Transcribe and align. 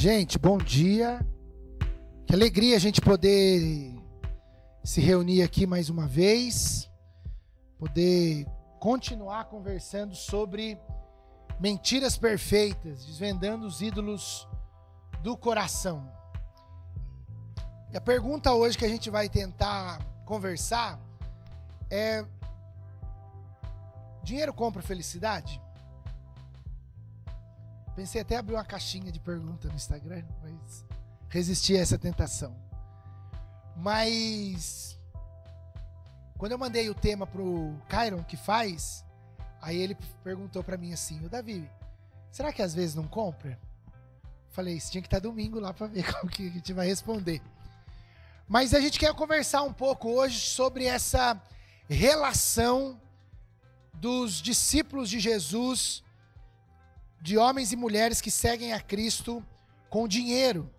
Gente, 0.00 0.38
bom 0.38 0.58
dia. 0.58 1.26
Que 2.24 2.32
alegria 2.32 2.76
a 2.76 2.78
gente 2.78 3.00
poder 3.00 4.00
se 4.84 5.00
reunir 5.00 5.42
aqui 5.42 5.66
mais 5.66 5.90
uma 5.90 6.06
vez, 6.06 6.88
poder 7.80 8.46
continuar 8.78 9.46
conversando 9.46 10.14
sobre 10.14 10.78
mentiras 11.58 12.16
perfeitas, 12.16 13.06
desvendando 13.06 13.66
os 13.66 13.82
ídolos 13.82 14.46
do 15.20 15.36
coração. 15.36 16.08
E 17.92 17.96
a 17.96 18.00
pergunta 18.00 18.52
hoje 18.52 18.78
que 18.78 18.84
a 18.84 18.88
gente 18.88 19.10
vai 19.10 19.28
tentar 19.28 19.98
conversar 20.24 20.96
é: 21.90 22.24
dinheiro 24.22 24.54
compra 24.54 24.80
felicidade? 24.80 25.60
Pensei 27.98 28.20
até 28.20 28.36
abrir 28.36 28.54
uma 28.54 28.64
caixinha 28.64 29.10
de 29.10 29.18
pergunta 29.18 29.66
no 29.66 29.74
Instagram, 29.74 30.22
mas 30.40 30.84
resisti 31.28 31.76
a 31.76 31.80
essa 31.80 31.98
tentação. 31.98 32.56
Mas 33.76 34.96
quando 36.38 36.52
eu 36.52 36.58
mandei 36.58 36.88
o 36.88 36.94
tema 36.94 37.26
pro 37.26 37.74
Kyron 37.88 38.22
que 38.22 38.36
faz, 38.36 39.04
aí 39.60 39.76
ele 39.76 39.96
perguntou 40.22 40.62
para 40.62 40.76
mim 40.76 40.92
assim: 40.92 41.26
"O 41.26 41.28
Davi, 41.28 41.68
será 42.30 42.52
que 42.52 42.62
às 42.62 42.72
vezes 42.72 42.94
não 42.94 43.08
compra?" 43.08 43.58
Falei, 44.50 44.76
isso 44.76 44.92
tinha 44.92 45.02
que 45.02 45.08
estar 45.08 45.20
tá 45.20 45.28
domingo 45.28 45.58
lá 45.58 45.74
para 45.74 45.88
ver 45.88 46.06
como 46.14 46.30
que 46.30 46.46
a 46.46 46.52
gente 46.52 46.72
vai 46.72 46.86
responder. 46.86 47.42
Mas 48.46 48.74
a 48.74 48.80
gente 48.80 48.96
quer 48.96 49.12
conversar 49.12 49.62
um 49.64 49.72
pouco 49.72 50.08
hoje 50.08 50.38
sobre 50.38 50.84
essa 50.84 51.42
relação 51.88 53.00
dos 53.92 54.40
discípulos 54.40 55.10
de 55.10 55.18
Jesus 55.18 56.04
de 57.20 57.36
homens 57.36 57.72
e 57.72 57.76
mulheres 57.76 58.20
que 58.20 58.30
seguem 58.30 58.72
a 58.72 58.80
Cristo 58.80 59.44
com 59.90 60.06
dinheiro. 60.06 60.70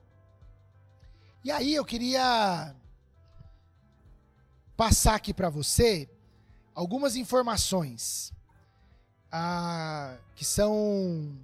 E 1.43 1.51
aí 1.51 1.73
eu 1.73 1.85
queria 1.85 2.75
passar 4.75 5.15
aqui 5.15 5.33
para 5.33 5.49
você 5.49 6.09
algumas 6.73 7.15
informações 7.15 8.33
ah, 9.31 10.17
que 10.35 10.45
são 10.45 11.37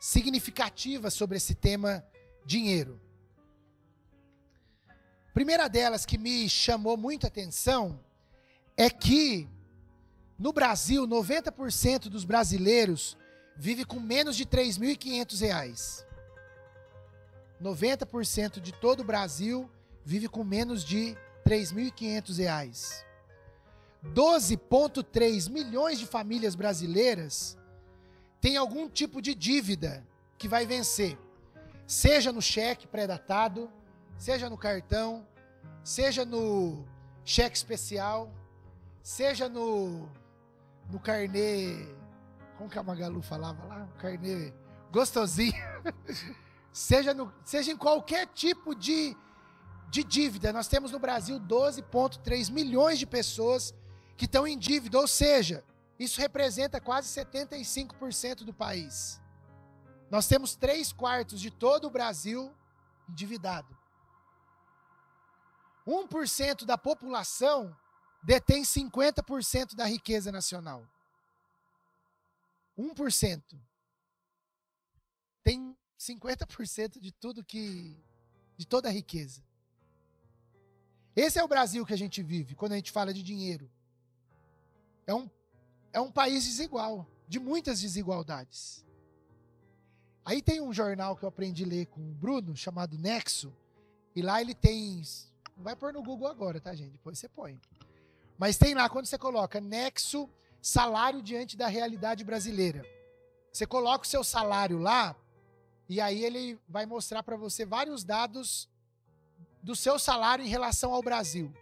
significativas 0.00 1.14
sobre 1.14 1.36
esse 1.36 1.54
tema 1.54 2.04
dinheiro. 2.44 3.00
Primeira 5.32 5.68
delas 5.68 6.06
que 6.06 6.16
me 6.16 6.48
chamou 6.48 6.96
muita 6.96 7.26
atenção 7.26 8.00
é 8.76 8.88
que 8.88 9.48
no 10.38 10.52
Brasil, 10.52 11.06
90% 11.06 12.08
dos 12.08 12.24
brasileiros 12.24 13.16
vive 13.56 13.84
com 13.84 13.98
menos 13.98 14.36
de 14.36 14.44
R$ 14.44 14.50
3.500. 14.50 16.04
90% 17.62 18.60
de 18.60 18.72
todo 18.72 19.00
o 19.00 19.04
Brasil 19.04 19.70
vive 20.04 20.28
com 20.28 20.44
menos 20.44 20.84
de 20.84 21.10
R$ 21.10 21.18
3.500. 21.44 23.04
12,3 24.14 25.50
milhões 25.50 25.98
de 25.98 26.06
famílias 26.06 26.54
brasileiras 26.54 27.56
têm 28.40 28.56
algum 28.56 28.88
tipo 28.88 29.20
de 29.20 29.34
dívida 29.34 30.06
que 30.38 30.46
vai 30.46 30.66
vencer. 30.66 31.18
Seja 31.86 32.32
no 32.32 32.42
cheque 32.42 32.86
pré-datado, 32.86 33.70
seja 34.18 34.50
no 34.50 34.58
cartão, 34.58 35.26
seja 35.82 36.24
no 36.24 36.84
cheque 37.24 37.56
especial, 37.56 38.30
seja 39.02 39.48
no, 39.48 40.08
no 40.90 41.00
carnê 41.00 41.86
como 42.56 42.70
que 42.70 42.78
a 42.78 42.82
Magalu 42.82 43.22
falava 43.22 43.64
lá? 43.66 43.88
Carnê 43.98 44.52
gostosinho. 44.90 45.54
seja, 46.72 47.12
no, 47.12 47.32
seja 47.44 47.72
em 47.72 47.76
qualquer 47.76 48.26
tipo 48.28 48.74
de, 48.74 49.16
de 49.90 50.02
dívida. 50.02 50.52
Nós 50.52 50.68
temos 50.68 50.90
no 50.90 50.98
Brasil 50.98 51.38
12,3 51.38 52.50
milhões 52.50 52.98
de 52.98 53.06
pessoas 53.06 53.74
que 54.16 54.24
estão 54.24 54.46
em 54.46 54.58
dívida, 54.58 54.98
ou 54.98 55.06
seja, 55.06 55.62
isso 55.98 56.20
representa 56.20 56.80
quase 56.80 57.08
75% 57.08 58.44
do 58.44 58.52
país. 58.52 59.20
Nós 60.10 60.26
temos 60.26 60.54
3 60.54 60.92
quartos 60.92 61.40
de 61.40 61.50
todo 61.50 61.86
o 61.86 61.90
Brasil 61.90 62.54
endividado. 63.08 63.76
1% 65.86 66.64
da 66.64 66.76
população 66.76 67.76
detém 68.22 68.62
50% 68.62 69.74
da 69.74 69.84
riqueza 69.84 70.32
nacional. 70.32 70.84
1% 72.78 73.42
tem 75.42 75.76
50% 75.98 77.00
de 77.00 77.12
tudo 77.12 77.44
que. 77.44 77.96
de 78.56 78.66
toda 78.66 78.88
a 78.88 78.92
riqueza. 78.92 79.42
Esse 81.14 81.38
é 81.38 81.44
o 81.44 81.48
Brasil 81.48 81.86
que 81.86 81.94
a 81.94 81.98
gente 81.98 82.22
vive 82.22 82.54
quando 82.54 82.72
a 82.72 82.76
gente 82.76 82.90
fala 82.90 83.14
de 83.14 83.22
dinheiro. 83.22 83.70
É 85.06 85.14
um, 85.14 85.30
é 85.92 86.00
um 86.00 86.10
país 86.10 86.44
desigual, 86.44 87.08
de 87.28 87.38
muitas 87.38 87.80
desigualdades. 87.80 88.84
Aí 90.24 90.42
tem 90.42 90.60
um 90.60 90.72
jornal 90.72 91.16
que 91.16 91.24
eu 91.24 91.28
aprendi 91.28 91.62
a 91.62 91.68
ler 91.68 91.86
com 91.86 92.00
o 92.00 92.14
Bruno, 92.14 92.56
chamado 92.56 92.98
Nexo, 92.98 93.56
e 94.14 94.20
lá 94.20 94.40
ele 94.40 94.54
tem. 94.54 95.00
Não 95.56 95.62
vai 95.62 95.76
pôr 95.76 95.92
no 95.92 96.02
Google 96.02 96.26
agora, 96.26 96.60
tá, 96.60 96.74
gente? 96.74 96.90
Depois 96.90 97.18
você 97.18 97.28
põe. 97.28 97.58
Mas 98.36 98.58
tem 98.58 98.74
lá, 98.74 98.88
quando 98.88 99.06
você 99.06 99.16
coloca 99.16 99.60
Nexo 99.60 100.28
salário 100.66 101.22
diante 101.22 101.56
da 101.56 101.68
realidade 101.68 102.24
brasileira. 102.24 102.84
Você 103.52 103.64
coloca 103.64 104.04
o 104.04 104.08
seu 104.08 104.24
salário 104.24 104.78
lá 104.78 105.14
e 105.88 106.00
aí 106.00 106.24
ele 106.24 106.58
vai 106.68 106.84
mostrar 106.84 107.22
para 107.22 107.36
você 107.36 107.64
vários 107.64 108.02
dados 108.02 108.68
do 109.62 109.76
seu 109.76 109.96
salário 109.96 110.44
em 110.44 110.48
relação 110.48 110.92
ao 110.92 111.00
Brasil. 111.00 111.54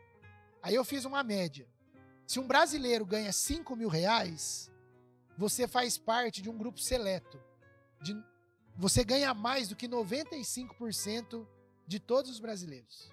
Aí 0.63 0.75
eu 0.75 0.83
fiz 0.87 1.05
uma 1.05 1.23
média. 1.23 1.69
Se 2.27 2.41
um 2.41 2.47
brasileiro 2.47 3.05
ganha 3.05 3.31
5 3.31 3.77
mil 3.77 3.91
reais, 3.91 4.71
você 5.37 5.69
faz 5.69 5.99
parte 5.99 6.41
de 6.41 6.49
um 6.49 6.57
grupo 6.57 6.81
seleto. 6.81 7.39
De, 8.01 8.17
você 8.75 9.05
ganha 9.05 9.35
mais 9.35 9.69
do 9.69 9.77
que 9.77 9.87
95% 9.87 11.47
de 11.87 12.01
todos 12.01 12.31
os 12.31 12.41
brasileiros. 12.41 13.13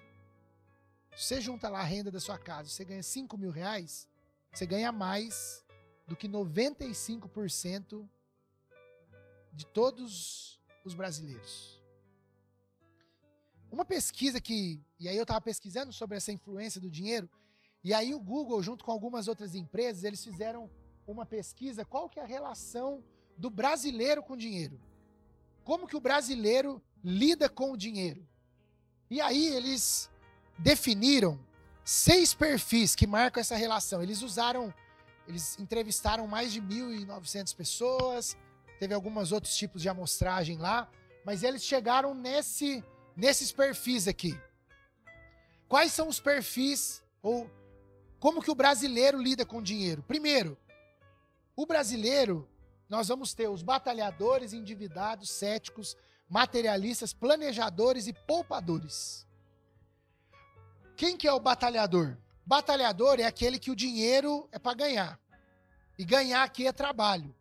Você 1.14 1.38
junta 1.38 1.68
lá 1.68 1.80
a 1.80 1.84
renda 1.84 2.10
da 2.10 2.18
sua 2.18 2.38
casa, 2.38 2.70
você 2.70 2.82
ganha 2.82 3.02
5 3.02 3.36
mil 3.36 3.50
reais, 3.50 4.08
você 4.54 4.64
ganha 4.64 4.90
mais 4.90 5.62
do 6.06 6.16
que 6.16 6.28
95% 6.28 8.08
de 9.52 9.66
todos 9.66 10.60
os 10.84 10.94
brasileiros. 10.94 11.80
Uma 13.70 13.84
pesquisa 13.84 14.40
que, 14.40 14.80
e 14.98 15.08
aí 15.08 15.16
eu 15.16 15.22
estava 15.22 15.40
pesquisando 15.40 15.92
sobre 15.92 16.16
essa 16.16 16.32
influência 16.32 16.80
do 16.80 16.90
dinheiro, 16.90 17.28
e 17.82 17.92
aí 17.94 18.14
o 18.14 18.20
Google, 18.20 18.62
junto 18.62 18.84
com 18.84 18.92
algumas 18.92 19.28
outras 19.28 19.54
empresas, 19.54 20.04
eles 20.04 20.22
fizeram 20.22 20.70
uma 21.06 21.26
pesquisa, 21.26 21.84
qual 21.84 22.08
que 22.08 22.20
é 22.20 22.22
a 22.22 22.26
relação 22.26 23.02
do 23.36 23.50
brasileiro 23.50 24.22
com 24.22 24.34
o 24.34 24.36
dinheiro? 24.36 24.80
Como 25.64 25.86
que 25.86 25.96
o 25.96 26.00
brasileiro 26.00 26.82
lida 27.02 27.48
com 27.48 27.72
o 27.72 27.76
dinheiro? 27.76 28.26
E 29.10 29.20
aí 29.20 29.48
eles 29.48 30.10
definiram 30.58 31.38
seis 31.84 32.34
perfis 32.34 32.94
que 32.94 33.06
marcam 33.06 33.40
essa 33.40 33.56
relação. 33.56 34.02
Eles 34.02 34.22
usaram 34.22 34.72
eles 35.26 35.58
entrevistaram 35.58 36.26
mais 36.26 36.52
de 36.52 36.60
1.900 36.60 37.54
pessoas, 37.54 38.36
teve 38.78 38.94
alguns 38.94 39.32
outros 39.32 39.56
tipos 39.56 39.80
de 39.82 39.88
amostragem 39.88 40.58
lá, 40.58 40.90
mas 41.24 41.42
eles 41.42 41.62
chegaram 41.62 42.14
nesse, 42.14 42.84
nesses 43.16 43.52
perfis 43.52 44.08
aqui. 44.08 44.38
Quais 45.68 45.92
são 45.92 46.08
os 46.08 46.20
perfis 46.20 47.02
ou 47.22 47.50
como 48.18 48.42
que 48.42 48.50
o 48.50 48.54
brasileiro 48.54 49.20
lida 49.20 49.44
com 49.44 49.62
dinheiro? 49.62 50.02
Primeiro, 50.02 50.58
o 51.56 51.66
brasileiro, 51.66 52.48
nós 52.88 53.08
vamos 53.08 53.34
ter 53.34 53.48
os 53.48 53.62
batalhadores, 53.62 54.52
endividados, 54.52 55.30
céticos, 55.30 55.96
materialistas, 56.28 57.12
planejadores 57.12 58.06
e 58.06 58.12
poupadores. 58.12 59.26
Quem 60.96 61.16
que 61.16 61.26
é 61.26 61.32
o 61.32 61.40
batalhador? 61.40 62.16
Batalhador 62.44 63.20
é 63.20 63.24
aquele 63.24 63.58
que 63.58 63.70
o 63.70 63.76
dinheiro 63.76 64.48
é 64.52 64.58
para 64.58 64.74
ganhar. 64.74 65.20
E 65.98 66.04
ganhar 66.04 66.42
aqui 66.42 66.66
é 66.66 66.72
trabalho. 66.72 67.34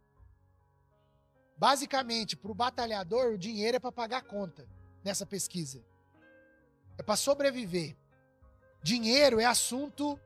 Basicamente, 1.58 2.36
para 2.36 2.52
o 2.52 2.56
batalhador, 2.56 3.34
o 3.34 3.38
dinheiro 3.38 3.78
é 3.78 3.80
para 3.80 3.92
pagar 3.92 4.18
a 4.18 4.24
conta 4.24 4.68
nessa 5.04 5.26
pesquisa. 5.26 5.84
É 6.98 7.04
para 7.04 7.16
sobreviver. 7.16 7.96
Dinheiro 8.84 9.40
é 9.40 9.46
assunto 9.46 10.20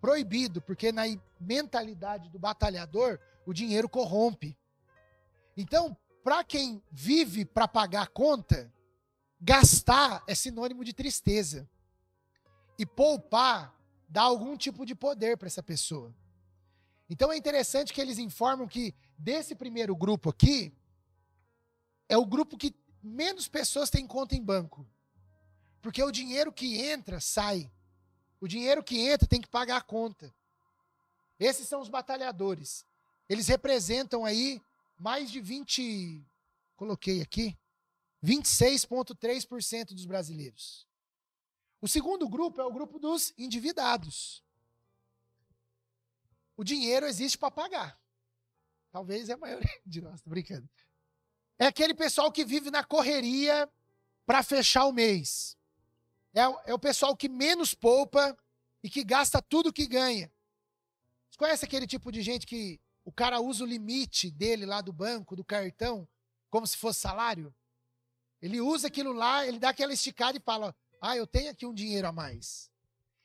proibido, 0.00 0.60
porque 0.60 0.92
na 0.92 1.04
mentalidade 1.40 2.28
do 2.28 2.38
batalhador, 2.38 3.18
o 3.46 3.52
dinheiro 3.52 3.88
corrompe. 3.88 4.56
Então, 5.56 5.96
para 6.22 6.42
quem 6.44 6.82
vive 6.90 7.44
para 7.44 7.68
pagar 7.68 8.02
a 8.02 8.06
conta, 8.06 8.72
gastar 9.40 10.22
é 10.26 10.34
sinônimo 10.34 10.82
de 10.84 10.92
tristeza. 10.92 11.68
E 12.78 12.86
poupar 12.86 13.73
dá 14.08 14.22
algum 14.22 14.56
tipo 14.56 14.84
de 14.84 14.94
poder 14.94 15.36
para 15.36 15.46
essa 15.46 15.62
pessoa. 15.62 16.14
Então 17.08 17.32
é 17.32 17.36
interessante 17.36 17.92
que 17.92 18.00
eles 18.00 18.18
informam 18.18 18.66
que 18.66 18.94
desse 19.18 19.54
primeiro 19.54 19.94
grupo 19.94 20.30
aqui 20.30 20.72
é 22.08 22.16
o 22.16 22.24
grupo 22.24 22.56
que 22.56 22.74
menos 23.02 23.48
pessoas 23.48 23.90
têm 23.90 24.06
conta 24.06 24.34
em 24.34 24.42
banco. 24.42 24.86
Porque 25.82 26.02
o 26.02 26.10
dinheiro 26.10 26.50
que 26.52 26.80
entra, 26.80 27.20
sai. 27.20 27.70
O 28.40 28.48
dinheiro 28.48 28.82
que 28.82 28.98
entra 28.98 29.28
tem 29.28 29.40
que 29.40 29.48
pagar 29.48 29.76
a 29.76 29.82
conta. 29.82 30.34
Esses 31.38 31.68
são 31.68 31.80
os 31.80 31.88
batalhadores. 31.88 32.86
Eles 33.28 33.48
representam 33.48 34.24
aí 34.24 34.60
mais 34.98 35.30
de 35.30 35.40
20, 35.40 36.24
coloquei 36.76 37.20
aqui, 37.20 37.56
26,3% 38.22 39.92
dos 39.92 40.06
brasileiros. 40.06 40.86
O 41.84 41.86
segundo 41.86 42.26
grupo 42.26 42.62
é 42.62 42.64
o 42.64 42.72
grupo 42.72 42.98
dos 42.98 43.34
endividados. 43.36 44.42
O 46.56 46.64
dinheiro 46.64 47.04
existe 47.04 47.36
para 47.36 47.50
pagar. 47.50 48.00
Talvez 48.90 49.28
é 49.28 49.34
a 49.34 49.36
maioria 49.36 49.68
de 49.84 50.00
nós, 50.00 50.22
tô 50.22 50.30
brincando. 50.30 50.66
É 51.58 51.66
aquele 51.66 51.92
pessoal 51.92 52.32
que 52.32 52.42
vive 52.42 52.70
na 52.70 52.82
correria 52.82 53.70
para 54.24 54.42
fechar 54.42 54.86
o 54.86 54.94
mês. 54.94 55.58
É, 56.32 56.40
é, 56.70 56.72
o 56.72 56.78
pessoal 56.78 57.14
que 57.14 57.28
menos 57.28 57.74
poupa 57.74 58.34
e 58.82 58.88
que 58.88 59.04
gasta 59.04 59.42
tudo 59.42 59.70
que 59.70 59.86
ganha. 59.86 60.32
Você 61.28 61.36
conhece 61.36 61.66
aquele 61.66 61.86
tipo 61.86 62.10
de 62.10 62.22
gente 62.22 62.46
que 62.46 62.80
o 63.04 63.12
cara 63.12 63.42
usa 63.42 63.62
o 63.62 63.66
limite 63.66 64.30
dele 64.30 64.64
lá 64.64 64.80
do 64.80 64.90
banco, 64.90 65.36
do 65.36 65.44
cartão, 65.44 66.08
como 66.48 66.66
se 66.66 66.78
fosse 66.78 67.00
salário? 67.00 67.54
Ele 68.40 68.58
usa 68.58 68.86
aquilo 68.86 69.12
lá, 69.12 69.46
ele 69.46 69.58
dá 69.58 69.68
aquela 69.68 69.92
esticada 69.92 70.38
e 70.38 70.40
fala: 70.40 70.74
Ah, 71.06 71.18
eu 71.18 71.26
tenho 71.26 71.50
aqui 71.50 71.66
um 71.66 71.74
dinheiro 71.74 72.08
a 72.08 72.12
mais. 72.12 72.70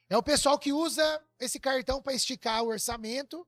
É 0.10 0.18
o 0.18 0.22
pessoal 0.22 0.60
que 0.60 0.74
usa 0.74 1.24
esse 1.40 1.62
cartão 1.62 2.02
para 2.02 2.14
esticar 2.14 2.62
o 2.62 2.68
orçamento, 2.68 3.48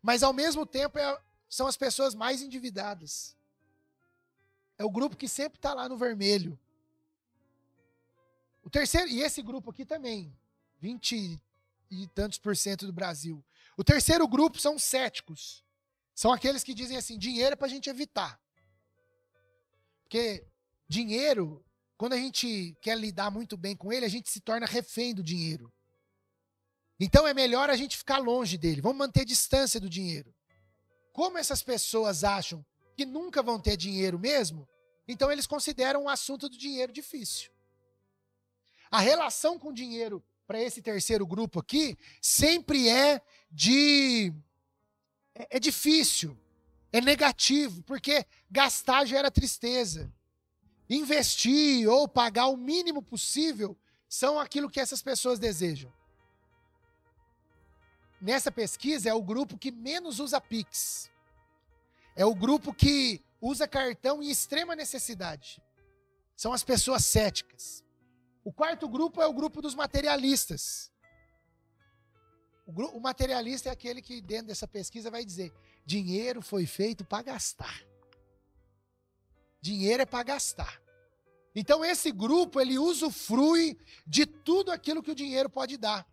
mas 0.00 0.22
ao 0.22 0.32
mesmo 0.32 0.64
tempo 0.64 1.00
é, 1.00 1.20
são 1.48 1.66
as 1.66 1.76
pessoas 1.76 2.14
mais 2.14 2.40
endividadas. 2.42 3.36
É 4.78 4.84
o 4.84 4.90
grupo 4.90 5.16
que 5.16 5.26
sempre 5.26 5.58
está 5.58 5.74
lá 5.74 5.88
no 5.88 5.96
vermelho. 5.96 6.56
O 8.62 8.70
terceiro, 8.70 9.08
e 9.08 9.20
esse 9.20 9.42
grupo 9.42 9.70
aqui 9.72 9.84
também, 9.84 10.32
20 10.78 11.42
e 11.90 12.06
tantos 12.14 12.38
por 12.38 12.56
cento 12.56 12.86
do 12.86 12.92
Brasil. 12.92 13.44
O 13.76 13.82
terceiro 13.82 14.28
grupo 14.28 14.60
são 14.60 14.78
céticos. 14.78 15.64
São 16.14 16.32
aqueles 16.32 16.62
que 16.62 16.72
dizem 16.72 16.96
assim: 16.96 17.18
dinheiro 17.18 17.54
é 17.54 17.56
para 17.56 17.66
a 17.66 17.70
gente 17.70 17.90
evitar. 17.90 18.40
Porque 20.04 20.46
dinheiro, 20.86 21.64
quando 22.02 22.14
a 22.14 22.16
gente 22.16 22.76
quer 22.80 22.98
lidar 22.98 23.30
muito 23.30 23.56
bem 23.56 23.76
com 23.76 23.92
ele, 23.92 24.04
a 24.04 24.08
gente 24.08 24.28
se 24.28 24.40
torna 24.40 24.66
refém 24.66 25.14
do 25.14 25.22
dinheiro. 25.22 25.72
Então 26.98 27.28
é 27.28 27.32
melhor 27.32 27.70
a 27.70 27.76
gente 27.76 27.96
ficar 27.96 28.18
longe 28.18 28.58
dele. 28.58 28.80
Vamos 28.80 28.98
manter 28.98 29.24
distância 29.24 29.78
do 29.78 29.88
dinheiro. 29.88 30.34
Como 31.12 31.38
essas 31.38 31.62
pessoas 31.62 32.24
acham 32.24 32.66
que 32.96 33.06
nunca 33.06 33.40
vão 33.40 33.60
ter 33.60 33.76
dinheiro 33.76 34.18
mesmo, 34.18 34.68
então 35.06 35.30
eles 35.30 35.46
consideram 35.46 36.02
o 36.02 36.08
assunto 36.08 36.48
do 36.48 36.58
dinheiro 36.58 36.92
difícil. 36.92 37.52
A 38.90 38.98
relação 38.98 39.56
com 39.56 39.68
o 39.68 39.72
dinheiro 39.72 40.20
para 40.44 40.60
esse 40.60 40.82
terceiro 40.82 41.24
grupo 41.24 41.60
aqui 41.60 41.96
sempre 42.20 42.88
é 42.88 43.22
de. 43.48 44.34
É, 45.36 45.56
é 45.56 45.60
difícil, 45.60 46.36
é 46.92 47.00
negativo, 47.00 47.80
porque 47.84 48.26
gastar 48.50 49.04
gera 49.04 49.30
tristeza. 49.30 50.12
Investir 50.94 51.88
ou 51.88 52.06
pagar 52.06 52.48
o 52.48 52.56
mínimo 52.56 53.00
possível 53.00 53.74
são 54.06 54.38
aquilo 54.38 54.68
que 54.68 54.78
essas 54.78 55.00
pessoas 55.00 55.38
desejam. 55.38 55.90
Nessa 58.20 58.52
pesquisa 58.52 59.08
é 59.08 59.14
o 59.14 59.22
grupo 59.22 59.56
que 59.56 59.70
menos 59.70 60.20
usa 60.20 60.38
Pix. 60.38 61.10
É 62.14 62.26
o 62.26 62.34
grupo 62.34 62.74
que 62.74 63.24
usa 63.40 63.66
cartão 63.66 64.22
em 64.22 64.28
extrema 64.30 64.76
necessidade. 64.76 65.62
São 66.36 66.52
as 66.52 66.62
pessoas 66.62 67.06
céticas. 67.06 67.82
O 68.44 68.52
quarto 68.52 68.86
grupo 68.86 69.22
é 69.22 69.26
o 69.26 69.32
grupo 69.32 69.62
dos 69.62 69.74
materialistas. 69.74 70.92
O, 72.66 73.00
materialista 73.00 73.70
é 73.70 73.72
aquele 73.72 74.02
que, 74.02 74.20
dentro 74.20 74.48
dessa 74.48 74.68
pesquisa, 74.68 75.10
vai 75.10 75.24
dizer: 75.24 75.50
dinheiro 75.86 76.42
foi 76.42 76.66
feito 76.66 77.02
para 77.02 77.22
gastar. 77.22 77.82
Dinheiro 79.58 80.02
é 80.02 80.06
para 80.06 80.22
gastar. 80.24 80.81
Então, 81.54 81.84
esse 81.84 82.10
grupo, 82.10 82.60
ele 82.60 82.78
usufrui 82.78 83.78
de 84.06 84.24
tudo 84.24 84.70
aquilo 84.70 85.02
que 85.02 85.10
o 85.10 85.14
dinheiro 85.14 85.50
pode 85.50 85.76
dar. 85.76 86.06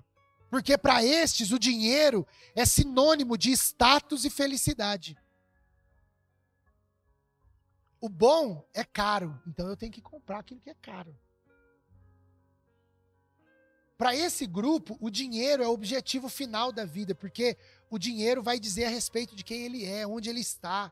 Porque 0.50 0.78
para 0.78 1.04
estes, 1.04 1.52
o 1.52 1.60
dinheiro 1.60 2.28
é 2.56 2.66
sinônimo 2.66 3.38
de 3.38 3.52
status 3.52 4.26
e 4.26 4.30
felicidade. 4.30 5.18
O 8.02 8.10
bom 8.10 8.66
é 8.74 8.84
caro, 8.84 9.40
então 9.46 9.68
eu 9.68 9.76
tenho 9.76 9.92
que 9.92 10.02
comprar 10.02 10.40
aquilo 10.40 10.62
que 10.62 10.70
é 10.70 10.76
caro. 10.76 11.16
Para 13.98 14.16
esse 14.16 14.48
grupo, 14.48 14.98
o 15.02 15.10
dinheiro 15.10 15.62
é 15.62 15.68
o 15.68 15.74
objetivo 15.74 16.30
final 16.30 16.72
da 16.72 16.86
vida, 16.86 17.14
porque 17.14 17.58
o 17.90 18.00
dinheiro 18.00 18.42
vai 18.42 18.58
dizer 18.58 18.86
a 18.86 18.90
respeito 18.90 19.36
de 19.36 19.44
quem 19.44 19.66
ele 19.66 19.86
é, 19.86 20.08
onde 20.08 20.30
ele 20.30 20.40
está, 20.40 20.90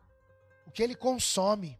o 0.65 0.71
que 0.71 0.83
ele 0.83 0.93
consome. 0.93 1.79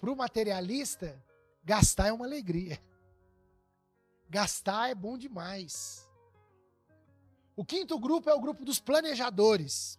Para 0.00 0.10
o 0.10 0.16
materialista, 0.16 1.22
gastar 1.64 2.08
é 2.08 2.12
uma 2.12 2.26
alegria. 2.26 2.80
Gastar 4.28 4.90
é 4.90 4.94
bom 4.94 5.16
demais. 5.16 6.06
O 7.54 7.64
quinto 7.64 7.98
grupo 7.98 8.28
é 8.28 8.34
o 8.34 8.40
grupo 8.40 8.64
dos 8.64 8.80
planejadores. 8.80 9.98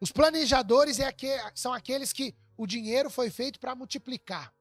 Os 0.00 0.10
planejadores 0.12 0.98
é 0.98 1.12
são 1.54 1.72
aqueles 1.72 2.12
que 2.12 2.34
o 2.56 2.66
dinheiro 2.66 3.10
foi 3.10 3.28
feito 3.28 3.60
para 3.60 3.74
multiplicar. 3.74 4.52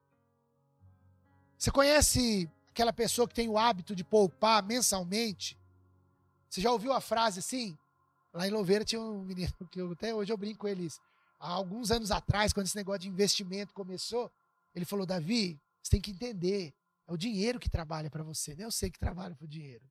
Você 1.57 1.71
conhece 1.71 2.49
aquela 2.69 2.91
pessoa 2.91 3.27
que 3.27 3.33
tem 3.33 3.47
o 3.47 3.57
hábito 3.57 3.95
de 3.95 4.03
poupar 4.03 4.63
mensalmente. 4.63 5.57
Você 6.49 6.61
já 6.61 6.71
ouviu 6.71 6.93
a 6.93 7.01
frase 7.01 7.39
assim? 7.39 7.77
Lá 8.33 8.47
em 8.47 8.51
Louveira 8.51 8.85
tinha 8.85 9.01
um 9.01 9.23
menino 9.23 9.53
que 9.69 9.79
eu, 9.81 9.91
até 9.91 10.13
hoje 10.13 10.31
eu 10.31 10.37
brinco 10.37 10.59
com 10.59 10.67
eles. 10.67 10.99
Há 11.39 11.51
alguns 11.51 11.91
anos 11.91 12.11
atrás, 12.11 12.51
quando 12.51 12.67
esse 12.67 12.75
negócio 12.75 13.01
de 13.01 13.09
investimento 13.09 13.73
começou, 13.73 14.31
ele 14.73 14.85
falou: 14.85 15.05
Davi, 15.05 15.59
você 15.81 15.91
tem 15.91 16.01
que 16.01 16.11
entender, 16.11 16.73
é 17.07 17.11
o 17.11 17.17
dinheiro 17.17 17.59
que 17.59 17.69
trabalha 17.69 18.09
para 18.09 18.23
você, 18.23 18.55
não 18.55 18.63
é 18.63 18.65
eu 18.65 18.71
sei 18.71 18.89
que 18.89 18.99
trabalha 18.99 19.35
para 19.35 19.45
o 19.45 19.47
dinheiro. 19.47 19.83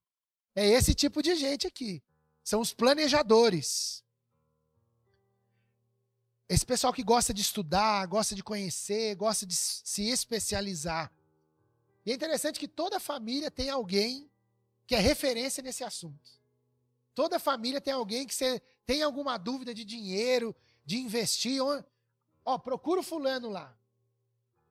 É 0.54 0.66
esse 0.66 0.94
tipo 0.94 1.22
de 1.22 1.34
gente 1.36 1.66
aqui. 1.66 2.02
São 2.42 2.60
os 2.60 2.72
planejadores. 2.72 4.04
Esse 6.48 6.64
pessoal 6.64 6.93
que 6.93 7.03
gosta 7.03 7.34
de 7.34 7.43
estudar, 7.43 8.06
gosta 8.06 8.34
de 8.34 8.43
conhecer, 8.43 9.14
gosta 9.17 9.44
de 9.44 9.55
se 9.55 10.08
especializar. 10.08 11.12
E 12.06 12.10
é 12.10 12.14
interessante 12.14 12.58
que 12.58 12.67
toda 12.67 12.98
família 12.98 13.50
tem 13.50 13.69
alguém 13.69 14.31
que 14.86 14.94
é 14.94 14.98
referência 14.98 15.62
nesse 15.62 15.84
assunto. 15.84 16.31
Toda 17.14 17.38
família 17.38 17.81
tem 17.81 17.93
alguém 17.93 18.26
que 18.26 18.34
você 18.34 18.62
tem 18.86 19.03
alguma 19.03 19.36
dúvida 19.36 19.74
de 19.74 19.84
dinheiro, 19.84 20.56
de 20.86 20.96
investir. 20.98 21.60
Ó, 22.44 22.58
procura 22.58 23.00
o 23.00 23.03
fulano 23.03 23.50
lá. 23.50 23.76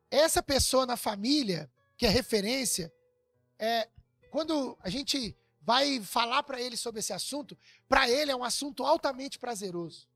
Essa 0.09 0.41
pessoa 0.41 0.85
na 0.85 0.95
família, 0.95 1.69
que 1.97 2.05
é 2.05 2.09
referência, 2.09 2.93
é, 3.59 3.89
quando 4.29 4.77
a 4.81 4.89
gente 4.89 5.35
vai 5.61 6.01
falar 6.01 6.43
para 6.43 6.61
ele 6.61 6.77
sobre 6.77 6.99
esse 6.99 7.11
assunto, 7.11 7.57
para 7.89 8.09
ele 8.09 8.31
é 8.31 8.35
um 8.35 8.43
assunto 8.43 8.85
altamente 8.85 9.37
prazeroso. 9.37 10.07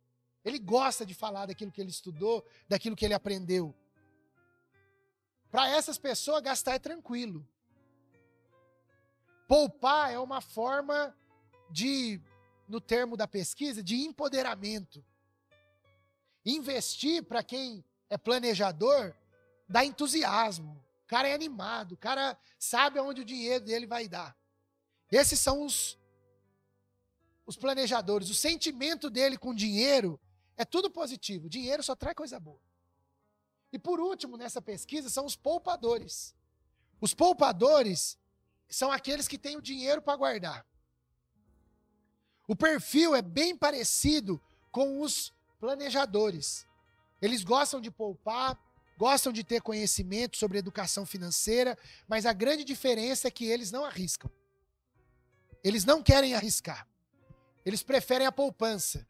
Ele 0.45 0.57
gosta 0.57 1.05
de 1.05 1.13
falar 1.13 1.45
daquilo 1.45 1.71
que 1.71 1.81
ele 1.81 1.89
estudou, 1.89 2.45
daquilo 2.67 2.95
que 2.95 3.03
ele 3.03 3.13
aprendeu. 3.13 3.75
Para 5.51 5.69
essas 5.69 5.97
pessoas, 5.97 6.41
gastar 6.41 6.75
é 6.75 6.79
tranquilo. 6.79 7.45
Poupar 9.45 10.13
é 10.13 10.17
uma 10.17 10.39
forma 10.39 11.13
de, 11.69 12.21
no 12.67 12.79
termo 12.79 13.17
da 13.17 13.27
pesquisa, 13.27 13.83
de 13.83 13.97
empoderamento. 13.97 15.03
Investir, 16.45 17.23
para 17.23 17.43
quem 17.43 17.83
é 18.09 18.17
planejador, 18.17 19.13
dá 19.71 19.85
entusiasmo. 19.85 20.73
O 21.03 21.07
cara 21.07 21.27
é 21.27 21.33
animado, 21.33 21.93
o 21.93 21.97
cara 21.97 22.37
sabe 22.59 22.99
aonde 22.99 23.21
o 23.21 23.25
dinheiro 23.25 23.63
dele 23.65 23.87
vai 23.87 24.07
dar. 24.07 24.35
Esses 25.11 25.39
são 25.39 25.65
os, 25.65 25.97
os 27.45 27.57
planejadores. 27.57 28.29
O 28.29 28.35
sentimento 28.35 29.09
dele 29.09 29.37
com 29.37 29.53
dinheiro 29.53 30.19
é 30.55 30.63
tudo 30.63 30.89
positivo. 30.89 31.49
Dinheiro 31.49 31.81
só 31.83 31.95
traz 31.95 32.15
coisa 32.15 32.39
boa. 32.39 32.61
E 33.73 33.79
por 33.79 33.99
último, 33.99 34.37
nessa 34.37 34.61
pesquisa, 34.61 35.09
são 35.09 35.25
os 35.25 35.35
poupadores. 35.35 36.35
Os 36.99 37.13
poupadores 37.13 38.17
são 38.69 38.91
aqueles 38.91 39.27
que 39.27 39.37
têm 39.37 39.57
o 39.57 39.61
dinheiro 39.61 40.01
para 40.01 40.17
guardar. 40.17 40.65
O 42.47 42.55
perfil 42.55 43.15
é 43.15 43.21
bem 43.21 43.55
parecido 43.55 44.41
com 44.71 45.01
os 45.01 45.33
planejadores. 45.59 46.67
Eles 47.21 47.43
gostam 47.43 47.79
de 47.79 47.91
poupar, 47.91 48.59
gostam 49.01 49.33
de 49.33 49.43
ter 49.43 49.63
conhecimento 49.63 50.37
sobre 50.37 50.59
educação 50.59 51.07
financeira, 51.07 51.75
mas 52.07 52.23
a 52.27 52.33
grande 52.33 52.63
diferença 52.63 53.27
é 53.27 53.31
que 53.31 53.45
eles 53.45 53.71
não 53.71 53.83
arriscam. 53.83 54.29
Eles 55.63 55.83
não 55.83 56.03
querem 56.03 56.35
arriscar. 56.35 56.87
Eles 57.65 57.81
preferem 57.81 58.27
a 58.27 58.31
poupança. 58.31 59.07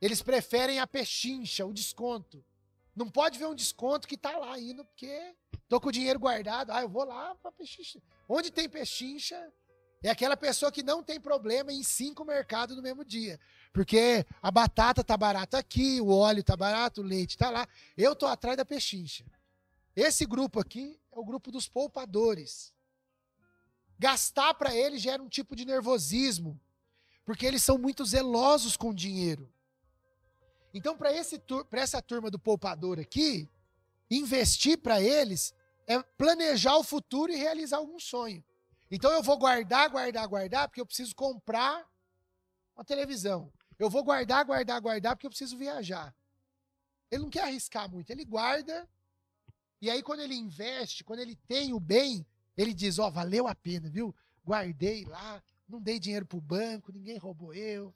Eles 0.00 0.22
preferem 0.22 0.78
a 0.78 0.86
pechincha, 0.86 1.66
o 1.66 1.72
desconto. 1.72 2.44
Não 2.94 3.10
pode 3.10 3.36
ver 3.36 3.46
um 3.46 3.54
desconto 3.54 4.06
que 4.06 4.16
tá 4.16 4.38
lá 4.38 4.56
indo, 4.56 4.84
porque 4.84 5.34
tô 5.68 5.80
com 5.80 5.88
o 5.88 5.92
dinheiro 5.92 6.20
guardado. 6.20 6.70
Ah, 6.70 6.82
eu 6.82 6.88
vou 6.88 7.04
lá 7.04 7.34
para 7.34 7.50
pechincha. 7.50 8.00
Onde 8.28 8.52
tem 8.52 8.68
pechincha, 8.68 9.52
é 10.02 10.10
aquela 10.10 10.36
pessoa 10.36 10.72
que 10.72 10.82
não 10.82 11.02
tem 11.02 11.20
problema 11.20 11.72
em 11.72 11.82
cinco 11.82 12.24
mercados 12.24 12.76
no 12.76 12.82
mesmo 12.82 13.04
dia. 13.04 13.38
Porque 13.72 14.26
a 14.42 14.50
batata 14.50 15.04
tá 15.04 15.16
barata 15.16 15.58
aqui, 15.58 16.00
o 16.00 16.08
óleo 16.08 16.42
tá 16.42 16.56
barato, 16.56 17.00
o 17.00 17.04
leite 17.04 17.38
tá 17.38 17.50
lá. 17.50 17.68
Eu 17.96 18.16
tô 18.16 18.26
atrás 18.26 18.56
da 18.56 18.64
pechincha. 18.64 19.24
Esse 19.94 20.26
grupo 20.26 20.58
aqui 20.58 20.98
é 21.12 21.18
o 21.18 21.24
grupo 21.24 21.52
dos 21.52 21.68
poupadores. 21.68 22.72
Gastar 23.98 24.54
para 24.54 24.74
eles 24.74 25.00
gera 25.00 25.22
um 25.22 25.28
tipo 25.28 25.54
de 25.54 25.64
nervosismo, 25.64 26.60
porque 27.24 27.46
eles 27.46 27.62
são 27.62 27.78
muito 27.78 28.04
zelosos 28.04 28.76
com 28.76 28.90
o 28.90 28.94
dinheiro. 28.94 29.48
Então, 30.74 30.96
para 30.96 31.12
essa 31.12 32.02
turma 32.02 32.30
do 32.30 32.38
poupador 32.38 32.98
aqui, 32.98 33.48
investir 34.10 34.78
para 34.78 35.00
eles 35.00 35.54
é 35.86 36.02
planejar 36.02 36.76
o 36.76 36.84
futuro 36.84 37.30
e 37.30 37.36
realizar 37.36 37.76
algum 37.76 38.00
sonho. 38.00 38.42
Então 38.94 39.10
eu 39.10 39.22
vou 39.22 39.38
guardar, 39.38 39.88
guardar, 39.88 40.28
guardar, 40.28 40.68
porque 40.68 40.80
eu 40.80 40.84
preciso 40.84 41.14
comprar 41.16 41.88
uma 42.76 42.84
televisão. 42.84 43.50
Eu 43.78 43.88
vou 43.88 44.04
guardar, 44.04 44.44
guardar, 44.44 44.78
guardar, 44.82 45.16
porque 45.16 45.26
eu 45.26 45.30
preciso 45.30 45.56
viajar. 45.56 46.14
Ele 47.10 47.22
não 47.22 47.30
quer 47.30 47.44
arriscar 47.44 47.90
muito, 47.90 48.10
ele 48.10 48.26
guarda. 48.26 48.86
E 49.80 49.88
aí, 49.88 50.02
quando 50.02 50.20
ele 50.20 50.34
investe, 50.34 51.02
quando 51.04 51.20
ele 51.20 51.36
tem 51.48 51.72
o 51.72 51.80
bem, 51.80 52.26
ele 52.54 52.74
diz: 52.74 52.98
Ó, 52.98 53.08
oh, 53.08 53.10
valeu 53.10 53.48
a 53.48 53.54
pena, 53.54 53.88
viu? 53.88 54.14
Guardei 54.44 55.06
lá, 55.06 55.42
não 55.66 55.80
dei 55.80 55.98
dinheiro 55.98 56.26
para 56.26 56.36
o 56.36 56.42
banco, 56.42 56.92
ninguém 56.92 57.16
roubou 57.16 57.54
eu. 57.54 57.94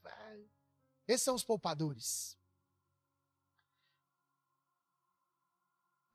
Esses 1.07 1.23
são 1.23 1.35
os 1.35 1.45
poupadores. 1.45 2.38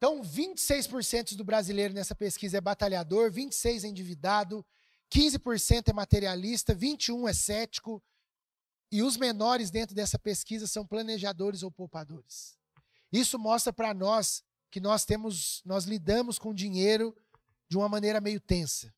Então, 0.01 0.19
26% 0.23 1.35
do 1.35 1.43
brasileiro 1.43 1.93
nessa 1.93 2.15
pesquisa 2.15 2.57
é 2.57 2.61
batalhador, 2.61 3.31
26% 3.31 3.83
é 3.83 3.87
endividado, 3.87 4.65
15% 5.13 5.89
é 5.89 5.93
materialista, 5.93 6.75
21% 6.75 7.29
é 7.29 7.33
cético, 7.33 8.03
e 8.91 9.03
os 9.03 9.15
menores 9.15 9.69
dentro 9.69 9.93
dessa 9.93 10.17
pesquisa 10.17 10.65
são 10.65 10.87
planejadores 10.87 11.61
ou 11.61 11.69
poupadores. 11.69 12.57
Isso 13.11 13.37
mostra 13.37 13.71
para 13.71 13.93
nós 13.93 14.43
que 14.71 14.79
nós 14.79 15.05
temos, 15.05 15.61
nós 15.63 15.85
lidamos 15.85 16.39
com 16.39 16.51
dinheiro 16.51 17.15
de 17.69 17.77
uma 17.77 17.87
maneira 17.87 18.19
meio 18.19 18.39
tensa. 18.39 18.91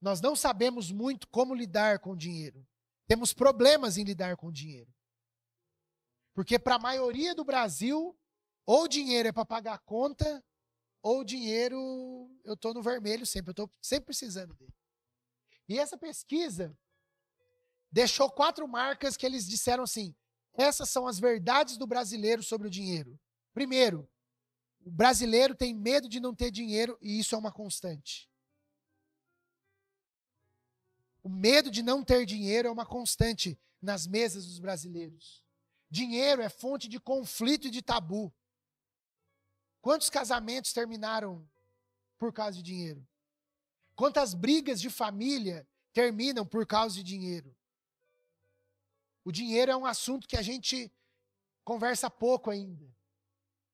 Nós 0.00 0.20
não 0.20 0.34
sabemos 0.34 0.90
muito 0.90 1.28
como 1.28 1.54
lidar 1.54 2.00
com 2.00 2.16
dinheiro. 2.16 2.66
Temos 3.06 3.32
problemas 3.32 3.96
em 3.96 4.02
lidar 4.02 4.36
com 4.36 4.50
dinheiro. 4.50 4.92
Porque 6.34 6.58
para 6.58 6.74
a 6.74 6.80
maioria 6.80 7.32
do 7.32 7.44
Brasil, 7.44 8.18
ou 8.68 8.82
o 8.82 8.88
dinheiro 8.88 9.26
é 9.26 9.32
para 9.32 9.46
pagar 9.46 9.72
a 9.72 9.78
conta, 9.78 10.44
ou 11.00 11.20
o 11.20 11.24
dinheiro 11.24 12.30
eu 12.44 12.52
estou 12.52 12.74
no 12.74 12.82
vermelho 12.82 13.24
sempre, 13.24 13.48
eu 13.48 13.52
estou 13.52 13.70
sempre 13.80 14.04
precisando 14.04 14.52
dele. 14.52 14.74
E 15.66 15.78
essa 15.78 15.96
pesquisa 15.96 16.78
deixou 17.90 18.30
quatro 18.30 18.68
marcas 18.68 19.16
que 19.16 19.24
eles 19.24 19.48
disseram 19.48 19.84
assim: 19.84 20.14
essas 20.52 20.90
são 20.90 21.06
as 21.06 21.18
verdades 21.18 21.78
do 21.78 21.86
brasileiro 21.86 22.42
sobre 22.42 22.68
o 22.68 22.70
dinheiro. 22.70 23.18
Primeiro, 23.54 24.06
o 24.80 24.90
brasileiro 24.90 25.54
tem 25.54 25.72
medo 25.72 26.06
de 26.06 26.20
não 26.20 26.34
ter 26.34 26.50
dinheiro 26.50 26.98
e 27.00 27.18
isso 27.18 27.34
é 27.34 27.38
uma 27.38 27.50
constante. 27.50 28.28
O 31.22 31.30
medo 31.30 31.70
de 31.70 31.82
não 31.82 32.04
ter 32.04 32.26
dinheiro 32.26 32.68
é 32.68 32.70
uma 32.70 32.84
constante 32.84 33.58
nas 33.80 34.06
mesas 34.06 34.44
dos 34.44 34.58
brasileiros. 34.58 35.42
Dinheiro 35.90 36.42
é 36.42 36.50
fonte 36.50 36.86
de 36.86 37.00
conflito 37.00 37.68
e 37.68 37.70
de 37.70 37.80
tabu. 37.80 38.30
Quantos 39.80 40.10
casamentos 40.10 40.72
terminaram 40.72 41.48
por 42.18 42.32
causa 42.32 42.56
de 42.56 42.62
dinheiro? 42.62 43.06
Quantas 43.94 44.34
brigas 44.34 44.80
de 44.80 44.90
família 44.90 45.66
terminam 45.92 46.46
por 46.46 46.66
causa 46.66 46.94
de 46.94 47.02
dinheiro? 47.02 47.54
O 49.24 49.32
dinheiro 49.32 49.70
é 49.70 49.76
um 49.76 49.86
assunto 49.86 50.26
que 50.26 50.36
a 50.36 50.42
gente 50.42 50.92
conversa 51.64 52.08
pouco 52.08 52.50
ainda. 52.50 52.88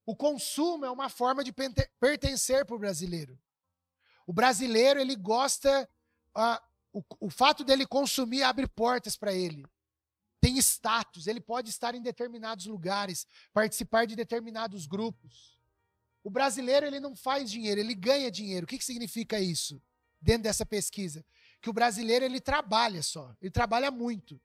O 0.06 0.14
consumo 0.14 0.84
é 0.84 0.90
uma 0.90 1.08
forma 1.08 1.42
de 1.44 1.52
pertencer 1.52 2.66
para 2.66 2.76
o 2.76 2.78
brasileiro. 2.78 3.38
O 4.26 4.32
brasileiro, 4.32 5.00
ele 5.00 5.16
gosta. 5.16 5.88
Uh, 6.37 6.61
o, 6.92 7.26
o 7.26 7.30
fato 7.30 7.64
dele 7.64 7.87
consumir 7.87 8.42
abre 8.42 8.66
portas 8.66 9.16
para 9.16 9.32
ele. 9.32 9.64
Tem 10.40 10.58
status, 10.58 11.26
ele 11.26 11.40
pode 11.40 11.70
estar 11.70 11.94
em 11.94 12.02
determinados 12.02 12.66
lugares, 12.66 13.26
participar 13.52 14.06
de 14.06 14.14
determinados 14.14 14.87
grupos. 14.87 15.53
O 16.25 16.31
brasileiro 16.31 16.87
ele 16.87 16.99
não 16.99 17.14
faz 17.14 17.50
dinheiro, 17.50 17.78
ele 17.78 17.95
ganha 17.95 18.31
dinheiro. 18.31 18.64
O 18.64 18.66
que, 18.66 18.78
que 18.78 18.85
significa 18.85 19.38
isso? 19.38 19.81
Dentro 20.19 20.45
dessa 20.45 20.64
pesquisa, 20.64 21.23
que 21.61 21.69
o 21.69 21.73
brasileiro 21.73 22.25
ele 22.25 22.40
trabalha 22.40 23.02
só, 23.02 23.37
ele 23.43 23.50
trabalha 23.50 23.90
muito. 23.90 24.40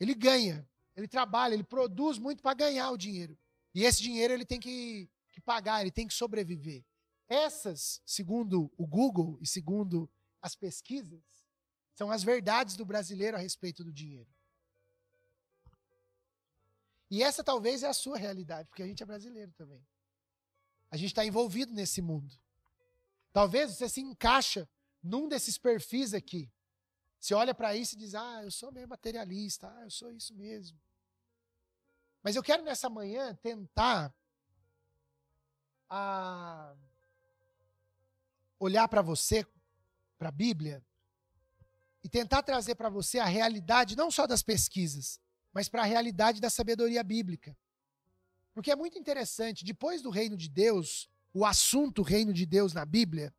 Ele 0.00 0.14
ganha, 0.14 0.68
ele 0.96 1.06
trabalha, 1.06 1.54
ele 1.54 1.62
produz 1.62 2.18
muito 2.18 2.42
para 2.42 2.54
ganhar 2.54 2.90
o 2.90 2.98
dinheiro. 2.98 3.38
E 3.72 3.84
esse 3.84 4.02
dinheiro 4.02 4.34
ele 4.34 4.44
tem 4.44 4.58
que, 4.58 5.08
que 5.30 5.40
pagar, 5.40 5.80
ele 5.80 5.92
tem 5.92 6.08
que 6.08 6.14
sobreviver. 6.14 6.84
Essas, 7.28 8.02
segundo 8.04 8.68
o 8.76 8.84
Google 8.84 9.38
e 9.40 9.46
segundo 9.46 10.10
as 10.42 10.56
pesquisas, 10.56 11.22
são 11.94 12.10
as 12.10 12.24
verdades 12.24 12.74
do 12.74 12.84
brasileiro 12.84 13.36
a 13.36 13.40
respeito 13.40 13.84
do 13.84 13.92
dinheiro. 13.92 14.28
E 17.08 17.22
essa 17.22 17.44
talvez 17.44 17.84
é 17.84 17.88
a 17.88 17.92
sua 17.92 18.18
realidade, 18.18 18.68
porque 18.68 18.82
a 18.82 18.86
gente 18.86 19.02
é 19.02 19.06
brasileiro 19.06 19.52
também. 19.52 19.84
A 20.90 20.96
gente 20.96 21.10
está 21.10 21.24
envolvido 21.24 21.72
nesse 21.72 22.02
mundo. 22.02 22.34
Talvez 23.32 23.72
você 23.72 23.88
se 23.88 24.00
encaixa 24.00 24.68
num 25.02 25.28
desses 25.28 25.56
perfis 25.56 26.12
aqui. 26.12 26.50
Você 27.18 27.34
olha 27.34 27.54
para 27.54 27.76
isso 27.76 27.94
e 27.94 27.98
diz: 27.98 28.14
Ah, 28.14 28.42
eu 28.42 28.50
sou 28.50 28.72
meio 28.72 28.88
materialista, 28.88 29.68
ah, 29.68 29.84
eu 29.84 29.90
sou 29.90 30.10
isso 30.10 30.34
mesmo. 30.34 30.78
Mas 32.22 32.34
eu 32.36 32.42
quero 32.42 32.62
nessa 32.64 32.88
manhã 32.90 33.34
tentar 33.36 34.14
a 35.88 36.74
olhar 38.58 38.86
para 38.88 39.02
você, 39.02 39.46
para 40.18 40.28
a 40.28 40.32
Bíblia, 40.32 40.84
e 42.02 42.08
tentar 42.08 42.42
trazer 42.42 42.74
para 42.74 42.88
você 42.88 43.18
a 43.18 43.24
realidade 43.24 43.96
não 43.96 44.10
só 44.10 44.26
das 44.26 44.42
pesquisas, 44.42 45.20
mas 45.52 45.68
para 45.68 45.82
a 45.82 45.86
realidade 45.86 46.40
da 46.40 46.50
sabedoria 46.50 47.02
bíblica. 47.02 47.56
Porque 48.52 48.70
é 48.70 48.76
muito 48.76 48.98
interessante, 48.98 49.64
depois 49.64 50.02
do 50.02 50.10
reino 50.10 50.36
de 50.36 50.48
Deus, 50.48 51.08
o 51.32 51.44
assunto 51.44 52.02
reino 52.02 52.32
de 52.32 52.44
Deus 52.44 52.72
na 52.72 52.84
Bíblia, 52.84 53.34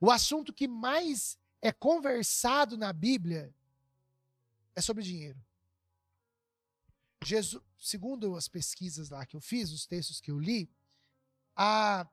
o 0.00 0.10
assunto 0.10 0.52
que 0.52 0.66
mais 0.66 1.38
é 1.60 1.72
conversado 1.72 2.76
na 2.76 2.92
Bíblia 2.92 3.54
é 4.74 4.80
sobre 4.80 5.02
dinheiro. 5.02 5.40
Jesus, 7.24 7.62
segundo 7.78 8.36
as 8.36 8.48
pesquisas 8.48 9.10
lá 9.10 9.24
que 9.24 9.36
eu 9.36 9.40
fiz, 9.40 9.70
os 9.70 9.86
textos 9.86 10.20
que 10.20 10.30
eu 10.30 10.38
li, 10.38 10.70
a 11.56 12.06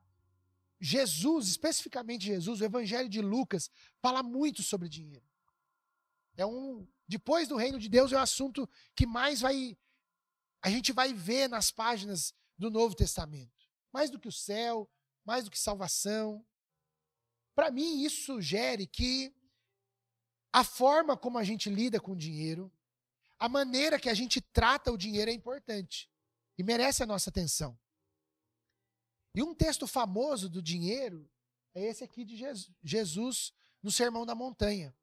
Jesus, 0.80 1.48
especificamente 1.48 2.24
Jesus, 2.24 2.60
o 2.60 2.64
Evangelho 2.64 3.08
de 3.08 3.20
Lucas, 3.20 3.70
fala 4.00 4.22
muito 4.22 4.62
sobre 4.62 4.88
dinheiro. 4.88 5.24
É 6.36 6.46
um 6.46 6.86
depois 7.06 7.46
do 7.46 7.56
reino 7.56 7.78
de 7.78 7.88
Deus 7.88 8.10
é 8.10 8.16
o 8.16 8.20
assunto 8.20 8.68
que 8.94 9.06
mais 9.06 9.40
vai 9.40 9.76
a 10.62 10.70
gente 10.70 10.92
vai 10.92 11.12
ver 11.12 11.48
nas 11.48 11.70
páginas 11.70 12.32
do 12.62 12.70
Novo 12.70 12.94
Testamento. 12.94 13.68
Mais 13.92 14.08
do 14.08 14.18
que 14.18 14.28
o 14.28 14.32
céu, 14.32 14.88
mais 15.24 15.44
do 15.44 15.50
que 15.50 15.58
salvação. 15.58 16.46
Para 17.54 17.70
mim, 17.70 18.02
isso 18.02 18.24
sugere 18.24 18.86
que 18.86 19.34
a 20.52 20.64
forma 20.64 21.16
como 21.16 21.38
a 21.38 21.44
gente 21.44 21.68
lida 21.68 22.00
com 22.00 22.12
o 22.12 22.16
dinheiro, 22.16 22.72
a 23.38 23.48
maneira 23.48 23.98
que 23.98 24.08
a 24.08 24.14
gente 24.14 24.40
trata 24.40 24.92
o 24.92 24.96
dinheiro 24.96 25.30
é 25.30 25.34
importante 25.34 26.08
e 26.56 26.62
merece 26.62 27.02
a 27.02 27.06
nossa 27.06 27.30
atenção. 27.30 27.78
E 29.34 29.42
um 29.42 29.54
texto 29.54 29.86
famoso 29.86 30.48
do 30.48 30.62
dinheiro 30.62 31.28
é 31.74 31.86
esse 31.86 32.04
aqui 32.04 32.24
de 32.24 32.36
Jesus 32.82 33.52
no 33.82 33.90
Sermão 33.90 34.24
da 34.24 34.34
Montanha. 34.34 34.94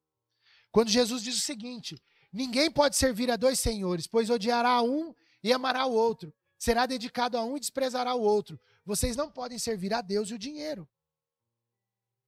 Quando 0.71 0.89
Jesus 0.89 1.23
diz 1.23 1.35
o 1.35 1.41
seguinte: 1.41 2.01
Ninguém 2.31 2.71
pode 2.71 2.95
servir 2.95 3.31
a 3.31 3.35
dois 3.35 3.59
senhores, 3.59 4.05
pois 4.05 4.29
odiará 4.29 4.81
um 4.83 5.15
e 5.43 5.51
amará 5.51 5.85
o 5.87 5.93
outro, 5.93 6.33
será 6.59 6.85
dedicado 6.85 7.37
a 7.37 7.43
um 7.43 7.55
e 7.55 7.59
desprezará 7.59 8.13
o 8.13 8.21
outro. 8.21 8.59
Vocês 8.85 9.15
não 9.15 9.31
podem 9.31 9.57
servir 9.57 9.93
a 9.93 10.01
Deus 10.01 10.29
e 10.29 10.33
o 10.33 10.37
dinheiro. 10.37 10.87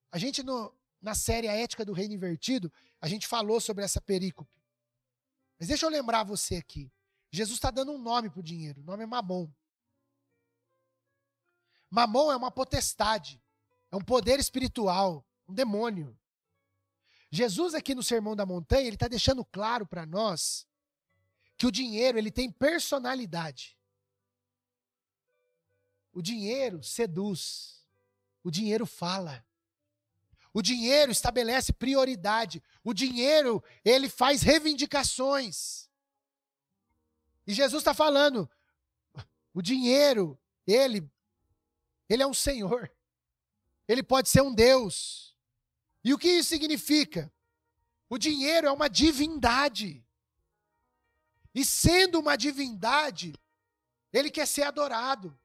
A 0.09 0.17
gente, 0.17 0.41
no, 0.41 0.73
na 1.01 1.13
série 1.13 1.49
A 1.49 1.53
Ética 1.53 1.83
do 1.83 1.91
Reino 1.91 2.13
Invertido, 2.13 2.71
a 3.01 3.07
gente 3.07 3.27
falou 3.27 3.59
sobre 3.59 3.83
essa 3.83 3.99
perícope. 3.99 4.59
Mas 5.59 5.67
deixa 5.67 5.85
eu 5.85 5.89
lembrar 5.89 6.23
você 6.23 6.55
aqui. 6.55 6.89
Jesus 7.29 7.57
está 7.57 7.69
dando 7.69 7.91
um 7.91 7.97
nome 7.97 8.29
para 8.29 8.39
o 8.39 8.43
dinheiro. 8.43 8.81
O 8.81 8.83
nome 8.83 9.03
é 9.03 9.05
Mamon. 9.05 9.51
Mamon 11.89 12.31
é 12.31 12.35
uma 12.35 12.51
potestade. 12.51 13.41
É 13.91 13.95
um 13.95 14.01
poder 14.01 14.39
espiritual. 14.39 15.25
Um 15.47 15.53
demônio. 15.53 16.17
Jesus 17.29 17.73
aqui 17.73 17.93
no 17.93 18.03
Sermão 18.03 18.35
da 18.35 18.45
Montanha, 18.45 18.87
ele 18.87 18.95
está 18.95 19.07
deixando 19.07 19.43
claro 19.43 19.85
para 19.85 20.05
nós 20.05 20.65
que 21.57 21.65
o 21.65 21.71
dinheiro 21.71 22.17
ele 22.17 22.31
tem 22.31 22.51
personalidade. 22.51 23.77
O 26.13 26.21
dinheiro 26.21 26.83
seduz. 26.83 27.85
O 28.43 28.51
dinheiro 28.51 28.85
fala. 28.85 29.45
O 30.53 30.61
dinheiro 30.61 31.11
estabelece 31.11 31.71
prioridade. 31.71 32.61
O 32.83 32.93
dinheiro, 32.93 33.63
ele 33.85 34.09
faz 34.09 34.41
reivindicações. 34.41 35.89
E 37.47 37.53
Jesus 37.53 37.81
está 37.81 37.93
falando: 37.93 38.49
o 39.53 39.61
dinheiro, 39.61 40.37
ele, 40.67 41.09
ele 42.09 42.23
é 42.23 42.27
um 42.27 42.33
Senhor. 42.33 42.91
Ele 43.87 44.03
pode 44.03 44.29
ser 44.29 44.41
um 44.41 44.53
Deus. 44.53 45.35
E 46.03 46.13
o 46.13 46.17
que 46.17 46.29
isso 46.29 46.49
significa? 46.49 47.31
O 48.09 48.17
dinheiro 48.17 48.67
é 48.67 48.71
uma 48.71 48.89
divindade. 48.89 50.05
E 51.53 51.65
sendo 51.65 52.19
uma 52.19 52.35
divindade, 52.37 53.33
ele 54.11 54.31
quer 54.31 54.47
ser 54.47 54.63
adorado. 54.63 55.37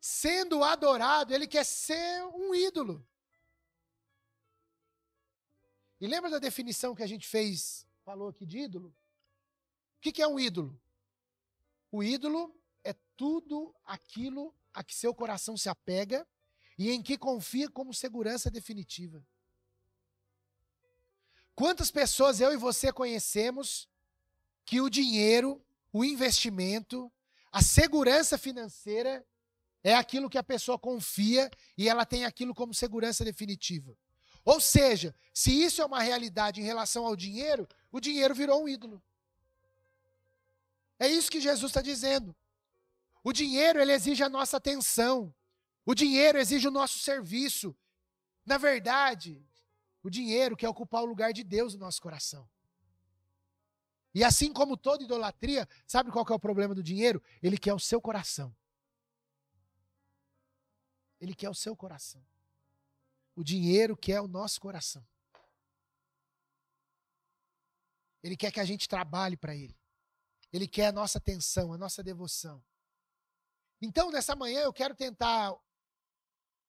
Sendo 0.00 0.64
adorado, 0.64 1.34
ele 1.34 1.46
quer 1.46 1.64
ser 1.64 2.24
um 2.34 2.54
ídolo. 2.54 3.06
E 6.00 6.06
lembra 6.06 6.30
da 6.30 6.38
definição 6.38 6.94
que 6.94 7.02
a 7.02 7.06
gente 7.06 7.28
fez, 7.28 7.86
falou 8.02 8.28
aqui 8.28 8.46
de 8.46 8.58
ídolo? 8.60 8.88
O 9.98 10.00
que, 10.00 10.22
é 10.22 10.26
um 10.26 10.40
ídolo? 10.40 10.80
O 11.92 12.02
ídolo 12.02 12.58
é 12.82 12.94
tudo 13.14 13.74
aquilo 13.84 14.54
a 14.72 14.82
que 14.82 14.94
seu 14.94 15.14
coração 15.14 15.58
se 15.58 15.68
apega 15.68 16.26
e 16.78 16.90
em 16.90 17.02
que 17.02 17.18
confia 17.18 17.68
como 17.68 17.92
segurança 17.92 18.50
definitiva. 18.50 19.22
Quantas 21.54 21.90
pessoas 21.90 22.40
eu 22.40 22.50
e 22.54 22.56
você 22.56 22.90
conhecemos 22.90 23.86
que 24.64 24.80
o 24.80 24.88
dinheiro, 24.88 25.62
o 25.92 26.02
investimento, 26.02 27.12
a 27.52 27.60
segurança 27.60 28.38
financeira 28.38 29.22
é 29.82 29.94
aquilo 29.94 30.28
que 30.28 30.38
a 30.38 30.42
pessoa 30.42 30.78
confia 30.78 31.50
e 31.76 31.88
ela 31.88 32.04
tem 32.04 32.24
aquilo 32.24 32.54
como 32.54 32.74
segurança 32.74 33.24
definitiva. 33.24 33.96
Ou 34.44 34.60
seja, 34.60 35.14
se 35.32 35.50
isso 35.50 35.82
é 35.82 35.84
uma 35.84 36.00
realidade 36.00 36.60
em 36.60 36.64
relação 36.64 37.06
ao 37.06 37.16
dinheiro, 37.16 37.68
o 37.90 38.00
dinheiro 38.00 38.34
virou 38.34 38.62
um 38.62 38.68
ídolo. 38.68 39.02
É 40.98 41.08
isso 41.08 41.30
que 41.30 41.40
Jesus 41.40 41.70
está 41.70 41.80
dizendo. 41.80 42.34
O 43.24 43.32
dinheiro 43.32 43.80
ele 43.80 43.92
exige 43.92 44.22
a 44.22 44.28
nossa 44.28 44.56
atenção. 44.56 45.34
O 45.84 45.94
dinheiro 45.94 46.38
exige 46.38 46.68
o 46.68 46.70
nosso 46.70 46.98
serviço. 46.98 47.76
Na 48.44 48.58
verdade, 48.58 49.42
o 50.02 50.10
dinheiro 50.10 50.56
quer 50.56 50.68
ocupar 50.68 51.02
o 51.02 51.06
lugar 51.06 51.32
de 51.32 51.42
Deus 51.44 51.74
no 51.74 51.80
nosso 51.80 52.00
coração. 52.00 52.48
E 54.14 54.24
assim 54.24 54.52
como 54.52 54.76
toda 54.76 55.04
idolatria, 55.04 55.68
sabe 55.86 56.10
qual 56.10 56.26
é 56.28 56.32
o 56.34 56.38
problema 56.38 56.74
do 56.74 56.82
dinheiro? 56.82 57.22
Ele 57.42 57.56
quer 57.56 57.72
o 57.72 57.78
seu 57.78 58.00
coração. 58.00 58.54
Ele 61.20 61.34
quer 61.34 61.50
o 61.50 61.54
seu 61.54 61.76
coração. 61.76 62.24
O 63.36 63.44
dinheiro 63.44 63.96
quer 63.96 64.20
o 64.20 64.28
nosso 64.28 64.60
coração. 64.60 65.06
Ele 68.22 68.36
quer 68.36 68.50
que 68.50 68.60
a 68.60 68.64
gente 68.64 68.88
trabalhe 68.88 69.36
para 69.36 69.54
ele. 69.54 69.78
Ele 70.52 70.66
quer 70.66 70.86
a 70.86 70.92
nossa 70.92 71.18
atenção, 71.18 71.72
a 71.72 71.78
nossa 71.78 72.02
devoção. 72.02 72.62
Então, 73.80 74.10
nessa 74.10 74.34
manhã, 74.34 74.60
eu 74.60 74.72
quero 74.72 74.94
tentar 74.94 75.56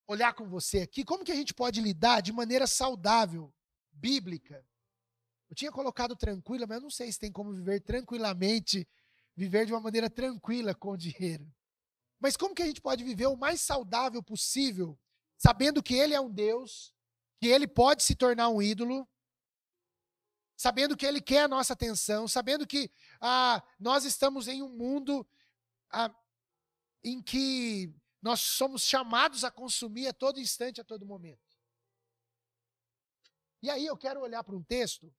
olhar 0.06 0.32
com 0.34 0.48
você 0.48 0.80
aqui 0.80 1.04
como 1.04 1.24
que 1.24 1.32
a 1.32 1.36
gente 1.36 1.52
pode 1.52 1.80
lidar 1.80 2.20
de 2.20 2.32
maneira 2.32 2.66
saudável, 2.66 3.52
bíblica. 3.90 4.64
Eu 5.48 5.56
tinha 5.56 5.70
colocado 5.70 6.16
tranquila, 6.16 6.66
mas 6.66 6.76
eu 6.76 6.82
não 6.82 6.90
sei 6.90 7.12
se 7.12 7.18
tem 7.18 7.30
como 7.30 7.52
viver 7.52 7.80
tranquilamente, 7.80 8.88
viver 9.36 9.66
de 9.66 9.72
uma 9.72 9.80
maneira 9.80 10.08
tranquila 10.08 10.74
com 10.74 10.92
o 10.92 10.96
dinheiro. 10.96 11.52
Mas 12.22 12.36
como 12.36 12.54
que 12.54 12.62
a 12.62 12.66
gente 12.66 12.80
pode 12.80 13.02
viver 13.02 13.26
o 13.26 13.36
mais 13.36 13.60
saudável 13.60 14.22
possível, 14.22 14.96
sabendo 15.36 15.82
que 15.82 15.92
ele 15.92 16.14
é 16.14 16.20
um 16.20 16.30
Deus, 16.30 16.94
que 17.40 17.48
ele 17.48 17.66
pode 17.66 18.04
se 18.04 18.14
tornar 18.14 18.48
um 18.48 18.62
ídolo, 18.62 19.08
sabendo 20.56 20.96
que 20.96 21.04
ele 21.04 21.20
quer 21.20 21.42
a 21.42 21.48
nossa 21.48 21.72
atenção, 21.72 22.28
sabendo 22.28 22.64
que 22.64 22.88
ah, 23.20 23.60
nós 23.76 24.04
estamos 24.04 24.46
em 24.46 24.62
um 24.62 24.68
mundo 24.68 25.26
ah, 25.90 26.14
em 27.02 27.20
que 27.20 27.92
nós 28.22 28.40
somos 28.40 28.82
chamados 28.82 29.42
a 29.42 29.50
consumir 29.50 30.06
a 30.06 30.12
todo 30.12 30.38
instante, 30.38 30.80
a 30.80 30.84
todo 30.84 31.04
momento. 31.04 31.58
E 33.60 33.68
aí 33.68 33.84
eu 33.84 33.96
quero 33.96 34.20
olhar 34.20 34.44
para 34.44 34.54
um 34.54 34.62
texto, 34.62 35.12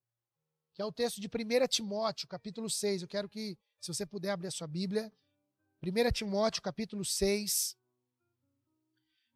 que 0.73 0.81
é 0.81 0.85
o 0.85 0.91
texto 0.91 1.19
de 1.19 1.27
1 1.27 1.67
Timóteo, 1.67 2.29
capítulo 2.29 2.69
6. 2.69 3.01
Eu 3.01 3.09
quero 3.09 3.27
que, 3.27 3.57
se 3.81 3.93
você 3.93 4.05
puder 4.05 4.31
abrir 4.31 4.47
a 4.47 4.51
sua 4.51 4.67
Bíblia, 4.67 5.11
1 5.85 6.11
Timóteo, 6.13 6.61
capítulo 6.61 7.03
6, 7.03 7.77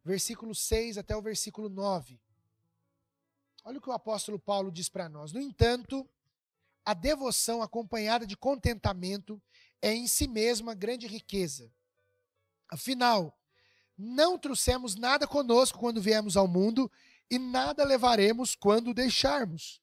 versículo 0.02 0.56
6 0.56 0.98
até 0.98 1.14
o 1.14 1.22
versículo 1.22 1.68
9. 1.68 2.18
Olha 3.66 3.80
o 3.80 3.82
que 3.82 3.90
o 3.90 3.94
apóstolo 3.94 4.40
Paulo 4.40 4.72
diz 4.72 4.88
para 4.88 5.10
nós. 5.10 5.34
No 5.34 5.42
entanto, 5.42 6.10
a 6.86 6.94
devoção 6.94 7.62
acompanhada 7.62 8.26
de 8.26 8.38
contentamento 8.38 9.42
é 9.82 9.94
em 9.94 10.08
si 10.08 10.26
mesma 10.26 10.74
grande 10.74 11.06
riqueza. 11.06 11.70
Afinal, 12.70 13.38
não 13.98 14.40
trouxemos 14.40 14.96
nada 14.96 15.28
conosco 15.28 15.78
quando 15.78 16.02
viemos 16.02 16.38
ao 16.38 16.48
mundo 16.48 16.90
e 17.30 17.38
nada 17.38 17.84
levaremos 17.84 18.56
quando 18.56 18.94
deixarmos. 18.94 19.82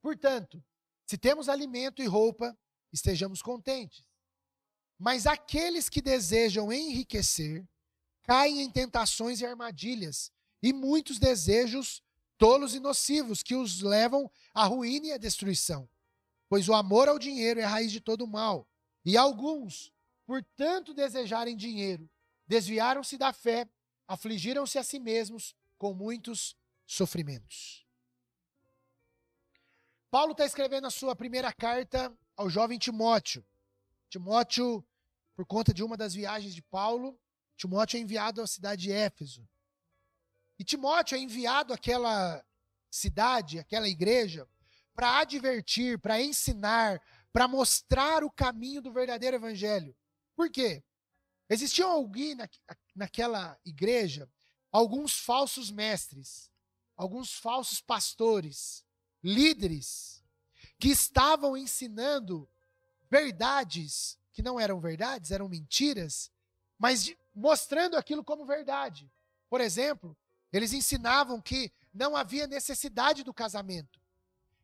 Portanto, 0.00 0.60
se 1.06 1.16
temos 1.16 1.48
alimento 1.48 2.02
e 2.02 2.06
roupa, 2.06 2.58
estejamos 2.92 3.40
contentes. 3.40 4.11
Mas 5.02 5.26
aqueles 5.26 5.88
que 5.88 6.00
desejam 6.00 6.72
enriquecer 6.72 7.66
caem 8.22 8.60
em 8.60 8.70
tentações 8.70 9.40
e 9.40 9.44
armadilhas 9.44 10.30
e 10.62 10.72
muitos 10.72 11.18
desejos 11.18 12.00
tolos 12.38 12.72
e 12.72 12.78
nocivos 12.78 13.42
que 13.42 13.56
os 13.56 13.82
levam 13.82 14.30
à 14.54 14.64
ruína 14.64 15.08
e 15.08 15.12
à 15.12 15.16
destruição. 15.18 15.88
Pois 16.48 16.68
o 16.68 16.72
amor 16.72 17.08
ao 17.08 17.18
dinheiro 17.18 17.58
é 17.58 17.64
a 17.64 17.68
raiz 17.68 17.90
de 17.90 18.00
todo 18.00 18.28
mal. 18.28 18.64
E 19.04 19.16
alguns, 19.16 19.92
por 20.24 20.40
tanto 20.54 20.94
desejarem 20.94 21.56
dinheiro, 21.56 22.08
desviaram-se 22.46 23.18
da 23.18 23.32
fé, 23.32 23.68
afligiram-se 24.06 24.78
a 24.78 24.84
si 24.84 25.00
mesmos 25.00 25.52
com 25.78 25.92
muitos 25.92 26.54
sofrimentos. 26.86 27.84
Paulo 30.12 30.30
está 30.30 30.46
escrevendo 30.46 30.86
a 30.86 30.90
sua 30.90 31.16
primeira 31.16 31.52
carta 31.52 32.16
ao 32.36 32.48
jovem 32.48 32.78
Timóteo. 32.78 33.44
Timóteo, 34.08 34.84
por 35.42 35.46
conta 35.46 35.74
de 35.74 35.82
uma 35.82 35.96
das 35.96 36.14
viagens 36.14 36.54
de 36.54 36.62
Paulo, 36.62 37.18
Timóteo 37.56 37.96
é 37.96 38.00
enviado 38.00 38.40
à 38.40 38.46
cidade 38.46 38.82
de 38.82 38.92
Éfeso. 38.92 39.44
E 40.56 40.62
Timóteo 40.62 41.16
é 41.16 41.18
enviado 41.18 41.72
àquela 41.72 42.46
cidade, 42.88 43.58
àquela 43.58 43.88
igreja, 43.88 44.48
para 44.94 45.18
advertir, 45.18 45.98
para 45.98 46.22
ensinar, 46.22 47.02
para 47.32 47.48
mostrar 47.48 48.22
o 48.22 48.30
caminho 48.30 48.80
do 48.80 48.92
verdadeiro 48.92 49.34
evangelho. 49.34 49.96
Por 50.36 50.48
quê? 50.48 50.84
Existiam 51.48 51.90
alguém 51.90 52.36
na, 52.36 52.48
naquela 52.94 53.58
igreja, 53.64 54.30
alguns 54.70 55.18
falsos 55.18 55.72
mestres, 55.72 56.52
alguns 56.96 57.32
falsos 57.32 57.80
pastores, 57.80 58.84
líderes, 59.20 60.22
que 60.78 60.90
estavam 60.90 61.56
ensinando 61.56 62.48
verdades 63.10 64.21
que 64.32 64.42
não 64.42 64.58
eram 64.58 64.80
verdades, 64.80 65.30
eram 65.30 65.48
mentiras, 65.48 66.30
mas 66.78 67.04
de, 67.04 67.18
mostrando 67.34 67.96
aquilo 67.96 68.24
como 68.24 68.46
verdade. 68.46 69.10
Por 69.48 69.60
exemplo, 69.60 70.16
eles 70.52 70.72
ensinavam 70.72 71.40
que 71.40 71.72
não 71.92 72.16
havia 72.16 72.46
necessidade 72.46 73.22
do 73.22 73.32
casamento. 73.34 74.00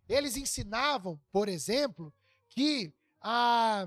Eles 0.08 0.36
ensinavam, 0.36 1.20
por 1.30 1.48
exemplo, 1.48 2.12
que 2.48 2.92
ah, 3.20 3.86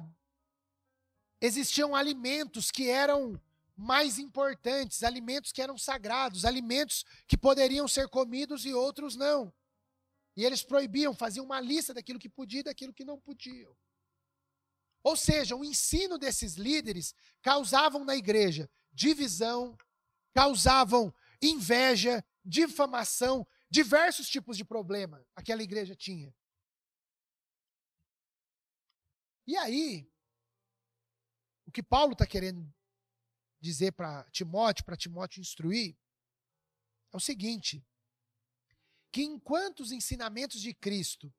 existiam 1.39 1.95
alimentos 1.95 2.69
que 2.69 2.89
eram 2.89 3.39
mais 3.75 4.19
importantes, 4.19 5.03
alimentos 5.03 5.51
que 5.51 5.61
eram 5.61 5.77
sagrados, 5.77 6.45
alimentos 6.45 7.03
que 7.27 7.35
poderiam 7.35 7.87
ser 7.87 8.07
comidos 8.07 8.63
e 8.65 8.73
outros 8.73 9.15
não. 9.15 9.51
E 10.37 10.45
eles 10.45 10.63
proibiam, 10.63 11.13
faziam 11.13 11.45
uma 11.45 11.59
lista 11.59 11.93
daquilo 11.93 12.19
que 12.19 12.29
podia 12.29 12.59
e 12.59 12.63
daquilo 12.63 12.93
que 12.93 13.03
não 13.03 13.19
podiam. 13.19 13.75
Ou 15.03 15.15
seja, 15.15 15.55
o 15.55 15.65
ensino 15.65 16.17
desses 16.17 16.55
líderes 16.55 17.13
causavam 17.41 18.05
na 18.05 18.15
igreja 18.15 18.69
divisão, 18.93 19.77
causavam 20.33 21.13
inveja, 21.41 22.23
difamação, 22.43 23.47
diversos 23.69 24.27
tipos 24.27 24.57
de 24.57 24.65
problema 24.65 25.25
aquela 25.35 25.63
igreja 25.63 25.95
tinha. 25.95 26.35
E 29.47 29.57
aí, 29.57 30.11
o 31.65 31.71
que 31.71 31.81
Paulo 31.81 32.13
está 32.13 32.27
querendo 32.27 32.71
dizer 33.59 33.93
para 33.93 34.29
Timóteo, 34.31 34.85
para 34.85 34.97
Timóteo 34.97 35.41
instruir, 35.41 35.97
é 37.11 37.17
o 37.17 37.19
seguinte: 37.19 37.85
que 39.11 39.23
enquanto 39.23 39.81
os 39.81 39.91
ensinamentos 39.91 40.61
de 40.61 40.73
Cristo 40.73 41.33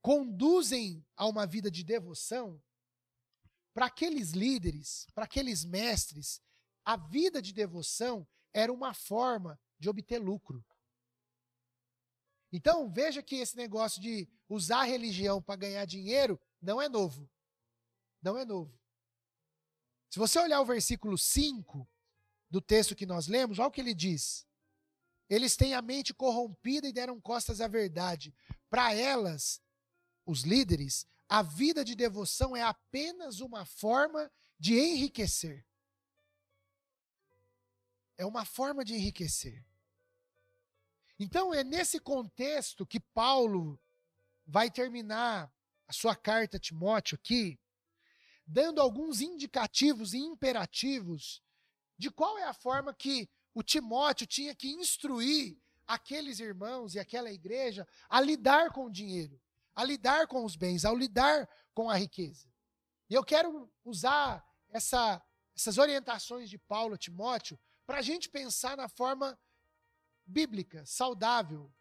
conduzem 0.00 1.06
a 1.16 1.26
uma 1.26 1.46
vida 1.46 1.70
de 1.70 1.84
devoção, 1.84 2.60
para 3.74 3.86
aqueles 3.86 4.32
líderes, 4.32 5.06
para 5.14 5.24
aqueles 5.24 5.64
mestres, 5.64 6.40
a 6.84 6.96
vida 6.96 7.40
de 7.40 7.52
devoção 7.52 8.26
era 8.52 8.72
uma 8.72 8.92
forma 8.92 9.58
de 9.78 9.88
obter 9.88 10.18
lucro. 10.18 10.64
Então, 12.52 12.92
veja 12.92 13.22
que 13.22 13.36
esse 13.36 13.56
negócio 13.56 14.00
de 14.00 14.28
usar 14.48 14.80
a 14.80 14.84
religião 14.84 15.40
para 15.40 15.56
ganhar 15.56 15.84
dinheiro 15.86 16.38
não 16.60 16.80
é 16.80 16.88
novo. 16.88 17.30
Não 18.20 18.36
é 18.36 18.44
novo. 18.44 18.78
Se 20.10 20.18
você 20.18 20.38
olhar 20.38 20.60
o 20.60 20.66
versículo 20.66 21.16
5 21.16 21.88
do 22.50 22.60
texto 22.60 22.94
que 22.94 23.06
nós 23.06 23.26
lemos, 23.26 23.58
olha 23.58 23.68
o 23.68 23.70
que 23.70 23.80
ele 23.80 23.94
diz. 23.94 24.46
Eles 25.30 25.56
têm 25.56 25.72
a 25.72 25.80
mente 25.80 26.12
corrompida 26.12 26.86
e 26.86 26.92
deram 26.92 27.18
costas 27.18 27.62
à 27.62 27.66
verdade. 27.66 28.34
Para 28.68 28.94
elas, 28.94 29.62
os 30.26 30.42
líderes, 30.42 31.06
a 31.32 31.40
vida 31.40 31.82
de 31.82 31.94
devoção 31.94 32.54
é 32.54 32.60
apenas 32.60 33.40
uma 33.40 33.64
forma 33.64 34.30
de 34.58 34.78
enriquecer. 34.78 35.66
É 38.18 38.26
uma 38.26 38.44
forma 38.44 38.84
de 38.84 38.92
enriquecer. 38.92 39.64
Então, 41.18 41.54
é 41.54 41.64
nesse 41.64 41.98
contexto 41.98 42.86
que 42.86 43.00
Paulo 43.00 43.80
vai 44.46 44.70
terminar 44.70 45.50
a 45.88 45.92
sua 45.94 46.14
carta 46.14 46.58
a 46.58 46.60
Timóteo 46.60 47.14
aqui, 47.14 47.58
dando 48.46 48.78
alguns 48.78 49.22
indicativos 49.22 50.12
e 50.12 50.18
imperativos 50.18 51.42
de 51.96 52.10
qual 52.10 52.36
é 52.36 52.44
a 52.44 52.52
forma 52.52 52.92
que 52.92 53.26
o 53.54 53.62
Timóteo 53.62 54.26
tinha 54.26 54.54
que 54.54 54.68
instruir 54.68 55.58
aqueles 55.86 56.40
irmãos 56.40 56.94
e 56.94 56.98
aquela 56.98 57.32
igreja 57.32 57.88
a 58.06 58.20
lidar 58.20 58.70
com 58.70 58.84
o 58.84 58.92
dinheiro, 58.92 59.41
a 59.74 59.84
lidar 59.84 60.26
com 60.26 60.44
os 60.44 60.56
bens, 60.56 60.84
a 60.84 60.92
lidar 60.92 61.48
com 61.74 61.88
a 61.88 61.96
riqueza. 61.96 62.52
E 63.08 63.14
eu 63.14 63.24
quero 63.24 63.70
usar 63.84 64.44
essa, 64.70 65.22
essas 65.54 65.78
orientações 65.78 66.48
de 66.48 66.58
Paulo 66.58 66.94
a 66.94 66.98
Timóteo 66.98 67.58
para 67.86 67.98
a 67.98 68.02
gente 68.02 68.28
pensar 68.28 68.76
na 68.76 68.88
forma 68.88 69.38
bíblica, 70.24 70.84
saudável, 70.86 71.72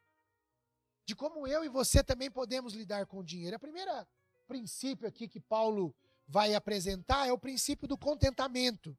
de 1.06 1.16
como 1.16 1.48
eu 1.48 1.64
e 1.64 1.70
você 1.70 2.04
também 2.04 2.30
podemos 2.30 2.74
lidar 2.74 3.06
com 3.06 3.20
o 3.20 3.24
dinheiro. 3.24 3.56
A 3.56 3.60
primeira 3.60 4.08
princípio 4.48 5.08
aqui 5.08 5.28
que 5.28 5.40
Paulo 5.40 5.96
vai 6.28 6.54
apresentar 6.54 7.28
é 7.28 7.32
o 7.32 7.38
princípio 7.38 7.88
do 7.88 7.98
contentamento. 7.98 8.98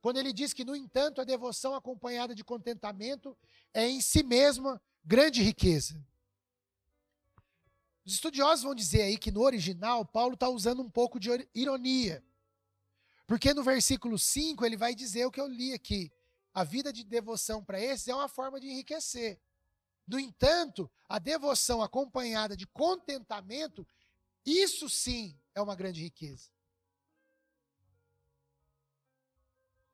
Quando 0.00 0.18
ele 0.18 0.32
diz 0.32 0.54
que, 0.54 0.64
no 0.64 0.74
entanto, 0.74 1.20
a 1.20 1.24
devoção 1.24 1.74
acompanhada 1.74 2.34
de 2.34 2.42
contentamento 2.42 3.36
é 3.74 3.86
em 3.86 4.00
si 4.00 4.22
mesma 4.22 4.80
grande 5.04 5.42
riqueza. 5.42 6.02
Os 8.04 8.14
estudiosos 8.14 8.64
vão 8.64 8.74
dizer 8.74 9.02
aí 9.02 9.18
que 9.18 9.30
no 9.30 9.42
original, 9.42 10.04
Paulo 10.04 10.34
está 10.34 10.48
usando 10.48 10.82
um 10.82 10.90
pouco 10.90 11.20
de 11.20 11.48
ironia. 11.54 12.24
Porque 13.26 13.54
no 13.54 13.62
versículo 13.62 14.18
5 14.18 14.64
ele 14.64 14.76
vai 14.76 14.94
dizer 14.94 15.24
o 15.26 15.30
que 15.30 15.40
eu 15.40 15.46
li 15.46 15.72
aqui. 15.72 16.10
A 16.52 16.64
vida 16.64 16.92
de 16.92 17.04
devoção 17.04 17.62
para 17.62 17.80
esses 17.80 18.08
é 18.08 18.14
uma 18.14 18.28
forma 18.28 18.58
de 18.58 18.68
enriquecer. 18.68 19.40
No 20.06 20.18
entanto, 20.18 20.90
a 21.08 21.18
devoção 21.18 21.82
acompanhada 21.82 22.56
de 22.56 22.66
contentamento, 22.66 23.86
isso 24.44 24.88
sim 24.88 25.38
é 25.54 25.60
uma 25.60 25.76
grande 25.76 26.02
riqueza. 26.02 26.50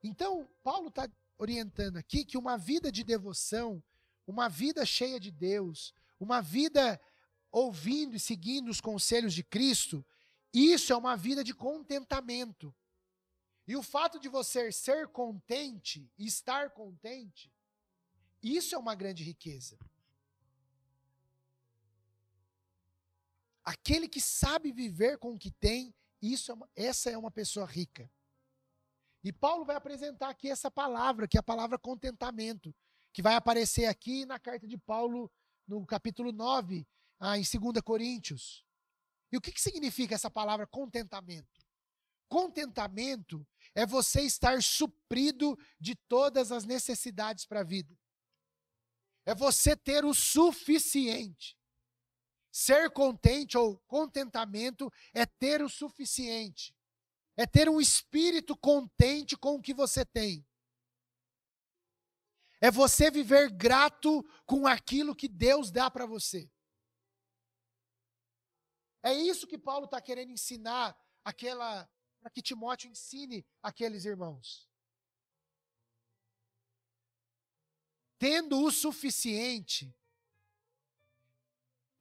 Então, 0.02 0.48
Paulo 0.62 0.88
está 0.88 1.06
orientando 1.36 1.98
aqui 1.98 2.24
que 2.24 2.38
uma 2.38 2.56
vida 2.56 2.90
de 2.90 3.04
devoção, 3.04 3.82
uma 4.26 4.48
vida 4.48 4.86
cheia 4.86 5.20
de 5.20 5.30
Deus, 5.30 5.92
uma 6.18 6.40
vida 6.40 6.98
ouvindo 7.58 8.14
e 8.14 8.20
seguindo 8.20 8.68
os 8.68 8.82
conselhos 8.82 9.32
de 9.32 9.42
Cristo, 9.42 10.04
isso 10.52 10.92
é 10.92 10.96
uma 10.96 11.16
vida 11.16 11.42
de 11.42 11.54
contentamento. 11.54 12.74
E 13.66 13.74
o 13.74 13.82
fato 13.82 14.20
de 14.20 14.28
você 14.28 14.70
ser 14.70 15.08
contente 15.08 16.12
e 16.18 16.26
estar 16.26 16.68
contente, 16.72 17.50
isso 18.42 18.74
é 18.74 18.78
uma 18.78 18.94
grande 18.94 19.24
riqueza. 19.24 19.78
Aquele 23.64 24.06
que 24.06 24.20
sabe 24.20 24.70
viver 24.70 25.16
com 25.16 25.32
o 25.32 25.38
que 25.38 25.50
tem, 25.50 25.94
isso 26.20 26.50
é 26.50 26.54
uma, 26.54 26.68
essa 26.76 27.08
é 27.10 27.16
uma 27.16 27.30
pessoa 27.30 27.64
rica. 27.64 28.12
E 29.24 29.32
Paulo 29.32 29.64
vai 29.64 29.76
apresentar 29.76 30.28
aqui 30.28 30.50
essa 30.50 30.70
palavra, 30.70 31.26
que 31.26 31.38
é 31.38 31.40
a 31.40 31.42
palavra 31.42 31.78
contentamento, 31.78 32.74
que 33.14 33.22
vai 33.22 33.34
aparecer 33.34 33.86
aqui 33.86 34.26
na 34.26 34.38
carta 34.38 34.68
de 34.68 34.76
Paulo, 34.76 35.32
no 35.66 35.86
capítulo 35.86 36.32
9, 36.32 36.86
ah, 37.18 37.38
em 37.38 37.42
2 37.42 37.80
Coríntios. 37.82 38.64
E 39.32 39.36
o 39.36 39.40
que, 39.40 39.52
que 39.52 39.60
significa 39.60 40.14
essa 40.14 40.30
palavra 40.30 40.66
contentamento? 40.66 41.64
Contentamento 42.28 43.46
é 43.74 43.86
você 43.86 44.22
estar 44.22 44.62
suprido 44.62 45.56
de 45.78 45.94
todas 45.94 46.50
as 46.50 46.64
necessidades 46.64 47.44
para 47.44 47.60
a 47.60 47.64
vida. 47.64 47.96
É 49.24 49.34
você 49.34 49.76
ter 49.76 50.04
o 50.04 50.14
suficiente. 50.14 51.56
Ser 52.52 52.90
contente 52.90 53.56
ou 53.56 53.78
contentamento 53.86 54.90
é 55.12 55.26
ter 55.26 55.62
o 55.62 55.68
suficiente 55.68 56.76
é 57.36 57.46
ter 57.46 57.68
um 57.68 57.80
espírito 57.80 58.56
contente 58.56 59.36
com 59.36 59.56
o 59.56 59.62
que 59.62 59.74
você 59.74 60.04
tem. 60.04 60.44
É 62.60 62.70
você 62.70 63.10
viver 63.10 63.50
grato 63.50 64.24
com 64.46 64.66
aquilo 64.66 65.14
que 65.14 65.28
Deus 65.28 65.70
dá 65.70 65.90
para 65.90 66.06
você. 66.06 66.50
É 69.06 69.14
isso 69.14 69.46
que 69.46 69.56
Paulo 69.56 69.84
está 69.84 70.00
querendo 70.00 70.32
ensinar 70.32 71.00
aquela 71.24 71.88
para 72.18 72.28
que 72.28 72.42
Timóteo 72.42 72.90
ensine 72.90 73.46
aqueles 73.62 74.04
irmãos. 74.04 74.68
Tendo 78.18 78.60
o 78.60 78.72
suficiente, 78.72 79.96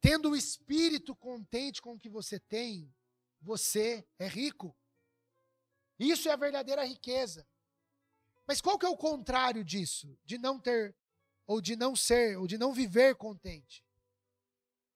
tendo 0.02 0.32
o 0.32 0.36
espírito 0.36 1.16
contente 1.16 1.80
com 1.80 1.94
o 1.94 2.00
que 2.00 2.10
você 2.10 2.40
tem, 2.40 2.92
você 3.40 4.04
é 4.18 4.28
rico. 4.28 4.76
Isso 6.00 6.28
é 6.28 6.32
a 6.32 6.38
verdadeira 6.38 6.84
riqueza. 6.84 7.48
Mas 8.48 8.62
qual 8.62 8.80
que 8.80 8.86
é 8.88 8.90
o 8.90 8.98
contrário 8.98 9.64
disso? 9.64 10.18
De 10.26 10.40
não 10.40 10.60
ter, 10.60 10.96
ou 11.46 11.62
de 11.62 11.76
não 11.76 11.96
ser, 11.96 12.40
ou 12.40 12.48
de 12.48 12.58
não 12.58 12.74
viver 12.74 13.16
contente? 13.16 13.86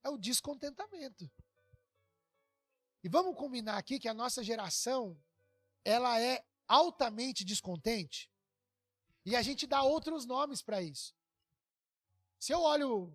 É 0.04 0.10
o 0.10 0.18
descontentamento. 0.18 1.32
E 3.04 3.10
vamos 3.10 3.36
combinar 3.36 3.78
aqui 3.78 4.00
que 4.00 4.08
a 4.08 4.14
nossa 4.14 4.44
geração, 4.44 5.18
ela 5.84 6.20
é 6.20 6.44
altamente 6.68 7.46
descontente. 7.46 8.30
E 9.26 9.36
a 9.36 9.42
gente 9.42 9.66
dá 9.66 9.84
outros 9.84 10.26
nomes 10.26 10.62
para 10.62 10.82
isso. 10.82 11.16
Se 12.38 12.52
eu 12.52 12.62
olho 12.62 13.14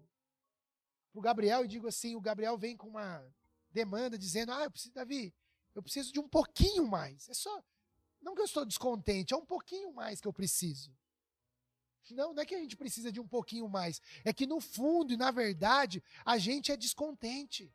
para 1.13 1.19
o 1.19 1.23
Gabriel 1.23 1.65
e 1.65 1.69
digo 1.69 1.89
assim, 1.89 2.15
o 2.15 2.21
Gabriel 2.21 2.59
vem 2.59 2.77
com 2.77 2.89
uma 2.89 3.25
demanda 3.71 4.19
dizendo, 4.19 4.53
ah, 4.53 4.65
eu 4.65 4.71
preciso, 4.71 4.95
Davi, 4.95 5.35
eu 5.75 5.83
preciso 5.83 6.13
de 6.13 6.21
um 6.21 6.29
pouquinho 6.29 6.87
mais. 6.87 7.29
É 7.29 7.35
só, 7.35 7.63
não 8.21 8.35
que 8.35 8.41
eu 8.41 8.47
estou 8.47 8.65
descontente, 8.65 9.35
é 9.35 9.37
um 9.37 9.45
pouquinho 9.45 9.93
mais 9.93 10.21
que 10.21 10.29
eu 10.29 10.33
preciso. 10.33 10.95
Não, 12.11 12.35
não 12.35 12.43
é 12.43 12.47
que 12.47 12.55
a 12.55 12.59
gente 12.59 12.77
precisa 12.77 13.11
de 13.11 13.19
um 13.19 13.27
pouquinho 13.27 13.69
mais. 13.69 14.01
É 14.25 14.33
que 14.33 14.47
no 14.47 14.61
fundo 14.61 15.13
e 15.13 15.17
na 15.17 15.31
verdade, 15.31 16.03
a 16.25 16.37
gente 16.37 16.71
é 16.71 16.77
descontente. 16.77 17.73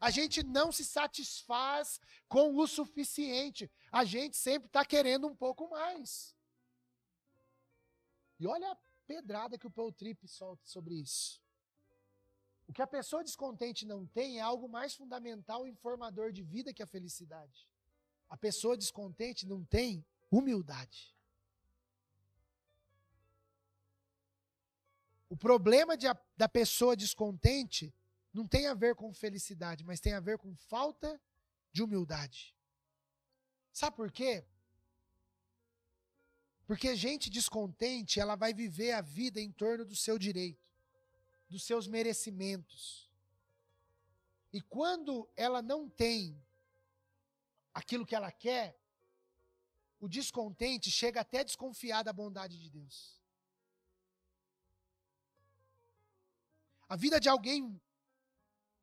A 0.00 0.10
gente 0.10 0.42
não 0.42 0.70
se 0.70 0.84
satisfaz 0.84 2.00
com 2.28 2.56
o 2.56 2.66
suficiente. 2.66 3.70
A 3.90 4.04
gente 4.04 4.36
sempre 4.36 4.66
está 4.66 4.84
querendo 4.84 5.26
um 5.26 5.34
pouco 5.34 5.68
mais. 5.70 6.34
E 8.38 8.46
olha 8.46 8.70
a 8.70 8.76
pedrada 9.06 9.58
que 9.58 9.66
o 9.66 9.70
Paul 9.70 9.92
Tripp 9.92 10.28
solta 10.28 10.66
sobre 10.66 10.94
isso. 10.94 11.40
O 12.68 12.72
que 12.72 12.82
a 12.82 12.86
pessoa 12.86 13.24
descontente 13.24 13.86
não 13.86 14.06
tem 14.06 14.38
é 14.38 14.42
algo 14.42 14.68
mais 14.68 14.94
fundamental 14.94 15.66
e 15.66 15.70
informador 15.70 16.32
de 16.32 16.42
vida 16.42 16.74
que 16.74 16.82
a 16.82 16.86
felicidade. 16.86 17.68
A 18.28 18.36
pessoa 18.36 18.76
descontente 18.76 19.46
não 19.46 19.64
tem 19.64 20.04
humildade. 20.30 21.14
O 25.28 25.36
problema 25.36 25.96
de 25.96 26.06
da 26.36 26.48
pessoa 26.48 26.96
descontente 26.96 27.94
não 28.36 28.46
tem 28.46 28.66
a 28.66 28.74
ver 28.74 28.94
com 28.94 29.14
felicidade, 29.14 29.82
mas 29.82 29.98
tem 29.98 30.12
a 30.12 30.20
ver 30.20 30.36
com 30.36 30.54
falta 30.54 31.18
de 31.72 31.82
humildade. 31.82 32.54
Sabe 33.72 33.96
por 33.96 34.12
quê? 34.12 34.44
Porque 36.66 36.94
gente 36.94 37.30
descontente, 37.30 38.20
ela 38.20 38.36
vai 38.36 38.52
viver 38.52 38.92
a 38.92 39.00
vida 39.00 39.40
em 39.40 39.50
torno 39.50 39.86
do 39.86 39.96
seu 39.96 40.18
direito, 40.18 40.62
dos 41.48 41.64
seus 41.64 41.86
merecimentos. 41.86 43.10
E 44.52 44.60
quando 44.60 45.26
ela 45.34 45.62
não 45.62 45.88
tem 45.88 46.38
aquilo 47.72 48.04
que 48.04 48.14
ela 48.14 48.30
quer, 48.30 48.78
o 49.98 50.08
descontente 50.08 50.90
chega 50.90 51.22
até 51.22 51.40
a 51.40 51.44
desconfiar 51.44 52.02
da 52.02 52.12
bondade 52.12 52.60
de 52.60 52.68
Deus. 52.68 53.18
A 56.86 56.96
vida 56.96 57.18
de 57.18 57.30
alguém 57.30 57.80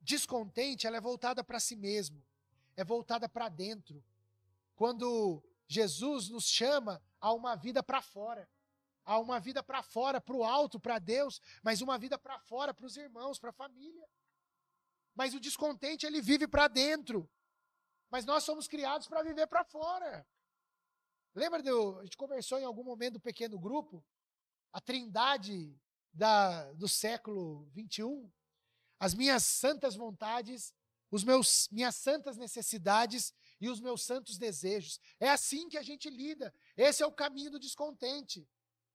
descontente, 0.04 0.86
ela 0.86 0.98
é 0.98 1.02
voltada 1.02 1.44
para 1.44 1.60
si 1.60 1.76
mesmo, 1.76 2.22
é 2.76 2.84
voltada 2.84 3.28
para 3.28 3.50
dentro. 3.50 4.04
quando 4.76 5.42
Jesus 5.68 6.30
nos 6.30 6.46
chama 6.46 7.02
a 7.20 7.32
uma 7.32 7.56
vida 7.56 7.82
para 7.82 8.02
fora. 8.02 8.50
A 9.06 9.18
uma 9.20 9.40
vida 9.40 9.62
para 9.64 9.82
fora, 9.84 10.20
para 10.20 10.36
o 10.36 10.44
alto, 10.44 10.80
para 10.80 11.00
Deus, 11.00 11.42
mas 11.62 11.82
uma 11.82 11.98
vida 11.98 12.18
para 12.18 12.40
fora, 12.40 12.74
para 12.74 12.86
os 12.86 12.96
irmãos, 12.96 13.40
para 13.40 13.50
a 13.50 13.54
família. 13.54 14.08
Mas 15.16 15.34
o 15.34 15.40
descontente, 15.40 16.06
ele 16.06 16.22
vive 16.22 16.48
para 16.48 16.68
dentro. 16.68 17.30
Mas 18.10 18.26
nós 18.26 18.44
somos 18.44 18.68
criados 18.68 19.08
para 19.08 19.24
viver 19.24 19.48
para 19.48 19.64
fora. 19.64 20.26
Lembra 21.36 21.62
do. 21.62 22.00
A 22.00 22.04
gente 22.04 22.18
conversou 22.18 22.60
em 22.60 22.66
algum 22.66 22.84
momento 22.84 23.14
do 23.14 23.20
pequeno 23.20 23.60
grupo? 23.60 24.04
A 24.72 24.80
trindade 24.80 25.76
da, 26.12 26.72
do 26.74 26.88
século 26.88 27.66
21. 27.72 28.32
As 29.04 29.14
minhas 29.14 29.44
santas 29.44 29.96
vontades, 29.96 30.74
os 31.12 31.26
meus 31.26 31.68
minhas 31.70 31.94
santas 31.98 32.38
necessidades 32.38 33.34
e 33.60 33.68
os 33.68 33.82
meus 33.82 34.02
santos 34.04 34.38
desejos. 34.38 34.98
É 35.20 35.30
assim 35.30 35.68
que 35.68 35.78
a 35.78 35.84
gente 35.84 36.10
lida. 36.10 36.56
Esse 36.78 37.04
é 37.04 37.06
o 37.06 37.12
caminho 37.12 37.52
do 37.52 37.60
descontente. 37.60 38.48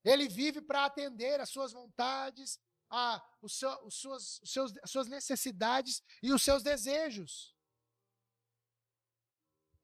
Ele 0.02 0.26
vive 0.26 0.62
para 0.62 0.86
atender 0.86 1.38
às 1.40 1.50
suas 1.50 1.72
vontades, 1.72 2.58
a, 2.88 3.22
os 3.42 3.58
seu, 3.58 3.70
os 3.84 3.96
suas, 3.96 4.40
os 4.40 4.50
seus, 4.50 4.72
as 4.82 4.90
suas 4.90 5.08
necessidades 5.08 6.02
e 6.22 6.32
os 6.32 6.42
seus 6.42 6.62
desejos. 6.62 7.54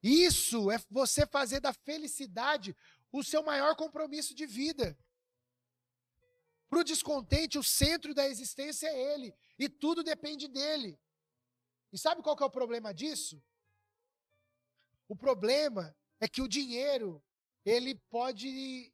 Isso 0.02 0.70
é 0.70 0.78
você 0.90 1.26
fazer 1.26 1.60
da 1.60 1.74
felicidade 1.74 2.74
o 3.12 3.22
seu 3.22 3.42
maior 3.42 3.76
compromisso 3.76 4.34
de 4.34 4.46
vida. 4.46 4.98
Para 6.68 6.80
o 6.80 6.84
descontente, 6.84 7.58
o 7.58 7.62
centro 7.62 8.14
da 8.14 8.28
existência 8.28 8.86
é 8.86 9.14
ele. 9.14 9.34
E 9.58 9.68
tudo 9.68 10.02
depende 10.02 10.48
dele. 10.48 10.98
E 11.92 11.98
sabe 11.98 12.22
qual 12.22 12.36
é 12.40 12.44
o 12.44 12.50
problema 12.50 12.92
disso? 12.92 13.42
O 15.08 15.14
problema 15.14 15.94
é 16.20 16.28
que 16.28 16.42
o 16.42 16.48
dinheiro, 16.48 17.22
ele 17.64 17.94
pode. 18.10 18.92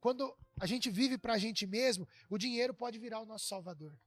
Quando 0.00 0.36
a 0.60 0.66
gente 0.66 0.90
vive 0.90 1.18
para 1.18 1.34
a 1.34 1.38
gente 1.38 1.66
mesmo, 1.66 2.08
o 2.30 2.38
dinheiro 2.38 2.72
pode 2.72 2.98
virar 2.98 3.20
o 3.20 3.26
nosso 3.26 3.46
salvador. 3.46 3.98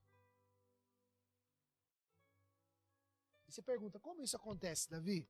E 3.47 3.51
você 3.51 3.61
pergunta, 3.61 3.99
como 3.99 4.23
isso 4.23 4.37
acontece, 4.37 4.89
Davi? 4.89 5.29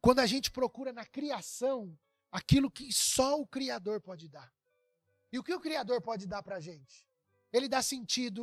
Quando 0.00 0.18
a 0.18 0.26
gente 0.26 0.50
procura 0.50 0.92
na 0.92 1.06
criação 1.06 1.98
aquilo 2.30 2.70
que 2.70 2.92
só 2.92 3.40
o 3.40 3.46
Criador 3.46 4.00
pode 4.00 4.28
dar. 4.28 4.52
E 5.34 5.38
o 5.38 5.42
que 5.42 5.52
o 5.52 5.58
Criador 5.58 6.00
pode 6.00 6.28
dar 6.32 6.44
para 6.44 6.56
a 6.58 6.60
gente? 6.60 7.04
Ele 7.52 7.68
dá 7.68 7.82
sentido, 7.82 8.42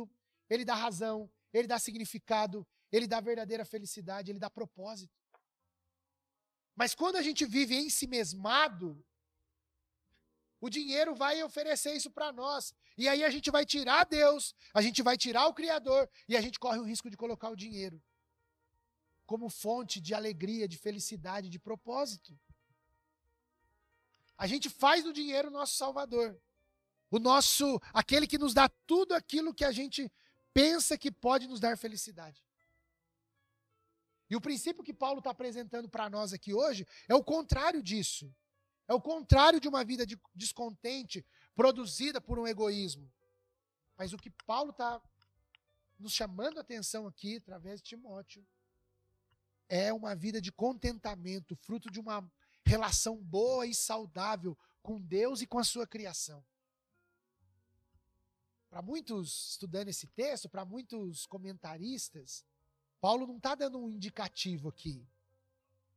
ele 0.50 0.62
dá 0.62 0.74
razão, 0.74 1.18
ele 1.50 1.66
dá 1.66 1.78
significado, 1.78 2.66
ele 2.96 3.06
dá 3.06 3.18
verdadeira 3.18 3.64
felicidade, 3.64 4.30
ele 4.30 4.38
dá 4.38 4.50
propósito. 4.50 5.18
Mas 6.76 6.94
quando 6.94 7.16
a 7.16 7.22
gente 7.22 7.46
vive 7.46 7.74
em 7.74 7.88
si 7.88 8.06
mesmado, 8.06 9.02
o 10.60 10.68
dinheiro 10.68 11.14
vai 11.14 11.42
oferecer 11.42 11.94
isso 11.94 12.10
para 12.10 12.30
nós. 12.30 12.74
E 12.98 13.08
aí 13.08 13.24
a 13.24 13.30
gente 13.30 13.50
vai 13.50 13.64
tirar 13.64 14.04
Deus, 14.04 14.54
a 14.74 14.82
gente 14.82 15.02
vai 15.02 15.16
tirar 15.16 15.46
o 15.46 15.54
Criador 15.54 16.06
e 16.28 16.36
a 16.36 16.42
gente 16.42 16.58
corre 16.58 16.78
o 16.78 16.84
risco 16.92 17.08
de 17.08 17.16
colocar 17.16 17.48
o 17.48 17.56
dinheiro 17.56 18.02
como 19.24 19.48
fonte 19.48 19.98
de 19.98 20.12
alegria, 20.12 20.68
de 20.68 20.76
felicidade, 20.76 21.48
de 21.48 21.58
propósito. 21.58 22.38
A 24.36 24.46
gente 24.46 24.68
faz 24.68 25.02
do 25.02 25.10
dinheiro 25.10 25.50
nosso 25.50 25.74
salvador 25.74 26.38
o 27.12 27.18
nosso, 27.18 27.78
aquele 27.92 28.26
que 28.26 28.38
nos 28.38 28.54
dá 28.54 28.70
tudo 28.86 29.12
aquilo 29.12 29.52
que 29.52 29.66
a 29.66 29.70
gente 29.70 30.10
pensa 30.54 30.96
que 30.96 31.12
pode 31.12 31.46
nos 31.46 31.60
dar 31.60 31.76
felicidade. 31.76 32.42
E 34.30 34.34
o 34.34 34.40
princípio 34.40 34.82
que 34.82 34.94
Paulo 34.94 35.18
está 35.18 35.30
apresentando 35.30 35.90
para 35.90 36.08
nós 36.08 36.32
aqui 36.32 36.54
hoje 36.54 36.86
é 37.06 37.14
o 37.14 37.22
contrário 37.22 37.82
disso. 37.82 38.34
É 38.88 38.94
o 38.94 39.00
contrário 39.00 39.60
de 39.60 39.68
uma 39.68 39.84
vida 39.84 40.06
de 40.06 40.18
descontente 40.34 41.22
produzida 41.54 42.18
por 42.18 42.38
um 42.38 42.46
egoísmo. 42.46 43.12
Mas 43.94 44.14
o 44.14 44.16
que 44.16 44.30
Paulo 44.46 44.70
está 44.70 44.98
nos 45.98 46.14
chamando 46.14 46.56
a 46.56 46.62
atenção 46.62 47.06
aqui, 47.06 47.36
através 47.36 47.82
de 47.82 47.90
Timóteo, 47.90 48.42
é 49.68 49.92
uma 49.92 50.16
vida 50.16 50.40
de 50.40 50.50
contentamento, 50.50 51.54
fruto 51.56 51.90
de 51.90 52.00
uma 52.00 52.26
relação 52.64 53.22
boa 53.22 53.66
e 53.66 53.74
saudável 53.74 54.56
com 54.82 54.98
Deus 54.98 55.42
e 55.42 55.46
com 55.46 55.58
a 55.58 55.64
sua 55.64 55.86
criação. 55.86 56.42
Para 58.72 58.80
muitos 58.80 59.50
estudando 59.50 59.88
esse 59.88 60.06
texto, 60.06 60.48
para 60.48 60.64
muitos 60.64 61.26
comentaristas, 61.26 62.42
Paulo 63.02 63.26
não 63.26 63.36
está 63.36 63.54
dando 63.54 63.76
um 63.78 63.90
indicativo 63.90 64.70
aqui. 64.70 65.06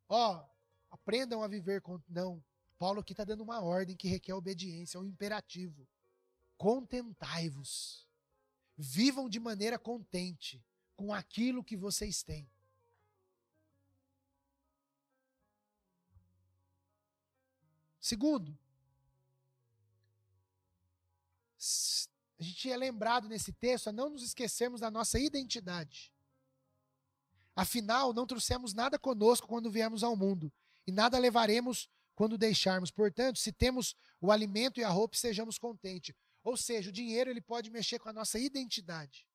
Ó, 0.10 0.36
oh, 0.36 0.46
aprendam 0.92 1.42
a 1.42 1.48
viver 1.48 1.80
com. 1.80 2.02
Não. 2.10 2.44
Paulo 2.78 3.00
aqui 3.00 3.14
está 3.14 3.24
dando 3.24 3.44
uma 3.44 3.62
ordem 3.62 3.96
que 3.96 4.10
requer 4.10 4.34
obediência, 4.34 4.98
é 4.98 5.00
um 5.00 5.06
imperativo. 5.06 5.88
Contentai-vos. 6.58 8.06
Vivam 8.78 9.30
de 9.30 9.40
maneira 9.40 9.80
contente 9.80 10.62
com 10.98 11.14
aquilo 11.14 11.64
que 11.64 11.78
vocês 11.78 12.24
têm. 12.24 12.46
Segundo, 18.02 18.60
a 22.38 22.43
gente 22.43 22.69
é 22.69 22.76
lembrado 22.76 23.30
nesse 23.30 23.54
texto 23.54 23.88
a 23.88 23.91
não 23.91 24.10
nos 24.10 24.24
esquecermos 24.24 24.82
da 24.82 24.91
nossa 24.91 25.17
identidade. 25.17 26.13
Afinal, 27.56 28.13
não 28.13 28.28
trouxemos 28.28 28.74
nada 28.74 29.00
conosco 29.00 29.48
quando 29.48 29.71
viemos 29.71 30.04
ao 30.04 30.15
mundo, 30.15 30.52
e 30.86 30.91
nada 30.91 31.17
levaremos 31.17 31.89
quando 32.13 32.38
deixarmos. 32.38 32.91
Portanto, 32.91 33.39
se 33.39 33.52
temos 33.54 33.95
o 34.19 34.32
alimento 34.32 34.80
e 34.80 34.84
a 34.84 34.89
roupa, 34.89 35.15
sejamos 35.15 35.58
contentes. 35.58 36.13
Ou 36.43 36.58
seja, 36.58 36.89
o 36.89 36.93
dinheiro 36.93 37.30
ele 37.30 37.41
pode 37.41 37.71
mexer 37.71 37.98
com 38.00 38.10
a 38.10 38.13
nossa 38.13 38.38
identidade. 38.38 39.26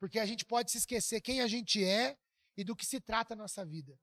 Porque 0.00 0.18
a 0.18 0.26
gente 0.26 0.44
pode 0.44 0.70
se 0.70 0.78
esquecer 0.78 1.20
quem 1.20 1.40
a 1.40 1.46
gente 1.46 1.84
é 1.84 2.18
e 2.56 2.64
do 2.64 2.74
que 2.74 2.86
se 2.86 3.00
trata 3.00 3.34
a 3.34 3.36
nossa 3.36 3.64
vida. 3.64 3.98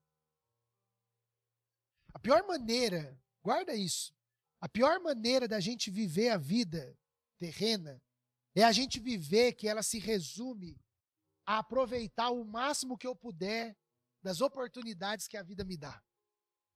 A 2.14 2.18
pior 2.18 2.46
maneira, 2.46 3.20
guarda 3.42 3.74
isso, 3.74 4.14
a 4.60 4.68
pior 4.68 5.00
maneira 5.00 5.46
da 5.46 5.60
gente 5.60 5.90
viver 5.90 6.30
a 6.30 6.36
vida 6.36 6.96
terrena 7.38 8.02
é 8.54 8.64
a 8.64 8.72
gente 8.72 8.98
viver 8.98 9.52
que 9.52 9.68
ela 9.68 9.82
se 9.82 9.98
resume 9.98 10.80
a 11.46 11.58
aproveitar 11.58 12.30
o 12.30 12.44
máximo 12.44 12.98
que 12.98 13.06
eu 13.06 13.14
puder 13.14 13.76
das 14.22 14.40
oportunidades 14.40 15.26
que 15.26 15.36
a 15.36 15.42
vida 15.42 15.64
me 15.64 15.76
dá, 15.76 16.02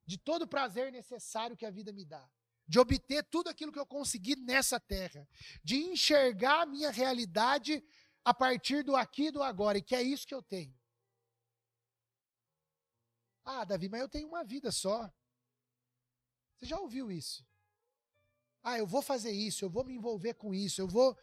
de 0.07 0.17
todo 0.19 0.43
o 0.43 0.49
prazer 0.49 0.91
necessário 0.93 1.57
que 1.57 1.67
a 1.67 1.71
vida 1.71 1.93
me 1.93 2.05
dá, 2.05 2.29
de 2.67 2.79
obter 2.79 3.23
tudo 3.25 3.49
aquilo 3.49 3.73
que 3.73 3.79
eu 3.79 3.87
consegui 3.87 4.37
nessa 4.37 4.81
terra, 4.81 5.29
de 5.63 5.77
enxergar 5.77 6.63
a 6.63 6.67
minha 6.67 6.91
realidade 6.91 7.85
a 8.25 8.33
partir 8.33 8.83
do 8.83 8.97
aqui 8.97 9.27
e 9.27 9.31
do 9.31 9.43
agora, 9.43 9.79
e 9.79 9.83
que 9.83 9.95
é 9.95 10.03
isso 10.03 10.27
que 10.27 10.35
eu 10.35 10.43
tenho. 10.43 10.75
Ah, 13.45 13.65
Davi, 13.65 13.89
mas 13.91 14.01
eu 14.01 14.09
tenho 14.09 14.27
uma 14.27 14.43
vida 14.43 14.73
só. 14.73 15.13
Você 16.57 16.67
já 16.67 16.79
ouviu 16.79 17.13
isso? 17.13 17.47
Ah, 18.63 18.79
eu 18.79 18.87
vou 18.87 19.03
fazer 19.03 19.31
isso, 19.31 19.63
eu 19.63 19.69
vou 19.69 19.85
me 19.85 19.95
envolver 19.95 20.33
com 20.35 20.55
isso, 20.55 20.81
eu 20.81 20.89
vou 20.89 21.15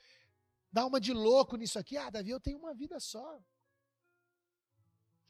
dar 0.71 0.85
uma 0.85 0.99
de 0.99 1.13
louco 1.13 1.57
nisso 1.57 1.77
aqui. 1.77 1.97
Ah, 1.97 2.09
Davi, 2.09 2.29
eu 2.29 2.39
tenho 2.39 2.57
uma 2.57 2.73
vida 2.73 2.99
só. 2.99 3.39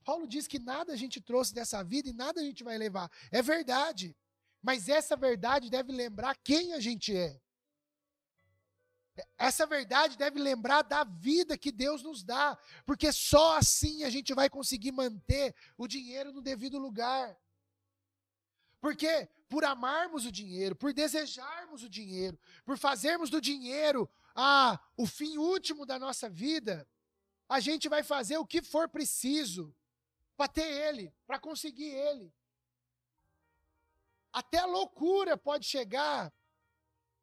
Paulo 0.04 0.28
diz 0.28 0.48
que 0.48 0.60
nada 0.60 0.94
a 0.94 0.96
gente 0.96 1.22
trouxe 1.22 1.54
dessa 1.54 1.84
vida 1.84 2.10
e 2.10 2.14
nada 2.14 2.42
a 2.42 2.44
gente 2.44 2.64
vai 2.64 2.78
levar. 2.78 3.10
É 3.32 3.42
verdade. 3.42 4.16
Mas 4.62 4.90
essa 4.90 5.16
verdade 5.16 5.70
deve 5.70 5.92
lembrar 5.92 6.36
quem 6.38 6.74
a 6.74 6.80
gente 6.80 7.16
é. 7.16 7.40
Essa 9.38 9.66
verdade 9.66 10.18
deve 10.18 10.40
lembrar 10.40 10.84
da 10.84 11.04
vida 11.04 11.58
que 11.58 11.72
Deus 11.72 12.02
nos 12.02 12.24
dá, 12.24 12.58
porque 12.86 13.12
só 13.12 13.58
assim 13.58 14.04
a 14.04 14.10
gente 14.10 14.34
vai 14.34 14.50
conseguir 14.50 14.92
manter 14.92 15.54
o 15.78 15.88
dinheiro 15.88 16.32
no 16.32 16.42
devido 16.42 16.78
lugar. 16.78 17.38
Porque 18.80 19.28
por 19.50 19.66
amarmos 19.66 20.26
o 20.26 20.32
dinheiro, 20.32 20.76
por 20.76 20.94
desejarmos 20.94 21.84
o 21.84 21.90
dinheiro, 21.90 22.40
por 22.64 22.78
fazermos 22.78 23.30
do 23.30 23.42
dinheiro 23.42 24.10
ah, 24.36 24.80
o 24.96 25.06
fim 25.06 25.38
último 25.38 25.86
da 25.86 26.00
nossa 26.00 26.30
vida, 26.30 26.88
a 27.48 27.60
gente 27.60 27.90
vai 27.90 28.04
fazer 28.04 28.38
o 28.38 28.46
que 28.46 28.62
for 28.62 28.88
preciso 28.88 29.76
para 30.38 30.48
ter 30.48 30.70
ele, 30.88 31.14
para 31.28 31.40
conseguir 31.40 31.90
ele. 31.90 32.34
Até 34.32 34.60
a 34.60 34.66
loucura 34.66 35.38
pode 35.38 35.66
chegar 35.66 36.34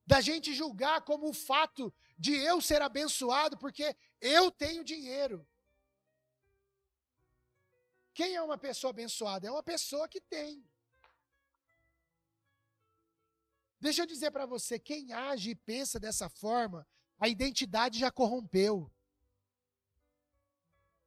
da 0.07 0.21
gente 0.21 0.55
julgar 0.55 1.03
como 1.03 1.29
o 1.29 1.35
fato 1.35 1.93
de 2.19 2.35
eu 2.35 2.61
ser 2.61 2.83
abençoado 2.83 3.57
porque 3.57 3.97
eu 4.21 4.51
tenho 4.51 4.85
dinheiro. 4.85 5.47
Quem 8.13 8.35
é 8.35 8.43
uma 8.43 8.59
pessoa 8.59 8.91
abençoada? 8.91 9.47
É 9.47 9.51
uma 9.51 9.63
pessoa 9.63 10.09
que 10.09 10.21
tem. 10.21 10.65
Deixa 13.81 14.03
eu 14.03 14.07
dizer 14.07 14.31
para 14.31 14.45
você, 14.45 14.79
quem 14.79 15.13
age 15.13 15.51
e 15.51 15.55
pensa 15.55 16.01
dessa 16.01 16.29
forma 16.29 16.87
a 17.19 17.29
identidade 17.29 17.99
já 17.99 18.11
corrompeu. 18.11 18.91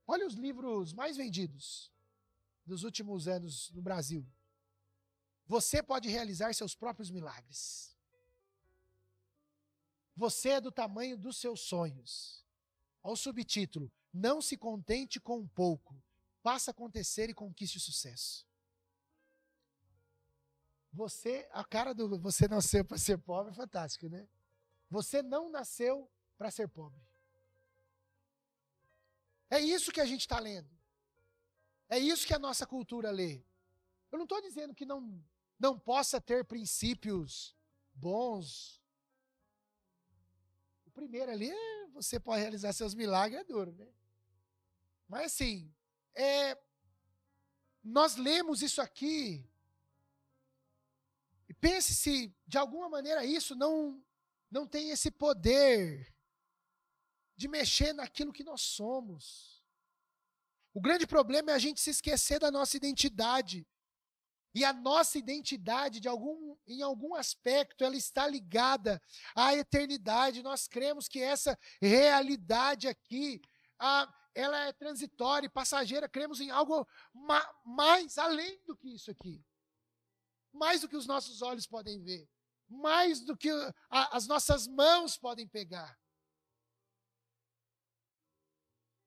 Olha 0.05 0.27
os 0.27 0.33
livros 0.33 0.93
mais 0.93 1.15
vendidos 1.15 1.91
dos 2.65 2.83
últimos 2.83 3.27
anos 3.27 3.71
no 3.71 3.81
Brasil. 3.81 4.25
você 5.45 5.83
pode 5.83 6.07
realizar 6.07 6.53
seus 6.53 6.73
próprios 6.73 7.11
milagres. 7.11 7.93
Você 10.15 10.49
é 10.49 10.61
do 10.61 10.71
tamanho 10.71 11.17
dos 11.17 11.37
seus 11.37 11.61
sonhos. 11.61 12.45
Olha 13.03 13.13
o 13.13 13.17
subtítulo: 13.17 13.91
Não 14.13 14.41
se 14.41 14.55
contente 14.55 15.19
com 15.19 15.39
um 15.39 15.47
pouco, 15.47 16.01
faça 16.41 16.71
acontecer 16.71 17.29
e 17.29 17.33
conquiste 17.33 17.77
o 17.77 17.81
sucesso. 17.81 18.45
Você, 20.93 21.49
a 21.51 21.63
cara 21.63 21.93
do 21.93 22.19
você 22.19 22.47
nasceu 22.47 22.83
para 22.83 22.97
ser 22.97 23.17
pobre 23.17 23.51
é 23.51 23.55
fantástico, 23.55 24.07
né? 24.09 24.27
Você 24.91 25.23
não 25.23 25.49
nasceu 25.49 26.11
para 26.37 26.51
ser 26.51 26.67
pobre. 26.67 27.01
É 29.49 29.57
isso 29.57 29.91
que 29.91 30.01
a 30.01 30.05
gente 30.05 30.21
está 30.21 30.37
lendo. 30.37 30.69
É 31.87 31.97
isso 31.97 32.27
que 32.27 32.33
a 32.33 32.39
nossa 32.39 32.67
cultura 32.67 33.09
lê. 33.09 33.41
Eu 34.11 34.17
não 34.17 34.25
estou 34.25 34.41
dizendo 34.41 34.75
que 34.75 34.85
não, 34.85 35.23
não 35.57 35.79
possa 35.79 36.19
ter 36.19 36.43
princípios 36.43 37.55
bons. 37.93 38.81
O 40.85 40.91
primeiro 40.91 41.31
ali, 41.31 41.49
é 41.49 41.87
você 41.87 42.19
pode 42.19 42.41
realizar 42.41 42.73
seus 42.73 42.93
milagres, 42.93 43.39
é 43.39 43.43
duro, 43.45 43.71
né? 43.71 43.87
Mas 45.07 45.27
assim, 45.27 45.73
é, 46.13 46.57
nós 47.81 48.17
lemos 48.17 48.61
isso 48.61 48.81
aqui 48.81 49.49
e 51.47 51.53
pense 51.53 51.93
se 51.93 52.35
de 52.45 52.57
alguma 52.57 52.89
maneira 52.89 53.23
isso 53.23 53.55
não 53.55 54.03
não 54.51 54.67
tem 54.67 54.89
esse 54.89 55.09
poder 55.09 56.13
de 57.37 57.47
mexer 57.47 57.93
naquilo 57.93 58.33
que 58.33 58.43
nós 58.43 58.61
somos. 58.61 59.63
O 60.73 60.81
grande 60.81 61.07
problema 61.07 61.51
é 61.51 61.55
a 61.55 61.59
gente 61.59 61.79
se 61.79 61.89
esquecer 61.89 62.39
da 62.39 62.51
nossa 62.51 62.75
identidade. 62.75 63.65
E 64.53 64.65
a 64.65 64.73
nossa 64.73 65.17
identidade, 65.17 66.01
de 66.01 66.09
algum, 66.09 66.57
em 66.67 66.81
algum 66.81 67.15
aspecto, 67.15 67.85
ela 67.85 67.95
está 67.95 68.27
ligada 68.27 69.01
à 69.33 69.55
eternidade. 69.55 70.43
Nós 70.43 70.67
cremos 70.67 71.07
que 71.07 71.21
essa 71.21 71.57
realidade 71.81 72.89
aqui, 72.89 73.41
a, 73.79 74.13
ela 74.35 74.65
é 74.65 74.73
transitória 74.73 75.47
e 75.47 75.49
passageira. 75.49 76.09
Cremos 76.09 76.41
em 76.41 76.49
algo 76.49 76.85
ma, 77.13 77.41
mais 77.63 78.17
além 78.17 78.61
do 78.65 78.75
que 78.75 78.93
isso 78.93 79.09
aqui. 79.09 79.41
Mais 80.51 80.81
do 80.81 80.89
que 80.89 80.97
os 80.97 81.07
nossos 81.07 81.41
olhos 81.41 81.65
podem 81.65 82.03
ver 82.03 82.29
mais 82.71 83.21
do 83.21 83.35
que 83.35 83.49
as 83.89 84.27
nossas 84.27 84.67
mãos 84.67 85.17
podem 85.17 85.47
pegar. 85.47 85.99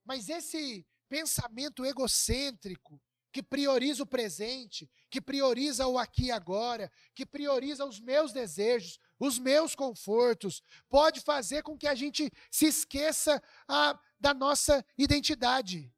Mas 0.04 0.28
esse 0.28 0.86
pensamento 1.08 1.84
egocêntrico, 1.84 3.00
que 3.32 3.42
prioriza 3.42 4.02
o 4.02 4.06
presente, 4.06 4.88
que 5.10 5.20
prioriza 5.20 5.88
o 5.88 5.98
aqui 5.98 6.26
e 6.26 6.30
agora, 6.30 6.88
que 7.14 7.26
prioriza 7.26 7.84
os 7.84 7.98
meus 7.98 8.32
desejos, 8.32 9.00
os 9.18 9.40
meus 9.40 9.74
confortos, 9.74 10.62
pode 10.88 11.20
fazer 11.20 11.62
com 11.64 11.76
que 11.76 11.88
a 11.88 11.96
gente 11.96 12.30
se 12.48 12.66
esqueça 12.66 13.42
a, 13.66 13.98
da 14.20 14.32
nossa 14.32 14.84
identidade. 14.96 15.92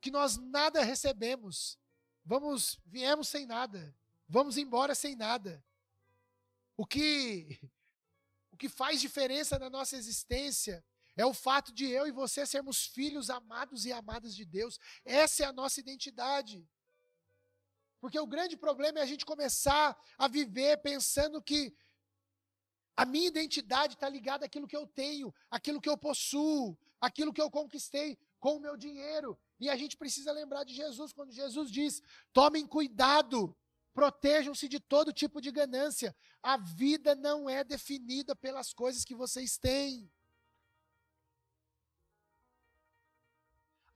Que 0.00 0.10
nós 0.10 0.36
nada 0.38 0.82
recebemos. 0.82 1.78
Vamos, 2.24 2.80
viemos 2.84 3.28
sem 3.28 3.46
nada. 3.46 3.94
Vamos 4.28 4.58
embora 4.58 4.94
sem 4.94 5.16
nada. 5.16 5.64
O 6.76 6.84
que 6.86 7.58
o 8.52 8.56
que 8.56 8.68
faz 8.68 9.00
diferença 9.00 9.58
na 9.58 9.70
nossa 9.70 9.96
existência 9.96 10.84
é 11.16 11.24
o 11.24 11.32
fato 11.32 11.72
de 11.72 11.86
eu 11.86 12.06
e 12.06 12.12
você 12.12 12.44
sermos 12.44 12.86
filhos 12.86 13.30
amados 13.30 13.84
e 13.84 13.92
amadas 13.92 14.34
de 14.34 14.44
Deus. 14.44 14.78
Essa 15.04 15.44
é 15.44 15.46
a 15.46 15.52
nossa 15.52 15.80
identidade. 15.80 16.68
Porque 18.00 18.18
o 18.18 18.26
grande 18.26 18.56
problema 18.56 18.98
é 18.98 19.02
a 19.02 19.06
gente 19.06 19.24
começar 19.24 19.96
a 20.16 20.28
viver 20.28 20.78
pensando 20.78 21.42
que 21.42 21.74
a 22.96 23.04
minha 23.04 23.28
identidade 23.28 23.94
está 23.94 24.08
ligada 24.08 24.44
àquilo 24.46 24.68
que 24.68 24.76
eu 24.76 24.86
tenho, 24.86 25.34
àquilo 25.50 25.80
que 25.80 25.88
eu 25.88 25.96
possuo, 25.96 26.76
àquilo 27.00 27.32
que 27.32 27.40
eu 27.40 27.50
conquistei 27.50 28.18
com 28.38 28.56
o 28.56 28.60
meu 28.60 28.76
dinheiro. 28.76 29.38
E 29.58 29.68
a 29.68 29.76
gente 29.76 29.96
precisa 29.96 30.32
lembrar 30.32 30.64
de 30.64 30.74
Jesus, 30.74 31.12
quando 31.12 31.32
Jesus 31.32 31.70
diz: 31.70 32.02
tomem 32.32 32.66
cuidado 32.66 33.56
Protejam-se 33.98 34.68
de 34.68 34.78
todo 34.78 35.12
tipo 35.12 35.40
de 35.40 35.50
ganância. 35.50 36.14
A 36.40 36.56
vida 36.56 37.16
não 37.16 37.50
é 37.50 37.64
definida 37.64 38.36
pelas 38.36 38.72
coisas 38.72 39.04
que 39.04 39.12
vocês 39.12 39.58
têm. 39.58 40.08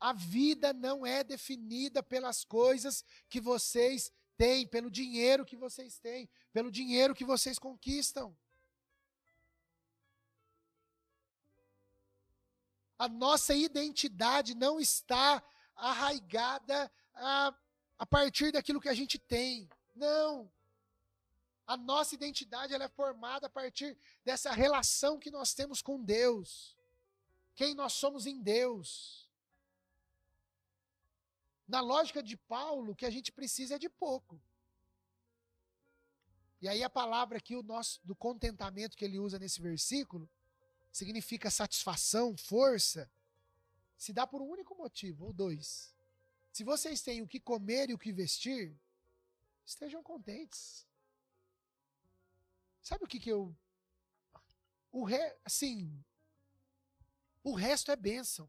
A 0.01 0.13
vida 0.13 0.73
não 0.73 1.07
é 1.07 1.23
definida 1.23 2.03
pelas 2.03 2.45
coisas 2.45 3.05
que 3.29 3.41
vocês 3.41 4.13
têm, 4.37 4.67
pelo 4.67 4.91
dinheiro 4.91 5.47
que 5.47 5.57
vocês 5.57 6.01
têm, 6.01 6.29
pelo 6.53 6.69
dinheiro 6.69 7.15
que 7.15 7.25
vocês 7.25 7.57
conquistam. 7.57 8.37
A 12.99 13.07
nossa 13.09 13.55
identidade 13.55 14.53
não 14.57 14.81
está 14.81 15.41
arraigada 15.77 16.93
a, 17.15 17.55
a 18.01 18.05
partir 18.05 18.51
daquilo 18.51 18.81
que 18.81 18.89
a 18.89 18.95
gente 18.95 19.17
tem. 19.17 19.71
Não. 19.95 20.51
A 21.67 21.77
nossa 21.77 22.15
identidade 22.15 22.75
ela 22.75 22.85
é 22.85 22.89
formada 22.89 23.47
a 23.47 23.51
partir 23.51 23.97
dessa 24.25 24.53
relação 24.53 25.19
que 25.19 25.31
nós 25.31 25.55
temos 25.55 25.81
com 25.81 26.03
Deus. 26.03 26.77
Quem 27.55 27.75
nós 27.75 27.93
somos 27.93 28.27
em 28.27 28.41
Deus. 28.41 29.31
Na 31.67 31.81
lógica 31.81 32.23
de 32.23 32.37
Paulo, 32.37 32.93
o 32.93 32.97
que 32.97 33.07
a 33.07 33.11
gente 33.11 33.31
precisa 33.31 33.77
é 33.77 33.79
de 33.79 33.89
pouco. 33.89 34.41
E 36.61 36.69
aí 36.69 36.83
a 36.83 36.91
palavra 36.91 37.39
aqui, 37.39 37.57
o 37.57 37.63
nosso, 37.63 38.01
do 38.05 38.15
contentamento 38.15 38.97
que 38.97 39.05
ele 39.05 39.19
usa 39.19 39.39
nesse 39.39 39.61
versículo, 39.61 40.29
significa 40.93 41.51
satisfação, 41.51 42.37
força, 42.37 43.11
se 43.97 44.13
dá 44.13 44.27
por 44.27 44.43
um 44.43 44.49
único 44.49 44.77
motivo, 44.77 45.27
ou 45.27 45.33
dois. 45.33 45.95
Se 46.53 46.63
vocês 46.65 47.01
têm 47.03 47.23
o 47.23 47.27
que 47.27 47.41
comer 47.41 47.91
e 47.91 47.95
o 47.95 47.99
que 47.99 48.13
vestir, 48.13 48.77
estejam 49.73 50.03
contentes. 50.03 50.87
Sabe 52.81 53.05
o 53.05 53.09
que 53.09 53.21
que 53.21 53.31
eu 53.31 53.55
o 54.93 55.05
re, 55.05 55.19
assim, 55.43 56.05
o 57.43 57.55
resto 57.55 57.91
é 57.91 57.97
bênção. 57.97 58.49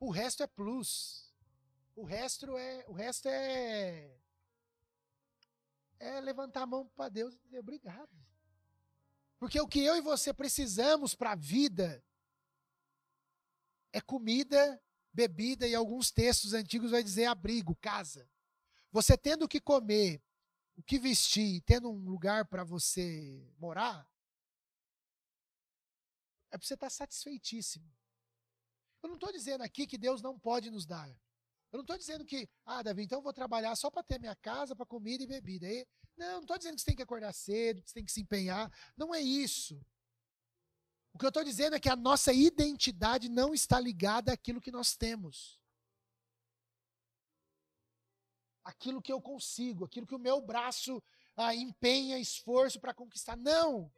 O 0.00 0.10
resto 0.10 0.42
é 0.42 0.46
plus. 0.46 1.34
O 1.94 2.04
resto 2.04 2.56
é, 2.56 2.84
o 2.88 2.92
resto 2.92 3.28
é 3.28 4.18
é 5.98 6.20
levantar 6.20 6.62
a 6.62 6.66
mão 6.66 6.86
para 6.88 7.08
Deus 7.08 7.34
e 7.34 7.38
dizer 7.38 7.58
obrigado. 7.58 8.10
Porque 9.38 9.60
o 9.60 9.68
que 9.68 9.80
eu 9.80 9.96
e 9.96 10.00
você 10.00 10.32
precisamos 10.32 11.14
para 11.14 11.32
a 11.32 11.36
vida 11.36 12.02
é 13.92 14.00
comida, 14.00 14.82
bebida 15.12 15.66
e 15.66 15.74
alguns 15.74 16.10
textos 16.10 16.52
antigos 16.52 16.90
vai 16.90 17.02
dizer 17.02 17.26
abrigo, 17.26 17.74
casa. 17.76 18.28
Você 18.96 19.14
tendo 19.14 19.44
o 19.44 19.48
que 19.48 19.60
comer, 19.60 20.22
o 20.74 20.82
que 20.82 20.98
vestir, 20.98 21.60
tendo 21.66 21.90
um 21.90 22.08
lugar 22.08 22.46
para 22.46 22.64
você 22.64 23.46
morar, 23.58 24.10
é 26.50 26.56
para 26.56 26.66
você 26.66 26.72
estar 26.72 26.86
tá 26.86 26.90
satisfeitíssimo. 26.90 27.86
Eu 29.02 29.10
não 29.10 29.16
estou 29.16 29.30
dizendo 29.30 29.60
aqui 29.60 29.86
que 29.86 29.98
Deus 29.98 30.22
não 30.22 30.38
pode 30.38 30.70
nos 30.70 30.86
dar. 30.86 31.10
Eu 31.70 31.76
não 31.76 31.82
estou 31.82 31.98
dizendo 31.98 32.24
que, 32.24 32.48
ah, 32.64 32.82
Davi, 32.82 33.02
então 33.02 33.18
eu 33.18 33.22
vou 33.22 33.34
trabalhar 33.34 33.76
só 33.76 33.90
para 33.90 34.02
ter 34.02 34.18
minha 34.18 34.34
casa, 34.34 34.74
para 34.74 34.86
comida 34.86 35.22
e 35.22 35.26
bebida. 35.26 35.70
E, 35.70 35.86
não, 36.16 36.36
não 36.36 36.40
estou 36.40 36.56
dizendo 36.56 36.76
que 36.76 36.80
você 36.80 36.86
tem 36.86 36.96
que 36.96 37.02
acordar 37.02 37.34
cedo, 37.34 37.82
que 37.82 37.90
você 37.90 37.94
tem 37.96 38.04
que 38.06 38.12
se 38.12 38.22
empenhar. 38.22 38.72
Não 38.96 39.14
é 39.14 39.20
isso. 39.20 39.78
O 41.12 41.18
que 41.18 41.26
eu 41.26 41.28
estou 41.28 41.44
dizendo 41.44 41.76
é 41.76 41.80
que 41.80 41.90
a 41.90 41.96
nossa 41.96 42.32
identidade 42.32 43.28
não 43.28 43.52
está 43.52 43.78
ligada 43.78 44.32
àquilo 44.32 44.58
que 44.58 44.72
nós 44.72 44.96
temos 44.96 45.60
aquilo 48.66 49.00
que 49.00 49.12
eu 49.12 49.22
consigo, 49.22 49.84
aquilo 49.84 50.06
que 50.06 50.14
o 50.14 50.18
meu 50.18 50.40
braço 50.40 51.00
ah, 51.36 51.54
empenha 51.54 52.18
esforço 52.18 52.80
para 52.80 52.92
conquistar. 52.92 53.36
Não! 53.36 53.92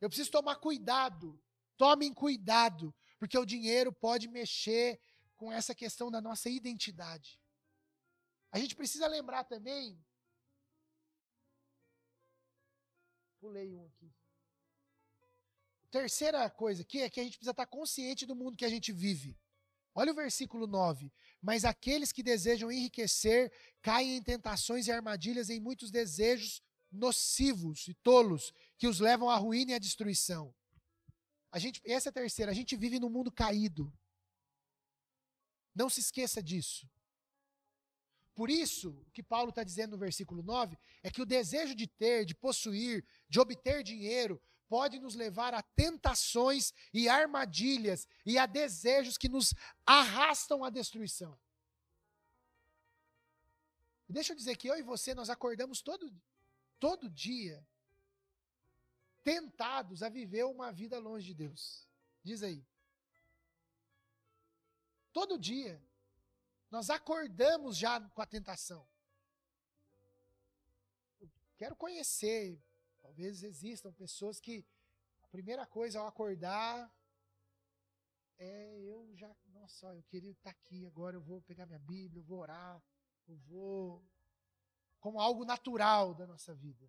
Eu 0.00 0.08
preciso 0.08 0.30
tomar 0.30 0.56
cuidado. 0.56 1.42
Tomem 1.76 2.14
cuidado, 2.14 2.94
porque 3.18 3.36
o 3.36 3.44
dinheiro 3.44 3.92
pode 3.92 4.28
mexer 4.28 5.00
com 5.36 5.52
essa 5.52 5.74
questão 5.74 6.10
da 6.10 6.20
nossa 6.20 6.48
identidade. 6.48 7.38
A 8.52 8.58
gente 8.58 8.76
precisa 8.76 9.06
lembrar 9.08 9.44
também. 9.44 10.02
Pulei 13.40 13.74
um 13.74 13.84
aqui. 13.84 14.14
Terceira 15.90 16.48
coisa 16.48 16.82
aqui 16.82 17.02
é 17.02 17.10
que 17.10 17.20
a 17.20 17.24
gente 17.24 17.36
precisa 17.38 17.50
estar 17.50 17.66
consciente 17.66 18.24
do 18.24 18.36
mundo 18.36 18.56
que 18.56 18.64
a 18.64 18.70
gente 18.70 18.92
vive. 18.92 19.36
Olha 19.94 20.12
o 20.12 20.14
versículo 20.14 20.66
9. 20.66 21.10
Mas 21.40 21.64
aqueles 21.64 22.12
que 22.12 22.22
desejam 22.22 22.72
enriquecer 22.72 23.52
caem 23.82 24.16
em 24.16 24.22
tentações 24.22 24.86
e 24.86 24.92
armadilhas 24.92 25.50
em 25.50 25.60
muitos 25.60 25.90
desejos 25.90 26.62
nocivos 26.90 27.86
e 27.88 27.94
tolos 27.94 28.52
que 28.78 28.86
os 28.86 29.00
levam 29.00 29.28
à 29.28 29.36
ruína 29.36 29.72
e 29.72 29.74
à 29.74 29.78
destruição. 29.78 30.54
A 31.50 31.58
gente, 31.58 31.80
essa 31.84 32.08
é 32.08 32.10
a 32.10 32.12
terceira. 32.12 32.50
A 32.50 32.54
gente 32.54 32.76
vive 32.76 32.98
num 32.98 33.10
mundo 33.10 33.30
caído. 33.30 33.92
Não 35.74 35.88
se 35.88 36.00
esqueça 36.00 36.42
disso. 36.42 36.88
Por 38.34 38.50
isso, 38.50 38.90
o 38.90 39.10
que 39.12 39.22
Paulo 39.22 39.48
está 39.48 39.64
dizendo 39.64 39.92
no 39.92 39.98
versículo 39.98 40.42
9 40.42 40.76
é 41.02 41.10
que 41.10 41.22
o 41.22 41.26
desejo 41.26 41.74
de 41.74 41.86
ter, 41.86 42.26
de 42.26 42.34
possuir, 42.34 43.02
de 43.28 43.40
obter 43.40 43.82
dinheiro, 43.82 44.40
pode 44.68 44.98
nos 44.98 45.14
levar 45.14 45.54
a 45.54 45.62
tentações 45.62 46.72
e 46.92 47.08
armadilhas 47.08 48.06
e 48.24 48.38
a 48.38 48.46
desejos 48.46 49.16
que 49.16 49.28
nos 49.28 49.54
arrastam 49.84 50.64
à 50.64 50.70
destruição. 50.70 51.38
E 54.08 54.12
deixa 54.12 54.32
eu 54.32 54.36
dizer 54.36 54.56
que 54.56 54.68
eu 54.68 54.76
e 54.78 54.82
você, 54.82 55.14
nós 55.14 55.30
acordamos 55.30 55.80
todo, 55.80 56.12
todo 56.78 57.10
dia 57.10 57.66
tentados 59.26 60.04
a 60.04 60.08
viver 60.08 60.44
uma 60.44 60.70
vida 60.70 61.00
longe 61.00 61.26
de 61.26 61.34
Deus. 61.34 61.84
Diz 62.22 62.44
aí. 62.44 62.64
Todo 65.12 65.36
dia. 65.36 65.82
Nós 66.70 66.90
acordamos 66.90 67.76
já 67.76 68.00
com 68.10 68.22
a 68.22 68.26
tentação. 68.26 68.86
Eu 71.20 71.28
quero 71.56 71.74
conhecer. 71.74 72.62
Talvez 73.16 73.42
existam 73.42 73.90
pessoas 73.94 74.38
que 74.38 74.62
a 75.22 75.28
primeira 75.28 75.64
coisa 75.64 75.98
ao 75.98 76.06
acordar 76.06 76.94
é 78.36 78.78
eu 78.82 79.16
já, 79.16 79.34
nossa, 79.46 79.86
eu 79.94 80.02
queria 80.02 80.32
estar 80.32 80.50
aqui 80.50 80.84
agora, 80.84 81.16
eu 81.16 81.22
vou 81.22 81.40
pegar 81.40 81.64
minha 81.64 81.78
Bíblia, 81.78 82.20
eu 82.20 82.24
vou 82.26 82.40
orar, 82.40 82.82
eu 83.26 83.38
vou 83.38 84.06
como 85.00 85.18
algo 85.18 85.46
natural 85.46 86.14
da 86.14 86.26
nossa 86.26 86.54
vida. 86.54 86.86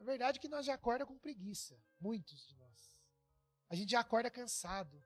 A 0.00 0.02
verdade 0.02 0.38
é 0.38 0.40
que 0.40 0.48
nós 0.48 0.66
já 0.66 0.74
acorda 0.74 1.06
com 1.06 1.16
preguiça, 1.16 1.80
muitos 2.00 2.44
de 2.48 2.56
nós. 2.56 2.92
A 3.68 3.76
gente 3.76 3.92
já 3.92 4.00
acorda 4.00 4.28
cansado. 4.28 5.00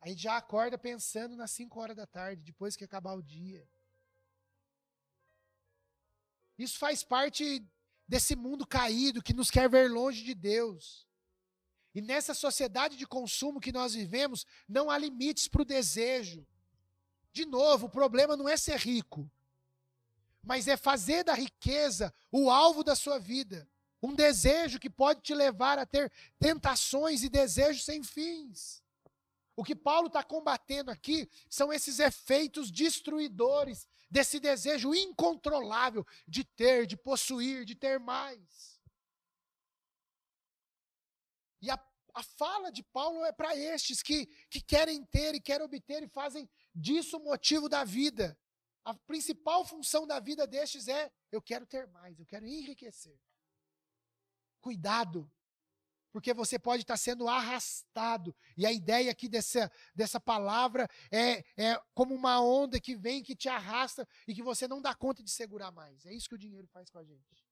A 0.00 0.08
gente 0.08 0.22
já 0.22 0.36
acorda 0.36 0.78
pensando 0.78 1.34
nas 1.34 1.50
5 1.50 1.80
horas 1.80 1.96
da 1.96 2.06
tarde, 2.06 2.44
depois 2.44 2.76
que 2.76 2.84
acabar 2.84 3.14
o 3.14 3.22
dia. 3.22 3.68
Isso 6.62 6.78
faz 6.78 7.02
parte 7.02 7.64
desse 8.06 8.36
mundo 8.36 8.66
caído 8.66 9.22
que 9.22 9.34
nos 9.34 9.50
quer 9.50 9.68
ver 9.68 9.90
longe 9.90 10.22
de 10.22 10.34
Deus. 10.34 11.06
E 11.94 12.00
nessa 12.00 12.32
sociedade 12.32 12.96
de 12.96 13.06
consumo 13.06 13.60
que 13.60 13.72
nós 13.72 13.94
vivemos, 13.94 14.46
não 14.68 14.90
há 14.90 14.96
limites 14.96 15.48
para 15.48 15.62
o 15.62 15.64
desejo. 15.64 16.46
De 17.32 17.44
novo, 17.44 17.86
o 17.86 17.90
problema 17.90 18.36
não 18.36 18.48
é 18.48 18.56
ser 18.56 18.78
rico, 18.78 19.30
mas 20.42 20.68
é 20.68 20.76
fazer 20.76 21.24
da 21.24 21.34
riqueza 21.34 22.12
o 22.30 22.50
alvo 22.50 22.84
da 22.84 22.94
sua 22.94 23.18
vida. 23.18 23.68
Um 24.02 24.14
desejo 24.14 24.78
que 24.78 24.90
pode 24.90 25.20
te 25.22 25.34
levar 25.34 25.78
a 25.78 25.86
ter 25.86 26.10
tentações 26.38 27.22
e 27.22 27.28
desejos 27.28 27.84
sem 27.84 28.02
fins. 28.02 28.82
O 29.54 29.62
que 29.62 29.74
Paulo 29.74 30.08
está 30.08 30.22
combatendo 30.22 30.90
aqui 30.90 31.28
são 31.48 31.72
esses 31.72 31.98
efeitos 31.98 32.70
destruidores 32.70 33.86
desse 34.12 34.38
desejo 34.38 34.94
incontrolável 34.94 36.06
de 36.28 36.44
ter, 36.44 36.86
de 36.86 36.98
possuir, 36.98 37.64
de 37.64 37.74
ter 37.74 37.98
mais. 37.98 38.78
E 41.62 41.70
a, 41.70 41.82
a 42.12 42.22
fala 42.22 42.70
de 42.70 42.82
Paulo 42.82 43.24
é 43.24 43.32
para 43.32 43.56
estes 43.56 44.02
que, 44.02 44.26
que 44.50 44.60
querem 44.60 45.02
ter 45.06 45.34
e 45.34 45.40
querem 45.40 45.64
obter 45.64 46.02
e 46.02 46.08
fazem 46.08 46.46
disso 46.74 47.16
o 47.16 47.24
motivo 47.24 47.70
da 47.70 47.84
vida. 47.84 48.38
A 48.84 48.92
principal 48.92 49.64
função 49.64 50.06
da 50.06 50.20
vida 50.20 50.46
destes 50.46 50.88
é: 50.88 51.10
eu 51.30 51.40
quero 51.40 51.64
ter 51.64 51.86
mais, 51.86 52.20
eu 52.20 52.26
quero 52.26 52.46
enriquecer. 52.46 53.18
Cuidado, 54.60 55.32
porque 56.12 56.34
você 56.34 56.58
pode 56.58 56.82
estar 56.82 56.96
sendo 56.96 57.26
arrastado. 57.26 58.34
E 58.56 58.66
a 58.66 58.72
ideia 58.72 59.10
aqui 59.10 59.28
dessa, 59.28 59.72
dessa 59.94 60.20
palavra 60.20 60.88
é, 61.10 61.42
é 61.56 61.80
como 61.94 62.14
uma 62.14 62.40
onda 62.40 62.78
que 62.78 62.94
vem, 62.94 63.22
que 63.22 63.34
te 63.34 63.48
arrasta 63.48 64.06
e 64.28 64.34
que 64.34 64.42
você 64.42 64.68
não 64.68 64.82
dá 64.82 64.94
conta 64.94 65.22
de 65.22 65.30
segurar 65.30 65.72
mais. 65.72 66.04
É 66.04 66.12
isso 66.12 66.28
que 66.28 66.34
o 66.34 66.38
dinheiro 66.38 66.68
faz 66.68 66.90
com 66.90 66.98
a 66.98 67.04
gente. 67.04 67.42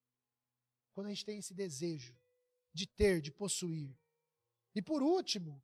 Quando 0.93 1.07
a 1.07 1.11
gente 1.11 1.25
tem 1.25 1.39
esse 1.39 1.55
desejo 1.55 2.15
de 2.73 2.87
ter, 2.87 3.21
de 3.21 3.33
possuir. 3.33 3.97
E 4.75 4.83
por 4.83 5.03
último, 5.03 5.63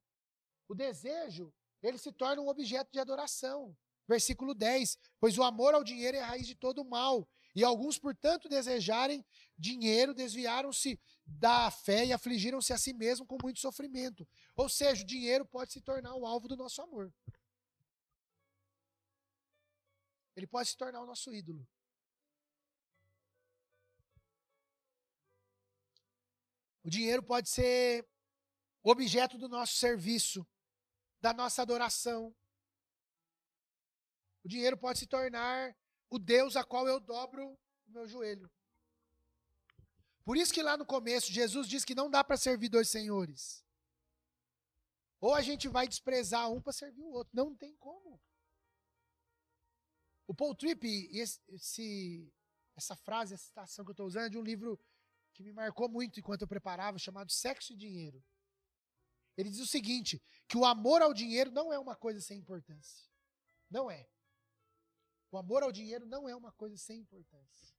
o 0.67 0.75
desejo 0.75 1.53
ele 1.83 1.99
se 1.99 2.11
torna 2.11 2.43
um 2.43 2.49
objeto 2.49 2.91
de 2.91 2.99
adoração. 2.99 3.77
Versículo 4.09 4.55
10: 4.55 4.99
Pois 5.21 5.37
o 5.37 5.43
amor 5.43 5.75
ao 5.75 5.85
dinheiro 5.85 6.17
é 6.17 6.21
a 6.21 6.27
raiz 6.27 6.47
de 6.47 6.55
todo 6.55 6.85
mal. 6.85 7.29
E 7.55 7.65
alguns, 7.65 7.99
portanto, 7.99 8.49
desejarem 8.49 9.25
dinheiro, 9.59 10.13
desviaram-se 10.15 11.01
da 11.27 11.71
fé 11.71 12.07
e 12.07 12.13
afligiram-se 12.13 12.73
a 12.73 12.79
si 12.79 12.93
mesmos 12.93 13.27
com 13.27 13.37
muito 13.43 13.59
sofrimento. 13.59 14.27
Ou 14.55 14.69
seja, 14.69 15.03
o 15.03 15.07
dinheiro 15.07 15.45
pode 15.45 15.73
se 15.73 15.81
tornar 15.81 16.15
o 16.15 16.25
alvo 16.25 16.47
do 16.47 16.57
nosso 16.57 16.81
amor. 16.81 17.13
Ele 20.37 20.47
pode 20.47 20.69
se 20.69 20.77
tornar 20.77 21.03
o 21.03 21.07
nosso 21.07 21.33
ídolo. 21.35 21.67
O 26.85 26.91
dinheiro 26.91 27.23
pode 27.23 27.49
ser 27.49 28.07
objeto 28.83 29.37
do 29.37 29.49
nosso 29.49 29.75
serviço 29.75 30.47
da 31.21 31.33
nossa 31.33 31.63
adoração. 31.63 32.33
O 34.45 34.49
dinheiro 34.49 34.77
pode 34.77 35.01
se 35.01 35.07
tornar 35.09 35.77
o 36.09 36.19
Deus 36.19 36.55
a 36.55 36.63
qual 36.63 36.87
eu 36.87 37.01
dobro 37.01 37.59
o 37.87 37.91
meu 37.91 38.07
joelho. 38.07 38.49
Por 40.27 40.37
isso 40.37 40.53
que 40.53 40.61
lá 40.61 40.77
no 40.77 40.85
começo 40.85 41.33
Jesus 41.33 41.69
diz 41.69 41.85
que 41.85 41.95
não 41.95 42.11
dá 42.11 42.25
para 42.25 42.37
servir 42.37 42.69
dois 42.69 42.91
senhores. 42.91 43.65
Ou 45.21 45.33
a 45.33 45.41
gente 45.41 45.69
vai 45.69 45.87
desprezar 45.87 46.51
um 46.51 46.61
para 46.61 46.73
servir 46.73 47.03
o 47.03 47.13
outro. 47.13 47.31
Não 47.33 47.55
tem 47.55 47.77
como. 47.77 48.21
O 50.27 50.35
Paul 50.35 50.57
Tripp, 50.57 50.85
esse, 51.49 52.35
essa 52.77 52.97
frase, 52.97 53.35
essa 53.35 53.45
citação 53.45 53.85
que 53.85 53.91
eu 53.91 53.93
estou 53.93 54.07
usando 54.09 54.27
é 54.27 54.29
de 54.29 54.37
um 54.37 54.43
livro 54.43 54.81
que 55.33 55.45
me 55.45 55.53
marcou 55.53 55.89
muito 55.89 56.19
enquanto 56.19 56.43
eu 56.43 56.49
preparava, 56.49 56.99
chamado 56.99 57.31
Sexo 57.31 57.73
e 57.73 57.77
Dinheiro. 57.77 58.21
Ele 59.37 59.49
diz 59.49 59.61
o 59.61 59.67
seguinte: 59.67 60.21
que 60.49 60.57
o 60.57 60.65
amor 60.65 61.03
ao 61.03 61.15
dinheiro 61.15 61.53
não 61.53 61.73
é 61.73 61.79
uma 61.79 61.95
coisa 61.95 62.21
sem 62.21 62.41
importância. 62.41 63.09
Não 63.71 63.89
é. 63.89 64.09
O 65.31 65.39
amor 65.39 65.63
ao 65.63 65.71
dinheiro 65.71 66.05
não 66.05 66.29
é 66.29 66.35
uma 66.35 66.51
coisa 66.51 66.77
sem 66.77 66.99
importância. 66.99 67.76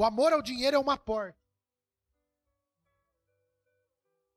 O 0.00 0.04
amor 0.04 0.32
ao 0.32 0.40
dinheiro 0.40 0.74
é 0.74 0.80
uma 0.80 0.96
porta 0.96 1.38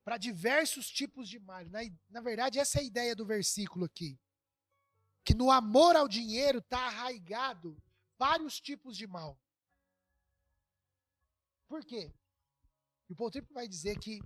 para 0.03 0.18
diversos 0.18 0.89
tipos 0.89 1.30
de 1.30 1.39
mal. 1.39 1.64
Na, 1.68 1.80
na 2.09 2.20
verdade, 2.20 2.59
essa 2.59 2.80
é 2.80 2.82
a 2.82 2.84
ideia 2.84 3.16
do 3.16 3.26
versículo 3.26 3.86
aqui. 3.86 4.20
Que 5.24 5.34
no 5.34 5.49
amor 5.49 5.95
ao 5.95 6.05
dinheiro 6.05 6.59
está 6.59 6.88
arraigado 6.88 7.82
vários 8.20 8.59
tipos 8.59 8.97
de 8.97 9.07
mal. 9.07 9.39
Por 11.70 11.86
quê? 11.86 12.14
E 13.09 13.14
o 13.14 13.16
Paul 13.16 13.32
vai 13.51 13.66
dizer 13.66 13.97
que 13.99 14.22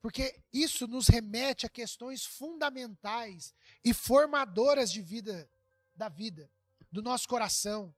porque 0.00 0.42
isso 0.50 0.86
nos 0.86 1.08
remete 1.08 1.66
a 1.66 1.68
questões 1.68 2.24
fundamentais 2.24 3.54
e 3.84 3.92
formadoras 3.92 4.90
de 4.90 5.02
vida, 5.02 5.46
da 5.94 6.08
vida, 6.08 6.50
do 6.90 7.02
nosso 7.02 7.28
coração. 7.28 7.94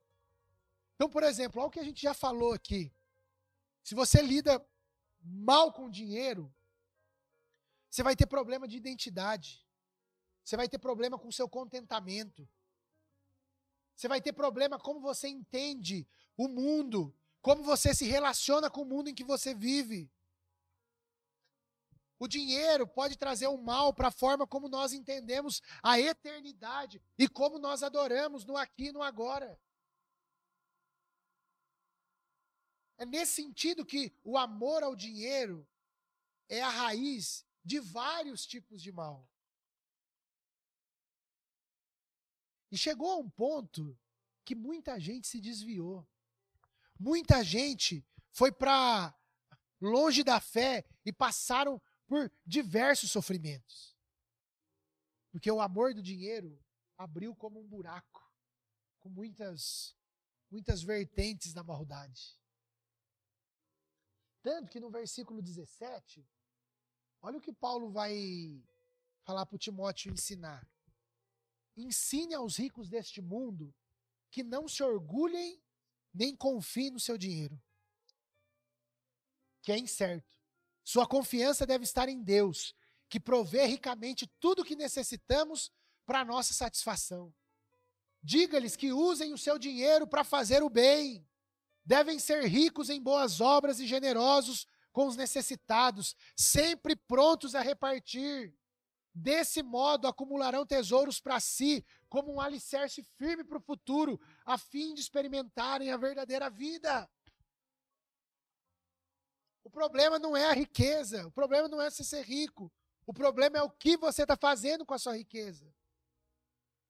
Então, 0.99 1.09
por 1.09 1.23
exemplo, 1.23 1.61
algo 1.61 1.71
que 1.71 1.79
a 1.79 1.83
gente 1.83 2.01
já 2.01 2.13
falou 2.13 2.51
aqui. 2.51 2.93
Se 3.81 3.95
você 3.95 4.21
lida 4.21 4.61
mal 5.21 5.71
com 5.71 5.89
dinheiro, 5.89 6.53
você 7.89 8.03
vai 8.03 8.17
ter 8.17 8.25
problema 8.25 8.67
de 8.67 8.75
identidade. 8.75 9.65
Você 10.43 10.57
vai 10.57 10.67
ter 10.67 10.77
problema 10.77 11.17
com 11.17 11.29
o 11.29 11.31
seu 11.31 11.47
contentamento. 11.47 12.45
Você 13.95 14.09
vai 14.09 14.19
ter 14.19 14.33
problema 14.33 14.77
como 14.77 14.99
você 14.99 15.29
entende 15.29 16.05
o 16.35 16.49
mundo, 16.49 17.15
como 17.41 17.63
você 17.63 17.95
se 17.95 18.03
relaciona 18.03 18.69
com 18.69 18.81
o 18.81 18.85
mundo 18.85 19.09
em 19.09 19.15
que 19.15 19.23
você 19.23 19.55
vive. 19.55 20.11
O 22.19 22.27
dinheiro 22.27 22.85
pode 22.85 23.17
trazer 23.17 23.47
um 23.47 23.61
mal 23.61 23.93
para 23.93 24.09
a 24.09 24.11
forma 24.11 24.45
como 24.45 24.67
nós 24.67 24.91
entendemos 24.91 25.61
a 25.81 25.97
eternidade 25.97 27.01
e 27.17 27.25
como 27.25 27.57
nós 27.57 27.83
adoramos 27.83 28.43
no 28.43 28.57
aqui 28.57 28.87
e 28.87 28.91
no 28.91 29.01
agora. 29.01 29.57
É 32.99 33.05
nesse 33.05 33.41
sentido 33.41 33.85
que 33.85 34.13
o 34.25 34.37
amor 34.37 34.83
ao 34.83 34.93
dinheiro 34.93 35.65
é 36.49 36.61
a 36.61 36.69
raiz 36.69 37.45
de 37.63 37.79
vários 37.79 38.45
tipos 38.45 38.81
de 38.81 38.91
mal. 38.91 39.25
E 42.69 42.77
chegou 42.77 43.11
a 43.11 43.17
um 43.17 43.29
ponto 43.29 43.97
que 44.43 44.53
muita 44.53 44.99
gente 44.99 45.27
se 45.27 45.39
desviou. 45.39 46.05
Muita 46.99 47.41
gente 47.41 48.05
foi 48.31 48.51
para 48.51 49.17
longe 49.79 50.21
da 50.21 50.41
fé 50.41 50.85
e 51.05 51.13
passaram 51.13 51.81
por 52.05 52.29
diversos 52.45 53.11
sofrimentos. 53.11 53.95
Porque 55.31 55.49
o 55.49 55.61
amor 55.61 55.93
do 55.93 56.03
dinheiro 56.03 56.61
abriu 56.97 57.33
como 57.33 57.61
um 57.61 57.67
buraco, 57.67 58.29
com 58.99 59.09
muitas, 59.09 59.95
muitas 60.51 60.83
vertentes 60.83 61.53
da 61.53 61.63
maldade. 61.63 62.38
Tanto 64.41 64.69
que 64.69 64.79
no 64.79 64.89
versículo 64.89 65.41
17, 65.41 66.25
olha 67.21 67.37
o 67.37 67.41
que 67.41 67.53
Paulo 67.53 67.91
vai 67.91 68.63
falar 69.23 69.45
para 69.45 69.57
Timóteo 69.57 70.11
ensinar. 70.11 70.67
ensine 71.75 72.33
aos 72.33 72.57
ricos 72.57 72.89
deste 72.89 73.21
mundo 73.21 73.73
que 74.31 74.43
não 74.43 74.67
se 74.67 74.83
orgulhem 74.83 75.61
nem 76.13 76.35
confiem 76.35 76.91
no 76.91 76.99
seu 76.99 77.17
dinheiro, 77.17 77.61
que 79.61 79.71
é 79.71 79.77
incerto. 79.77 80.37
Sua 80.83 81.07
confiança 81.07 81.65
deve 81.65 81.83
estar 81.83 82.09
em 82.09 82.21
Deus, 82.21 82.75
que 83.07 83.19
provê 83.19 83.65
ricamente 83.65 84.27
tudo 84.39 84.61
o 84.61 84.65
que 84.65 84.75
necessitamos 84.75 85.71
para 86.05 86.25
nossa 86.25 86.53
satisfação. 86.53 87.31
Diga-lhes 88.21 88.75
que 88.75 88.91
usem 88.91 89.31
o 89.31 89.37
seu 89.37 89.59
dinheiro 89.59 90.07
para 90.07 90.23
fazer 90.23 90.63
o 90.63 90.69
bem. 90.69 91.28
Devem 91.89 92.19
ser 92.19 92.43
ricos 92.43 92.87
em 92.87 93.01
boas 93.01 93.41
obras 93.41 93.79
e 93.79 93.87
generosos 93.87 94.67
com 94.91 95.07
os 95.07 95.15
necessitados, 95.15 96.15
sempre 96.35 96.95
prontos 96.95 97.55
a 97.55 97.61
repartir. 97.61 98.55
Desse 99.11 99.63
modo, 99.63 100.07
acumularão 100.07 100.67
tesouros 100.67 101.19
para 101.19 101.39
si, 101.39 101.83
como 102.07 102.31
um 102.31 102.39
alicerce 102.39 103.01
firme 103.17 103.43
para 103.43 103.57
o 103.57 103.61
futuro, 103.61 104.21
a 104.45 104.55
fim 104.55 104.93
de 104.93 105.01
experimentarem 105.01 105.89
a 105.89 105.97
verdadeira 105.97 106.47
vida. 106.47 107.09
O 109.63 109.69
problema 109.71 110.19
não 110.19 110.37
é 110.37 110.45
a 110.45 110.53
riqueza, 110.53 111.25
o 111.25 111.31
problema 111.31 111.67
não 111.67 111.81
é 111.81 111.89
você 111.89 112.03
ser 112.03 112.21
rico, 112.21 112.71
o 113.07 113.13
problema 113.15 113.57
é 113.57 113.63
o 113.63 113.71
que 113.71 113.97
você 113.97 114.21
está 114.21 114.37
fazendo 114.37 114.85
com 114.85 114.93
a 114.93 114.99
sua 114.99 115.17
riqueza. 115.17 115.73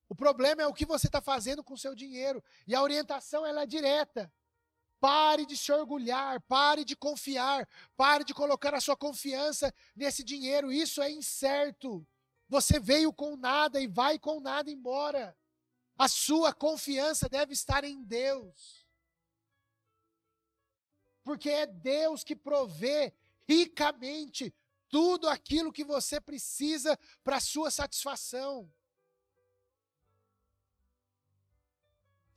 O 0.09 0.15
problema 0.15 0.61
é 0.61 0.67
o 0.67 0.73
que 0.73 0.85
você 0.85 1.07
está 1.07 1.21
fazendo 1.21 1.63
com 1.63 1.75
o 1.75 1.77
seu 1.77 1.95
dinheiro. 1.95 2.43
E 2.67 2.75
a 2.75 2.83
orientação 2.83 3.45
ela 3.45 3.61
é 3.61 3.65
direta. 3.65 4.29
Pare 4.99 5.45
de 5.45 5.55
se 5.55 5.71
orgulhar, 5.71 6.41
pare 6.41 6.83
de 6.83 6.95
confiar, 6.95 7.67
pare 7.95 8.23
de 8.23 8.33
colocar 8.33 8.73
a 8.73 8.81
sua 8.81 8.97
confiança 8.97 9.73
nesse 9.95 10.23
dinheiro. 10.23 10.71
Isso 10.71 11.01
é 11.01 11.09
incerto. 11.09 12.05
Você 12.49 12.79
veio 12.79 13.13
com 13.13 13.37
nada 13.37 13.79
e 13.79 13.87
vai 13.87 14.19
com 14.19 14.39
nada 14.39 14.69
embora. 14.69 15.37
A 15.97 16.07
sua 16.07 16.53
confiança 16.53 17.29
deve 17.29 17.53
estar 17.53 17.83
em 17.83 18.03
Deus. 18.03 18.87
Porque 21.23 21.49
é 21.49 21.65
Deus 21.65 22.23
que 22.23 22.35
provê 22.35 23.13
ricamente 23.47 24.53
tudo 24.89 25.29
aquilo 25.29 25.71
que 25.71 25.83
você 25.83 26.19
precisa 26.19 26.97
para 27.23 27.37
a 27.37 27.41
sua 27.41 27.69
satisfação. 27.69 28.71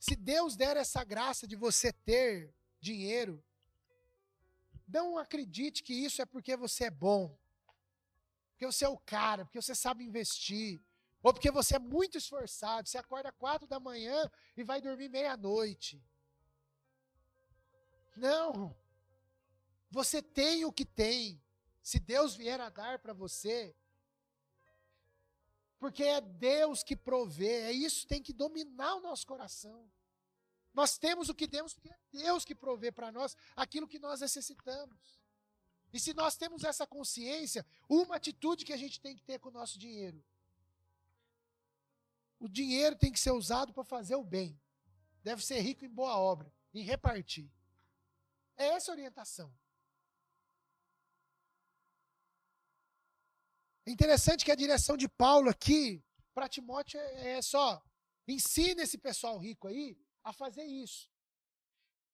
Se 0.05 0.17
Deus 0.17 0.57
der 0.57 0.75
essa 0.75 1.01
graça 1.01 1.47
de 1.47 1.55
você 1.55 1.93
ter 1.93 2.53
dinheiro, 2.81 3.41
não 4.85 5.17
acredite 5.17 5.81
que 5.81 5.93
isso 5.93 6.21
é 6.21 6.25
porque 6.25 6.57
você 6.57 6.83
é 6.83 6.91
bom, 6.91 7.39
porque 8.51 8.65
você 8.65 8.83
é 8.83 8.89
o 8.89 8.97
cara, 8.97 9.45
porque 9.45 9.61
você 9.61 9.73
sabe 9.73 10.03
investir, 10.03 10.81
ou 11.21 11.33
porque 11.33 11.49
você 11.49 11.77
é 11.77 11.79
muito 11.79 12.17
esforçado. 12.17 12.89
Você 12.89 12.97
acorda 12.97 13.31
quatro 13.31 13.65
da 13.65 13.79
manhã 13.79 14.29
e 14.57 14.61
vai 14.65 14.81
dormir 14.81 15.07
meia-noite. 15.07 16.03
Não. 18.17 18.75
Você 19.89 20.21
tem 20.21 20.65
o 20.65 20.73
que 20.73 20.83
tem. 20.83 21.41
Se 21.81 21.97
Deus 21.97 22.35
vier 22.35 22.59
a 22.59 22.69
dar 22.69 22.99
para 22.99 23.13
você, 23.13 23.73
porque 25.79 26.03
é 26.03 26.19
Deus 26.19 26.83
que 26.83 26.97
provê, 26.97 27.61
é 27.61 27.71
isso 27.71 28.01
que 28.01 28.07
tem 28.07 28.21
que 28.21 28.33
dominar 28.33 28.95
o 28.95 29.01
nosso 29.01 29.25
coração. 29.25 29.92
Nós 30.73 30.97
temos 30.97 31.29
o 31.29 31.35
que 31.35 31.47
temos 31.47 31.73
porque 31.73 31.89
é 31.89 31.97
Deus 32.11 32.43
que 32.43 32.55
provê 32.55 32.91
para 32.91 33.11
nós 33.11 33.35
aquilo 33.55 33.87
que 33.87 33.99
nós 33.99 34.21
necessitamos. 34.21 35.19
E 35.93 35.99
se 35.99 36.13
nós 36.13 36.35
temos 36.35 36.63
essa 36.63 36.87
consciência, 36.87 37.65
uma 37.87 38.15
atitude 38.15 38.65
que 38.65 38.73
a 38.73 38.77
gente 38.77 38.99
tem 38.99 39.15
que 39.15 39.21
ter 39.21 39.39
com 39.39 39.49
o 39.49 39.51
nosso 39.51 39.77
dinheiro. 39.77 40.23
O 42.39 42.49
dinheiro 42.49 42.95
tem 42.97 43.11
que 43.11 43.19
ser 43.19 43.31
usado 43.31 43.71
para 43.71 43.83
fazer 43.83 44.15
o 44.15 44.23
bem. 44.23 44.59
Deve 45.21 45.45
ser 45.45 45.59
rico 45.61 45.85
em 45.85 45.89
boa 45.89 46.17
obra, 46.17 46.51
em 46.73 46.83
repartir. 46.83 47.49
É 48.57 48.65
essa 48.69 48.91
a 48.91 48.95
orientação. 48.95 49.55
É 53.85 53.91
interessante 53.91 54.43
que 54.43 54.51
a 54.51 54.55
direção 54.55 54.97
de 54.97 55.07
Paulo 55.07 55.49
aqui 55.49 56.03
para 56.33 56.49
Timóteo 56.49 56.99
é, 56.99 57.33
é 57.33 57.41
só 57.41 57.81
ensina 58.27 58.81
esse 58.81 58.97
pessoal 58.97 59.37
rico 59.37 59.67
aí 59.67 59.97
a 60.23 60.31
fazer 60.31 60.63
isso. 60.63 61.09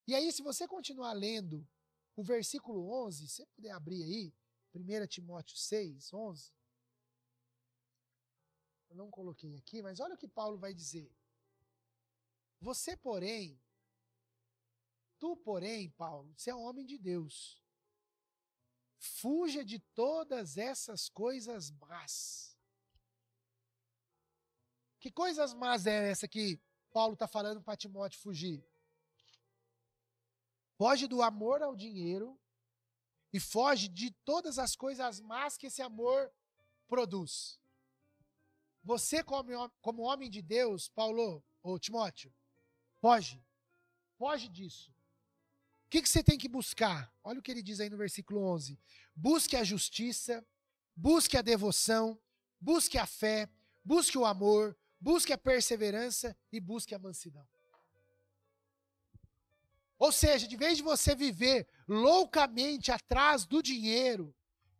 E 0.07 0.15
aí, 0.15 0.31
se 0.31 0.41
você 0.41 0.67
continuar 0.67 1.13
lendo 1.13 1.67
o 2.15 2.23
versículo 2.23 2.89
11, 3.05 3.27
se 3.27 3.35
você 3.35 3.45
puder 3.45 3.71
abrir 3.71 4.03
aí, 4.03 4.33
1 4.73 5.07
Timóteo 5.07 5.55
6, 5.55 6.13
11. 6.13 6.51
Eu 8.89 8.95
não 8.95 9.11
coloquei 9.11 9.55
aqui, 9.55 9.81
mas 9.81 9.99
olha 9.99 10.15
o 10.15 10.17
que 10.17 10.27
Paulo 10.27 10.57
vai 10.57 10.73
dizer. 10.73 11.11
Você, 12.59 12.97
porém, 12.97 13.61
tu, 15.19 15.37
porém, 15.37 15.89
Paulo, 15.91 16.33
você 16.35 16.49
é 16.49 16.55
um 16.55 16.63
homem 16.63 16.85
de 16.85 16.97
Deus. 16.97 17.63
Fuja 18.97 19.63
de 19.63 19.79
todas 19.79 20.57
essas 20.57 21.07
coisas 21.07 21.71
más. 21.71 22.57
Que 24.99 25.11
coisas 25.11 25.53
más 25.53 25.85
é 25.85 26.09
essa 26.11 26.27
que 26.27 26.59
Paulo 26.99 27.13
está 27.13 27.29
falando 27.29 27.61
para 27.61 27.77
Timóteo 27.77 28.19
fugir? 28.19 28.61
Foge 30.77 31.07
do 31.07 31.21
amor 31.21 31.63
ao 31.63 31.73
dinheiro 31.73 32.37
e 33.31 33.39
foge 33.39 33.87
de 33.87 34.11
todas 34.25 34.59
as 34.59 34.75
coisas 34.75 35.21
más 35.21 35.55
que 35.55 35.67
esse 35.67 35.81
amor 35.81 36.29
produz. 36.89 37.57
Você, 38.83 39.23
como, 39.23 39.69
como 39.79 40.01
homem 40.01 40.29
de 40.29 40.41
Deus, 40.41 40.89
Paulo 40.89 41.41
ou 41.63 41.79
Timóteo, 41.79 42.35
foge. 42.99 43.41
Foge 44.17 44.49
disso. 44.49 44.91
O 45.85 45.89
que, 45.89 46.01
que 46.01 46.09
você 46.09 46.21
tem 46.21 46.37
que 46.37 46.49
buscar? 46.49 47.09
Olha 47.23 47.39
o 47.39 47.41
que 47.41 47.49
ele 47.49 47.63
diz 47.63 47.79
aí 47.79 47.89
no 47.89 47.95
versículo 47.95 48.41
11. 48.41 48.77
Busque 49.15 49.55
a 49.55 49.63
justiça, 49.63 50.45
busque 50.93 51.37
a 51.37 51.41
devoção, 51.41 52.19
busque 52.59 52.97
a 52.97 53.05
fé, 53.05 53.49
busque 53.85 54.17
o 54.17 54.25
amor, 54.25 54.77
busque 54.99 55.33
a 55.33 55.37
perseverança 55.37 56.35
e 56.51 56.59
busque 56.59 56.93
a 56.93 56.99
mansidão. 56.99 57.47
Ou 59.97 60.11
seja, 60.11 60.47
de 60.47 60.55
vez 60.55 60.77
de 60.77 60.83
você 60.83 61.13
viver 61.13 61.67
loucamente 61.87 62.91
atrás 62.91 63.45
do 63.45 63.61
dinheiro, 63.61 64.33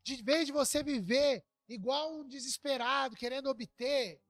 de 0.04 0.22
vez 0.24 0.46
de 0.46 0.52
você 0.52 0.82
viver 0.82 1.44
igual 1.68 2.16
um 2.16 2.28
desesperado, 2.28 3.16
querendo 3.16 3.50
obter, 3.50 4.22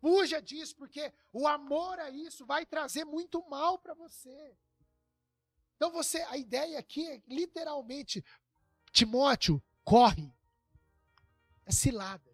fuja 0.00 0.40
disso, 0.40 0.74
porque 0.76 1.12
o 1.32 1.46
amor 1.46 1.98
a 2.00 2.10
isso 2.10 2.46
vai 2.46 2.64
trazer 2.64 3.04
muito 3.04 3.46
mal 3.48 3.78
para 3.78 3.92
você. 3.92 4.56
Então 5.76 5.90
você, 5.90 6.22
a 6.22 6.36
ideia 6.36 6.78
aqui 6.78 7.06
é 7.06 7.22
literalmente, 7.28 8.24
Timóteo, 8.92 9.62
corre. 9.84 10.32
É 11.66 11.72
cilada. 11.72 12.29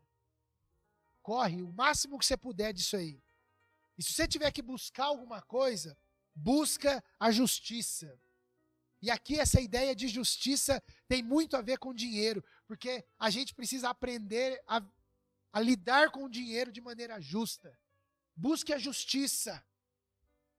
Corre 1.26 1.60
o 1.60 1.72
máximo 1.72 2.20
que 2.20 2.24
você 2.24 2.36
puder 2.36 2.72
disso 2.72 2.96
aí. 2.96 3.20
E 3.98 4.02
se 4.04 4.12
você 4.12 4.28
tiver 4.28 4.52
que 4.52 4.62
buscar 4.62 5.06
alguma 5.06 5.42
coisa, 5.42 5.98
busca 6.32 7.02
a 7.18 7.32
justiça. 7.32 8.16
E 9.02 9.10
aqui 9.10 9.36
essa 9.36 9.60
ideia 9.60 9.92
de 9.92 10.06
justiça 10.06 10.80
tem 11.08 11.24
muito 11.24 11.56
a 11.56 11.60
ver 11.60 11.78
com 11.78 11.92
dinheiro, 11.92 12.44
porque 12.64 13.04
a 13.18 13.28
gente 13.28 13.56
precisa 13.56 13.90
aprender 13.90 14.62
a, 14.68 14.80
a 15.52 15.58
lidar 15.58 16.12
com 16.12 16.22
o 16.22 16.30
dinheiro 16.30 16.70
de 16.70 16.80
maneira 16.80 17.20
justa. 17.20 17.76
Busque 18.36 18.72
a 18.72 18.78
justiça. 18.78 19.60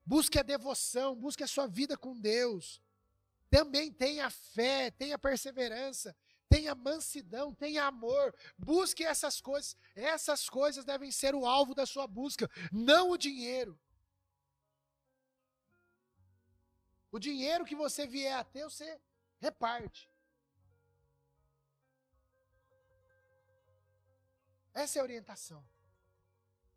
Busque 0.06 0.38
a 0.38 0.44
devoção, 0.44 1.16
busque 1.16 1.44
a 1.44 1.48
sua 1.48 1.68
vida 1.68 1.96
com 1.96 2.20
Deus. 2.20 2.82
Também 3.50 3.90
tenha 3.90 4.30
fé, 4.30 4.92
tenha 4.92 5.18
perseverança, 5.18 6.14
tenha 6.50 6.74
mansidão, 6.76 7.54
tenha 7.54 7.86
amor. 7.86 8.36
Busque 8.58 9.04
essas 9.04 9.40
coisas. 9.42 9.76
Essas 9.96 10.50
coisas 10.50 10.86
devem 10.86 11.12
ser 11.12 11.36
o 11.36 11.46
alvo 11.46 11.74
da 11.74 11.86
sua 11.86 12.08
busca, 12.08 12.50
não 12.72 13.12
o 13.12 13.18
dinheiro. 13.18 13.80
O 17.12 17.20
dinheiro 17.20 17.66
que 17.66 17.76
você 17.76 18.06
vier 18.06 18.34
a 18.34 18.44
ter, 18.44 18.64
você 18.64 19.00
reparte. 19.40 20.10
Essa 24.74 25.00
é 25.00 25.02
a 25.02 25.04
orientação. 25.04 25.68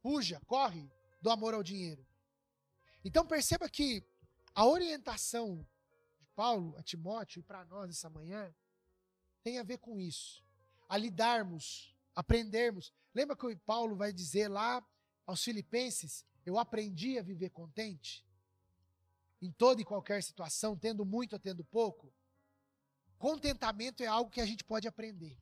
Fuja, 0.01 0.41
corre 0.47 0.91
do 1.21 1.31
amor 1.31 1.53
ao 1.53 1.63
dinheiro. 1.63 2.07
Então 3.05 3.27
perceba 3.27 3.69
que 3.69 4.03
a 4.55 4.65
orientação 4.67 5.67
de 6.19 6.27
Paulo 6.35 6.75
a 6.79 6.83
Timóteo 6.83 7.41
e 7.41 7.43
para 7.43 7.65
nós 7.67 7.91
essa 7.91 8.09
manhã 8.09 8.55
tem 9.43 9.59
a 9.59 9.63
ver 9.63 9.79
com 9.79 9.99
isso. 9.99 10.45
A 10.89 10.97
lidarmos, 10.97 11.95
aprendermos. 12.15 12.93
Lembra 13.15 13.37
que 13.37 13.47
o 13.47 13.59
Paulo 13.61 13.97
vai 13.97 14.13
dizer 14.13 14.49
lá 14.49 14.85
aos 15.27 15.43
Filipenses: 15.43 16.25
Eu 16.45 16.59
aprendi 16.59 17.19
a 17.19 17.23
viver 17.23 17.51
contente? 17.51 18.25
Em 19.41 19.51
toda 19.51 19.81
e 19.81 19.85
qualquer 19.85 20.23
situação, 20.23 20.77
tendo 20.77 21.05
muito 21.05 21.33
ou 21.33 21.39
tendo 21.39 21.65
pouco? 21.65 22.13
Contentamento 23.19 24.03
é 24.03 24.07
algo 24.07 24.31
que 24.31 24.41
a 24.41 24.47
gente 24.47 24.65
pode 24.65 24.87
aprender. 24.87 25.39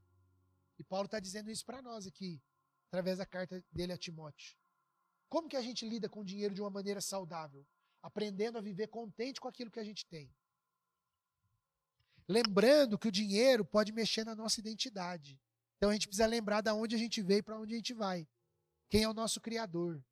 E 0.79 0.85
Paulo 0.85 1.07
está 1.07 1.19
dizendo 1.19 1.51
isso 1.51 1.65
para 1.65 1.83
nós 1.83 2.07
aqui, 2.07 2.41
através 2.89 3.19
da 3.19 3.27
carta 3.27 3.65
dele 3.73 3.93
a 3.93 3.99
Timóteo. 3.99 4.57
Como 5.29 5.49
que 5.49 5.57
a 5.57 5.63
gente 5.63 5.89
lida 5.89 6.09
com 6.09 6.21
o 6.21 6.25
dinheiro 6.25 6.55
de 6.55 6.61
uma 6.61 6.71
maneira 6.71 7.01
saudável? 7.01 7.67
Aprendendo 8.01 8.59
a 8.59 8.61
viver 8.61 8.87
contente 8.87 9.41
com 9.41 9.49
aquilo 9.49 9.71
que 9.71 9.81
a 9.81 9.85
gente 9.85 10.07
tem. 10.07 10.33
Lembrando 12.29 12.99
que 12.99 13.09
o 13.09 13.13
dinheiro 13.13 13.65
pode 13.65 13.91
mexer 13.91 14.25
na 14.25 14.35
nossa 14.35 14.61
identidade. 14.61 15.41
Então 15.77 15.89
a 15.89 15.93
gente 15.95 16.07
precisa 16.07 16.27
lembrar 16.27 16.61
de 16.61 16.71
onde 16.71 16.95
a 16.95 16.99
gente 16.99 17.23
veio 17.23 17.39
e 17.39 17.43
para 17.43 17.59
onde 17.59 17.73
a 17.73 17.77
gente 17.77 17.95
vai. 17.95 18.29
Quem 18.91 19.05
é 19.05 19.09
o 19.09 19.15
nosso 19.15 19.41
Criador. 19.41 20.05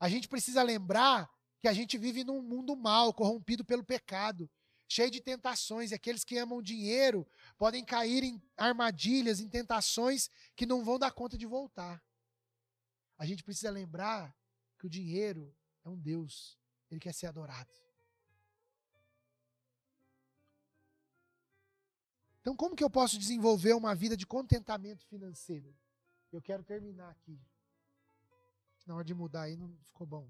A 0.00 0.08
gente 0.08 0.28
precisa 0.28 0.62
lembrar 0.62 1.30
que 1.60 1.68
a 1.68 1.72
gente 1.72 1.96
vive 1.98 2.24
num 2.24 2.42
mundo 2.42 2.76
mal, 2.76 3.12
corrompido 3.12 3.64
pelo 3.64 3.84
pecado, 3.84 4.50
cheio 4.88 5.10
de 5.10 5.20
tentações, 5.20 5.90
e 5.90 5.94
aqueles 5.94 6.24
que 6.24 6.38
amam 6.38 6.62
dinheiro 6.62 7.26
podem 7.56 7.84
cair 7.84 8.22
em 8.24 8.42
armadilhas, 8.56 9.40
em 9.40 9.48
tentações 9.48 10.30
que 10.56 10.64
não 10.64 10.84
vão 10.84 10.98
dar 10.98 11.12
conta 11.12 11.36
de 11.36 11.46
voltar. 11.46 12.02
A 13.18 13.26
gente 13.26 13.42
precisa 13.42 13.70
lembrar 13.70 14.34
que 14.78 14.86
o 14.86 14.90
dinheiro 14.90 15.54
é 15.84 15.88
um 15.88 15.98
Deus, 15.98 16.56
ele 16.90 17.00
quer 17.00 17.12
ser 17.12 17.26
adorado. 17.26 17.87
Então, 22.48 22.56
como 22.56 22.74
que 22.74 22.82
eu 22.82 22.88
posso 22.88 23.18
desenvolver 23.18 23.74
uma 23.74 23.94
vida 23.94 24.16
de 24.16 24.26
contentamento 24.26 25.04
financeiro? 25.04 25.76
Eu 26.32 26.40
quero 26.40 26.64
terminar 26.64 27.10
aqui. 27.10 27.38
Na 28.86 28.94
hora 28.94 29.04
de 29.04 29.12
mudar 29.12 29.42
aí 29.42 29.54
não 29.54 29.76
ficou 29.84 30.06
bom. 30.06 30.26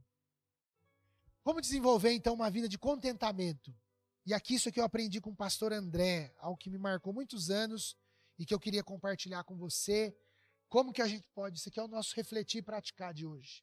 Como 1.45 1.61
desenvolver 1.61 2.11
então 2.11 2.35
uma 2.35 2.51
vida 2.51 2.69
de 2.69 2.77
contentamento? 2.77 3.73
E 4.27 4.35
aqui 4.35 4.57
isso 4.57 4.73
que 4.73 4.81
eu 4.81 4.85
aprendi 4.85 5.21
com 5.21 5.31
o 5.31 5.37
pastor 5.37 5.73
André, 5.73 6.35
algo 6.39 6.59
que 6.59 6.69
me 6.69 6.77
marcou 6.77 7.13
muitos 7.13 7.51
anos 7.51 7.97
e 8.37 8.45
que 8.45 8.53
eu 8.53 8.59
queria 8.59 8.83
compartilhar 8.83 9.45
com 9.45 9.57
você. 9.57 10.13
Como 10.69 10.93
que 10.93 11.01
a 11.01 11.07
gente 11.07 11.25
pode, 11.33 11.61
isso 11.61 11.69
aqui 11.69 11.79
é 11.79 11.85
o 11.85 11.87
nosso 11.87 12.17
refletir 12.17 12.59
e 12.59 12.63
praticar 12.63 13.15
de 13.15 13.25
hoje. 13.25 13.63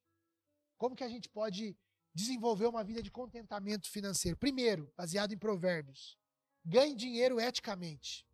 Como 0.78 0.96
que 0.96 1.04
a 1.04 1.10
gente 1.10 1.28
pode 1.28 1.78
desenvolver 2.14 2.68
uma 2.68 2.86
vida 2.86 3.04
de 3.04 3.12
contentamento 3.12 3.90
financeiro? 3.90 4.38
Primeiro, 4.38 4.90
baseado 4.96 5.34
em 5.34 5.38
provérbios. 5.38 6.18
Ganhe 6.64 6.96
dinheiro 6.96 7.38
eticamente. 7.38 8.26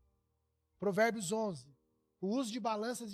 Provérbios 0.81 1.31
11. 1.31 1.65
O 2.19 2.27
uso 2.27 2.51
de 2.51 2.59
balanças 2.59 3.13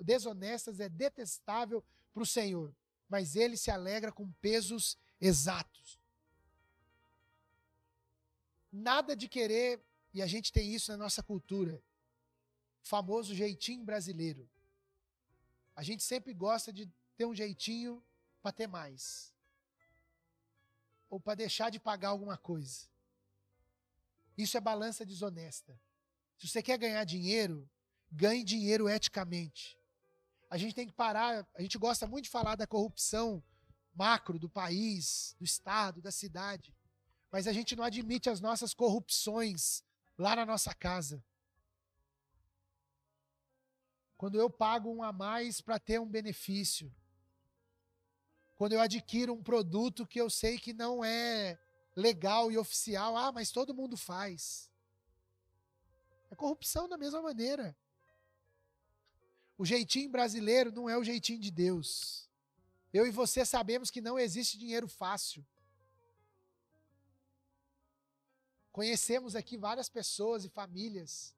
desonestas 0.00 0.80
é 0.80 0.88
detestável 0.88 1.84
para 2.12 2.24
o 2.24 2.26
Senhor, 2.26 2.74
mas 3.08 3.36
ele 3.36 3.56
se 3.56 3.70
alegra 3.70 4.10
com 4.10 4.28
pesos 4.40 4.98
exatos 5.20 6.02
nada 8.74 9.14
de 9.14 9.28
querer, 9.28 9.80
e 10.12 10.20
a 10.20 10.26
gente 10.26 10.52
tem 10.52 10.74
isso 10.74 10.90
na 10.90 10.98
nossa 10.98 11.22
cultura, 11.22 11.80
famoso 12.82 13.34
jeitinho 13.34 13.84
brasileiro. 13.84 14.48
A 15.76 15.82
gente 15.82 16.02
sempre 16.02 16.34
gosta 16.34 16.72
de 16.72 16.90
ter 17.16 17.24
um 17.24 17.34
jeitinho 17.34 18.02
para 18.42 18.52
ter 18.52 18.66
mais. 18.66 19.32
Ou 21.08 21.20
para 21.20 21.36
deixar 21.36 21.70
de 21.70 21.78
pagar 21.78 22.08
alguma 22.08 22.36
coisa. 22.36 22.88
Isso 24.36 24.56
é 24.56 24.60
balança 24.60 25.06
desonesta. 25.06 25.78
Se 26.38 26.48
você 26.48 26.62
quer 26.62 26.78
ganhar 26.78 27.04
dinheiro, 27.04 27.68
ganhe 28.10 28.44
dinheiro 28.44 28.88
eticamente. 28.88 29.78
A 30.50 30.56
gente 30.56 30.74
tem 30.74 30.86
que 30.86 30.92
parar, 30.92 31.46
a 31.54 31.62
gente 31.62 31.78
gosta 31.78 32.06
muito 32.06 32.24
de 32.24 32.30
falar 32.30 32.56
da 32.56 32.66
corrupção 32.66 33.42
macro 33.94 34.38
do 34.38 34.48
país, 34.48 35.34
do 35.38 35.44
estado, 35.44 36.02
da 36.02 36.10
cidade 36.10 36.74
mas 37.34 37.48
a 37.48 37.52
gente 37.52 37.74
não 37.74 37.82
admite 37.82 38.30
as 38.30 38.40
nossas 38.40 38.72
corrupções 38.72 39.82
lá 40.16 40.36
na 40.36 40.46
nossa 40.46 40.72
casa. 40.72 41.20
Quando 44.16 44.38
eu 44.38 44.48
pago 44.48 44.88
um 44.88 45.02
a 45.02 45.12
mais 45.12 45.60
para 45.60 45.80
ter 45.80 45.98
um 45.98 46.06
benefício. 46.06 46.94
Quando 48.54 48.74
eu 48.74 48.80
adquiro 48.80 49.34
um 49.34 49.42
produto 49.42 50.06
que 50.06 50.20
eu 50.20 50.30
sei 50.30 50.60
que 50.60 50.72
não 50.72 51.04
é 51.04 51.58
legal 51.96 52.52
e 52.52 52.56
oficial, 52.56 53.16
ah, 53.16 53.32
mas 53.32 53.50
todo 53.50 53.74
mundo 53.74 53.96
faz. 53.96 54.70
É 56.34 56.36
corrupção 56.36 56.88
da 56.88 56.98
mesma 56.98 57.22
maneira. 57.22 57.76
O 59.56 59.64
jeitinho 59.64 60.10
brasileiro 60.10 60.72
não 60.72 60.90
é 60.90 60.98
o 60.98 61.04
jeitinho 61.04 61.38
de 61.38 61.48
Deus. 61.48 62.28
Eu 62.92 63.06
e 63.06 63.12
você 63.12 63.44
sabemos 63.44 63.88
que 63.88 64.00
não 64.00 64.18
existe 64.18 64.58
dinheiro 64.58 64.88
fácil. 64.88 65.46
Conhecemos 68.72 69.36
aqui 69.36 69.56
várias 69.56 69.88
pessoas 69.88 70.44
e 70.44 70.48
famílias 70.48 71.32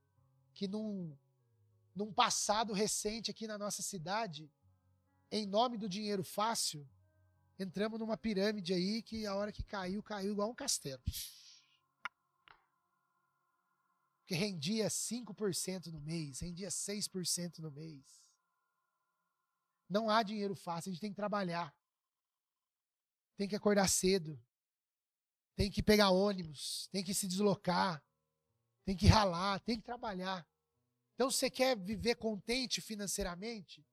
que 0.54 0.66
num, 0.66 1.14
num 1.94 2.10
passado 2.10 2.72
recente 2.72 3.30
aqui 3.30 3.46
na 3.46 3.58
nossa 3.58 3.82
cidade, 3.82 4.50
em 5.30 5.46
nome 5.46 5.76
do 5.76 5.90
dinheiro 5.90 6.24
fácil, 6.24 6.88
entramos 7.58 8.00
numa 8.00 8.16
pirâmide 8.16 8.72
aí 8.72 9.02
que 9.02 9.26
a 9.26 9.34
hora 9.34 9.52
que 9.52 9.62
caiu, 9.62 10.02
caiu 10.02 10.32
igual 10.32 10.50
um 10.50 10.54
castelo. 10.54 11.02
Que 14.26 14.34
rendia 14.34 14.88
5% 14.88 15.86
no 15.86 16.00
mês, 16.00 16.40
rendia 16.40 16.68
6% 16.68 17.58
no 17.58 17.70
mês. 17.70 18.04
Não 19.88 20.10
há 20.10 20.22
dinheiro 20.22 20.54
fácil, 20.56 20.90
a 20.90 20.92
gente 20.92 21.00
tem 21.00 21.10
que 21.10 21.16
trabalhar. 21.16 21.74
Tem 23.36 23.46
que 23.46 23.54
acordar 23.54 23.88
cedo 23.88 24.40
tem 25.56 25.70
que 25.70 25.82
pegar 25.82 26.10
ônibus, 26.10 26.86
tem 26.92 27.02
que 27.02 27.14
se 27.14 27.26
deslocar, 27.26 28.04
tem 28.84 28.94
que 28.94 29.06
ralar, 29.06 29.58
tem 29.60 29.76
que 29.78 29.82
trabalhar. 29.82 30.46
Então, 31.14 31.30
você 31.30 31.48
quer 31.48 31.74
viver 31.74 32.16
contente 32.16 32.82
financeiramente? 32.82 33.84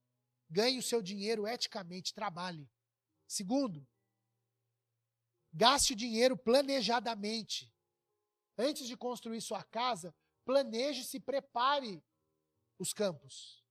Ganhe 0.49 0.77
o 0.77 0.83
seu 0.83 1.01
dinheiro 1.01 1.47
eticamente, 1.47 2.13
trabalhe. 2.13 2.69
Segundo, 3.25 3.87
gaste 5.53 5.93
o 5.93 5.95
dinheiro 5.95 6.37
planejadamente. 6.37 7.73
Antes 8.57 8.85
de 8.85 8.97
construir 8.97 9.39
sua 9.39 9.63
casa, 9.63 10.13
planeje-se, 10.45 11.19
prepare 11.19 12.03
os 12.77 12.93
campos. 12.93 13.63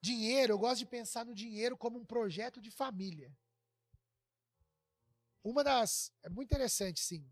Dinheiro, 0.00 0.54
eu 0.54 0.58
gosto 0.58 0.78
de 0.78 0.86
pensar 0.86 1.24
no 1.24 1.34
dinheiro 1.34 1.76
como 1.76 1.98
um 1.98 2.04
projeto 2.04 2.60
de 2.60 2.70
família. 2.70 3.32
Uma 5.44 5.62
das. 5.62 6.12
É 6.22 6.28
muito 6.28 6.48
interessante, 6.48 7.00
sim. 7.00 7.28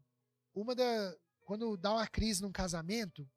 Uma 0.55 0.75
da. 0.75 1.17
Quando 1.41 1.77
dá 1.77 1.93
uma 1.93 2.07
crise 2.07 2.43
num 2.43 2.53
casamento, 2.53 3.29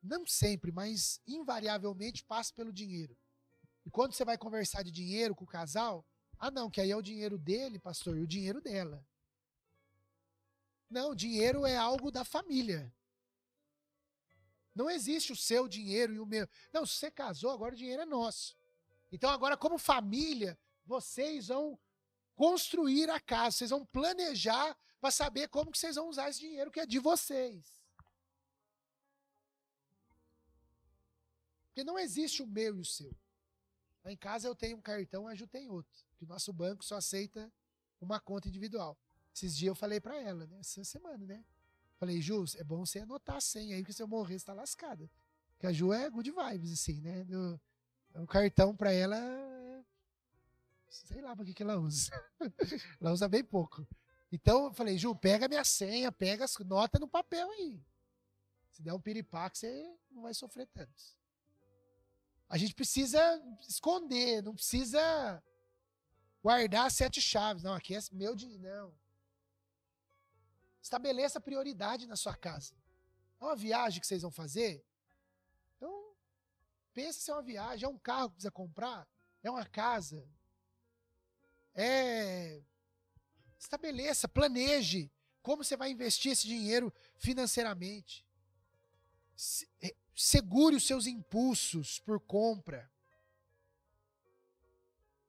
não 0.00 0.24
sempre, 0.26 0.70
mas 0.70 1.20
invariavelmente 1.26 2.24
passa 2.24 2.52
pelo 2.54 2.72
dinheiro. 2.72 3.16
E 3.84 3.90
quando 3.90 4.12
você 4.12 4.24
vai 4.24 4.38
conversar 4.38 4.82
de 4.82 4.92
dinheiro 4.92 5.34
com 5.34 5.44
o 5.44 5.48
casal, 5.48 6.06
ah, 6.38 6.50
não, 6.50 6.70
que 6.70 6.80
aí 6.80 6.90
é 6.90 6.96
o 6.96 7.02
dinheiro 7.02 7.38
dele, 7.38 7.78
pastor, 7.78 8.16
e 8.16 8.20
o 8.20 8.26
dinheiro 8.26 8.60
dela. 8.60 9.04
Não, 10.88 11.14
dinheiro 11.14 11.66
é 11.66 11.76
algo 11.76 12.10
da 12.10 12.24
família. 12.24 12.92
Não 14.74 14.90
existe 14.90 15.32
o 15.32 15.36
seu 15.36 15.68
dinheiro 15.68 16.14
e 16.14 16.20
o 16.20 16.26
meu. 16.26 16.48
Não, 16.72 16.84
se 16.84 16.94
você 16.94 17.10
casou, 17.10 17.50
agora 17.50 17.74
o 17.74 17.76
dinheiro 17.76 18.02
é 18.02 18.06
nosso. 18.06 18.56
Então, 19.12 19.30
agora, 19.30 19.56
como 19.56 19.78
família, 19.78 20.58
vocês 20.84 21.48
vão 21.48 21.78
construir 22.34 23.08
a 23.10 23.20
casa, 23.20 23.58
vocês 23.58 23.70
vão 23.70 23.86
planejar 23.86 24.76
para 25.00 25.10
saber 25.10 25.48
como 25.48 25.70
que 25.70 25.78
vocês 25.78 25.94
vão 25.94 26.08
usar 26.08 26.28
esse 26.28 26.40
dinheiro 26.40 26.70
que 26.70 26.80
é 26.80 26.86
de 26.86 26.98
vocês. 26.98 27.84
Porque 31.66 31.84
não 31.84 31.98
existe 31.98 32.42
o 32.42 32.46
meu 32.46 32.76
e 32.76 32.80
o 32.80 32.84
seu. 32.84 33.12
Lá 34.04 34.12
em 34.12 34.16
casa 34.16 34.46
eu 34.46 34.54
tenho 34.54 34.76
um 34.76 34.82
cartão, 34.82 35.26
a 35.26 35.34
Ju 35.34 35.46
tem 35.46 35.68
outro. 35.68 36.04
Que 36.16 36.24
o 36.24 36.28
nosso 36.28 36.52
banco 36.52 36.84
só 36.84 36.96
aceita 36.96 37.52
uma 38.00 38.20
conta 38.20 38.48
individual. 38.48 38.98
Esses 39.34 39.56
dias 39.56 39.68
eu 39.68 39.74
falei 39.74 40.00
para 40.00 40.16
ela, 40.16 40.46
né? 40.46 40.58
Essa 40.60 40.84
semana, 40.84 41.26
né? 41.26 41.44
Falei, 41.96 42.20
Ju, 42.20 42.44
é 42.56 42.64
bom 42.64 42.84
você 42.86 43.00
anotar 43.00 43.36
a 43.36 43.40
senha 43.40 43.76
aí, 43.76 43.82
porque 43.82 43.92
se 43.92 44.02
eu 44.02 44.08
morrer, 44.08 44.38
você 44.38 44.44
tá 44.44 44.52
lascada. 44.52 45.10
Porque 45.52 45.66
a 45.66 45.72
Ju 45.72 45.92
é 45.92 46.08
good 46.08 46.30
vibes, 46.30 46.72
assim, 46.72 47.00
né? 47.00 47.26
o 48.14 48.26
cartão 48.26 48.76
para 48.76 48.92
ela 48.92 49.18
sei 51.02 51.20
lá 51.20 51.34
para 51.34 51.44
que, 51.44 51.54
que 51.54 51.62
ela 51.62 51.76
usa. 51.76 52.12
ela 53.00 53.12
usa 53.12 53.28
bem 53.28 53.42
pouco. 53.42 53.86
Então 54.30 54.66
eu 54.66 54.72
falei, 54.72 54.96
Ju, 54.96 55.14
pega 55.14 55.48
minha 55.48 55.64
senha, 55.64 56.12
pega 56.12 56.44
as 56.44 56.56
notas 56.58 57.00
no 57.00 57.08
papel 57.08 57.50
aí. 57.50 57.80
Se 58.70 58.82
der 58.82 58.92
um 58.92 59.00
piripaque, 59.00 59.58
você 59.58 59.96
não 60.10 60.22
vai 60.22 60.34
sofrer 60.34 60.66
tanto. 60.68 61.02
A 62.48 62.56
gente 62.58 62.74
precisa 62.74 63.20
esconder, 63.68 64.42
não 64.42 64.54
precisa 64.54 65.42
guardar 66.42 66.90
sete 66.90 67.20
chaves. 67.20 67.62
Não, 67.62 67.74
aqui 67.74 67.94
é 67.96 68.00
meu 68.12 68.34
dinheiro. 68.34 68.62
Não. 68.62 69.03
Estabeleça 70.84 71.40
prioridade 71.40 72.06
na 72.06 72.14
sua 72.14 72.36
casa. 72.36 72.74
É 73.40 73.44
uma 73.44 73.56
viagem 73.56 74.02
que 74.02 74.06
vocês 74.06 74.20
vão 74.20 74.30
fazer? 74.30 74.84
Então, 75.78 76.14
pensa 76.92 77.18
se 77.20 77.30
é 77.30 77.34
uma 77.34 77.42
viagem, 77.42 77.86
é 77.86 77.88
um 77.88 77.96
carro 77.96 78.28
que 78.28 78.34
precisa 78.34 78.50
comprar, 78.50 79.08
é 79.42 79.50
uma 79.50 79.64
casa, 79.64 80.28
é, 81.74 82.62
estabeleça, 83.58 84.28
planeje 84.28 85.10
como 85.40 85.64
você 85.64 85.74
vai 85.74 85.90
investir 85.90 86.32
esse 86.32 86.46
dinheiro 86.46 86.92
financeiramente. 87.16 88.22
É, 89.80 89.96
segure 90.14 90.76
os 90.76 90.86
seus 90.86 91.06
impulsos 91.06 91.98
por 91.98 92.20
compra. 92.20 92.92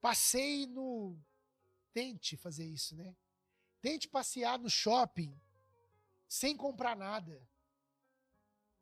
Passeie 0.01 0.67
no. 0.67 1.17
Tente 1.93 2.35
fazer 2.35 2.65
isso, 2.65 2.93
né? 2.93 3.15
Tente 3.81 4.09
passear 4.09 4.59
no 4.59 4.69
shopping 4.69 5.33
sem 6.27 6.55
comprar 6.55 6.95
nada. 6.95 7.47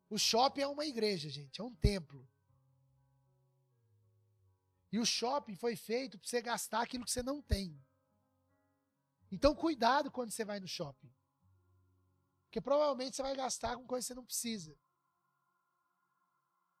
O 0.08 0.18
shopping 0.18 0.60
é 0.60 0.66
uma 0.66 0.84
igreja, 0.84 1.28
gente, 1.28 1.60
é 1.60 1.64
um 1.64 1.74
templo. 1.74 2.28
E 4.92 4.98
o 4.98 5.04
shopping 5.04 5.56
foi 5.56 5.74
feito 5.74 6.18
para 6.18 6.28
você 6.28 6.40
gastar 6.40 6.82
aquilo 6.82 7.04
que 7.04 7.10
você 7.10 7.22
não 7.22 7.42
tem. 7.42 7.84
Então, 9.30 9.52
cuidado 9.52 10.10
quando 10.10 10.30
você 10.30 10.44
vai 10.44 10.60
no 10.60 10.68
shopping. 10.68 11.12
Porque 12.44 12.60
provavelmente 12.60 13.16
você 13.16 13.22
vai 13.22 13.34
gastar 13.34 13.76
com 13.76 13.84
coisa 13.84 14.04
que 14.04 14.06
você 14.06 14.14
não 14.14 14.24
precisa. 14.24 14.78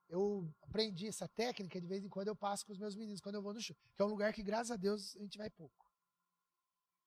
Eu 0.08 0.48
aprendi 0.62 1.08
essa 1.08 1.26
técnica, 1.26 1.80
de 1.80 1.86
vez 1.88 2.04
em 2.04 2.08
quando 2.08 2.28
eu 2.28 2.36
passo 2.36 2.64
com 2.64 2.72
os 2.72 2.78
meus 2.78 2.94
meninos 2.94 3.20
quando 3.20 3.34
eu 3.34 3.42
vou 3.42 3.52
no 3.52 3.60
shopping. 3.60 3.90
Que 3.96 4.02
é 4.02 4.04
um 4.04 4.10
lugar 4.10 4.32
que, 4.32 4.44
graças 4.44 4.70
a 4.70 4.76
Deus, 4.76 5.16
a 5.16 5.18
gente 5.18 5.36
vai 5.36 5.50
pouco. 5.50 5.90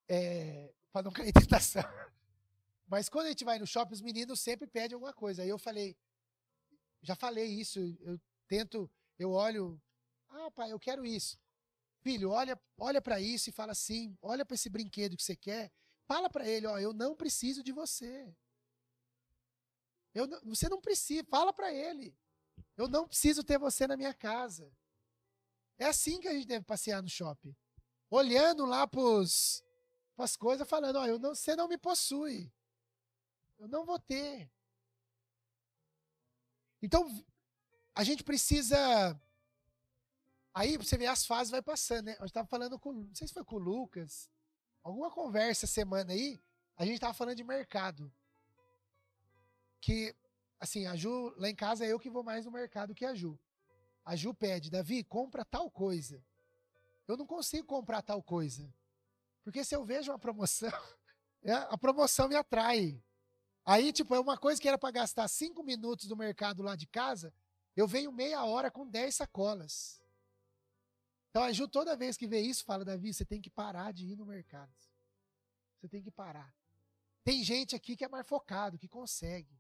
É, 0.10 0.74
para 0.92 1.04
não 1.04 1.12
cair 1.14 1.30
em 1.30 1.32
tentação. 1.32 1.84
Mas 2.88 3.10
quando 3.10 3.26
a 3.26 3.30
gente 3.30 3.44
vai 3.44 3.60
no 3.60 3.68
shopping, 3.68 3.94
os 3.94 4.02
meninos 4.02 4.40
sempre 4.40 4.66
pedem 4.66 4.96
alguma 4.96 5.14
coisa. 5.14 5.44
Aí 5.44 5.50
eu 5.50 5.60
falei, 5.60 5.98
já 7.02 7.16
falei 7.16 7.46
isso, 7.46 7.80
eu 8.02 8.20
tento, 8.48 8.90
eu 9.20 9.32
olho, 9.32 9.82
ah, 10.30 10.50
pai, 10.52 10.72
eu 10.72 10.80
quero 10.80 11.06
isso. 11.06 11.38
Filho, 12.02 12.30
olha, 12.30 12.60
olha 12.78 13.02
para 13.02 13.20
isso 13.20 13.50
e 13.50 13.54
fala 13.54 13.74
assim, 13.74 14.18
olha 14.22 14.46
para 14.46 14.56
esse 14.56 14.70
brinquedo 14.70 15.18
que 15.18 15.24
você 15.24 15.36
quer, 15.36 15.72
fala 16.06 16.30
para 16.30 16.48
ele, 16.48 16.66
ó, 16.66 16.80
eu 16.80 16.94
não 16.94 17.16
preciso 17.16 17.62
de 17.62 17.74
você. 17.74 18.34
Eu 20.14 20.26
não, 20.26 20.40
você 20.46 20.70
não 20.70 20.80
precisa, 20.80 21.26
fala 21.30 21.52
para 21.52 21.74
ele. 21.74 22.18
Eu 22.78 22.88
não 22.88 23.08
preciso 23.08 23.44
ter 23.44 23.60
você 23.60 23.86
na 23.86 23.98
minha 23.98 24.14
casa. 24.14 24.72
É 25.78 25.86
assim 25.86 26.20
que 26.20 26.28
a 26.28 26.34
gente 26.34 26.48
deve 26.48 26.66
passear 26.66 27.04
no 27.04 27.10
shopping. 27.10 27.56
Olhando 28.10 28.66
lá 28.66 28.88
para 28.88 29.02
as 30.18 30.36
coisas, 30.38 30.68
falando, 30.68 30.96
ó, 30.96 31.06
eu 31.06 31.20
não, 31.20 31.36
você 31.36 31.56
não 31.56 31.68
me 31.68 31.78
possui. 31.78 32.52
Eu 33.58 33.68
não 33.68 33.86
vou 33.86 34.00
ter. 34.00 34.50
Então, 36.82 37.08
a 37.96 38.04
gente 38.04 38.24
precisa. 38.24 39.20
Aí 40.54 40.78
você 40.78 40.98
vê 40.98 41.08
as 41.08 41.26
fases 41.26 41.52
vai 41.52 41.62
passando, 41.62 42.06
né? 42.06 42.16
Eu 42.20 42.26
estava 42.26 42.48
falando 42.48 42.80
com. 42.80 42.94
Não 42.94 43.16
sei 43.16 43.28
se 43.28 43.34
foi 43.34 43.44
com 43.44 43.56
o 43.56 43.60
Lucas. 43.60 44.30
Alguma 44.84 45.12
conversa 45.12 45.66
semana 45.68 46.14
aí. 46.14 46.40
A 46.76 46.86
gente 46.86 46.96
estava 46.96 47.14
falando 47.14 47.36
de 47.36 47.44
mercado. 47.44 48.12
Que, 49.82 50.16
assim, 50.60 50.86
a 50.86 50.96
Ju, 50.96 51.34
lá 51.38 51.50
em 51.50 51.56
casa 51.56 51.86
é 51.86 51.92
eu 51.92 52.00
que 52.00 52.10
vou 52.10 52.24
mais 52.24 52.46
no 52.46 52.52
mercado 52.52 52.94
que 52.94 53.06
a 53.06 53.14
Ju. 53.14 53.40
A 54.06 54.16
Ju 54.16 54.34
pede, 54.34 54.70
Davi, 54.70 55.04
compra 55.04 55.44
tal 55.44 55.70
coisa. 55.70 56.24
Eu 57.08 57.18
não 57.18 57.26
consigo 57.26 57.66
comprar 57.66 58.02
tal 58.02 58.22
coisa. 58.22 58.72
Porque 59.44 59.64
se 59.64 59.76
eu 59.76 59.84
vejo 59.84 60.12
uma 60.12 60.20
promoção, 60.20 60.70
é, 61.42 61.54
a 61.54 61.78
promoção 61.78 62.28
me 62.28 62.36
atrai. 62.36 63.02
Aí, 63.70 63.92
tipo, 63.92 64.16
é 64.16 64.20
uma 64.20 64.38
coisa 64.38 64.62
que 64.62 64.68
era 64.70 64.78
para 64.78 64.92
gastar 64.92 65.28
cinco 65.28 65.62
minutos 65.62 66.08
do 66.08 66.16
mercado 66.16 66.64
lá 66.64 66.74
de 66.74 66.88
casa, 66.88 67.34
eu 67.76 67.86
venho 67.86 68.14
meia 68.14 68.46
hora 68.46 68.72
com 68.72 68.88
dez 68.88 69.16
sacolas. 69.16 70.02
Então 71.30 71.44
a 71.44 71.52
Ju, 71.52 71.68
toda 71.68 71.98
vez 71.98 72.16
que 72.16 72.26
vê 72.26 72.40
isso, 72.40 72.64
fala, 72.64 72.86
Davi, 72.86 73.14
você 73.14 73.26
tem 73.26 73.42
que 73.42 73.50
parar 73.50 73.92
de 73.92 74.06
ir 74.06 74.16
no 74.16 74.26
mercado. 74.26 74.74
Você 75.76 75.90
tem 75.90 76.02
que 76.02 76.10
parar. 76.10 76.56
Tem 77.26 77.44
gente 77.44 77.76
aqui 77.76 77.98
que 77.98 78.06
é 78.06 78.08
mais 78.08 78.26
focado, 78.26 78.78
que 78.78 78.88
consegue. 78.88 79.54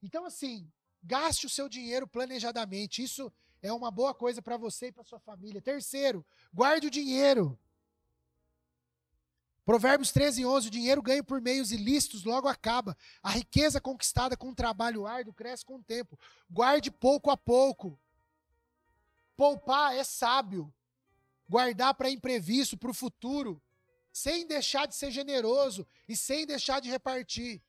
Então, 0.00 0.24
assim, 0.24 0.72
gaste 1.02 1.44
o 1.44 1.50
seu 1.50 1.68
dinheiro 1.68 2.06
planejadamente. 2.06 3.02
Isso 3.02 3.32
é 3.60 3.72
uma 3.72 3.90
boa 3.90 4.14
coisa 4.14 4.40
para 4.40 4.56
você 4.56 4.86
e 4.86 4.92
para 4.92 5.02
sua 5.02 5.18
família. 5.18 5.60
Terceiro, 5.60 6.24
guarde 6.52 6.86
o 6.86 6.90
dinheiro. 6.90 7.58
Provérbios 9.64 10.12
13, 10.12 10.44
11, 10.44 10.68
o 10.68 10.70
dinheiro 10.70 11.00
ganho 11.00 11.24
por 11.24 11.40
meios 11.40 11.72
ilícitos 11.72 12.22
logo 12.22 12.46
acaba. 12.46 12.96
A 13.22 13.30
riqueza 13.30 13.80
conquistada 13.80 14.36
com 14.36 14.54
trabalho 14.54 15.06
árduo 15.06 15.32
cresce 15.32 15.64
com 15.64 15.76
o 15.76 15.82
tempo. 15.82 16.18
Guarde 16.50 16.90
pouco 16.90 17.30
a 17.30 17.36
pouco. 17.36 17.98
Poupar 19.34 19.96
é 19.96 20.04
sábio. 20.04 20.72
Guardar 21.48 21.94
para 21.94 22.10
imprevisto, 22.10 22.76
para 22.76 22.90
o 22.90 22.94
futuro, 22.94 23.60
sem 24.12 24.46
deixar 24.46 24.86
de 24.86 24.94
ser 24.94 25.10
generoso 25.10 25.86
e 26.06 26.14
sem 26.14 26.46
deixar 26.46 26.80
de 26.80 26.90
repartir. 26.90 27.62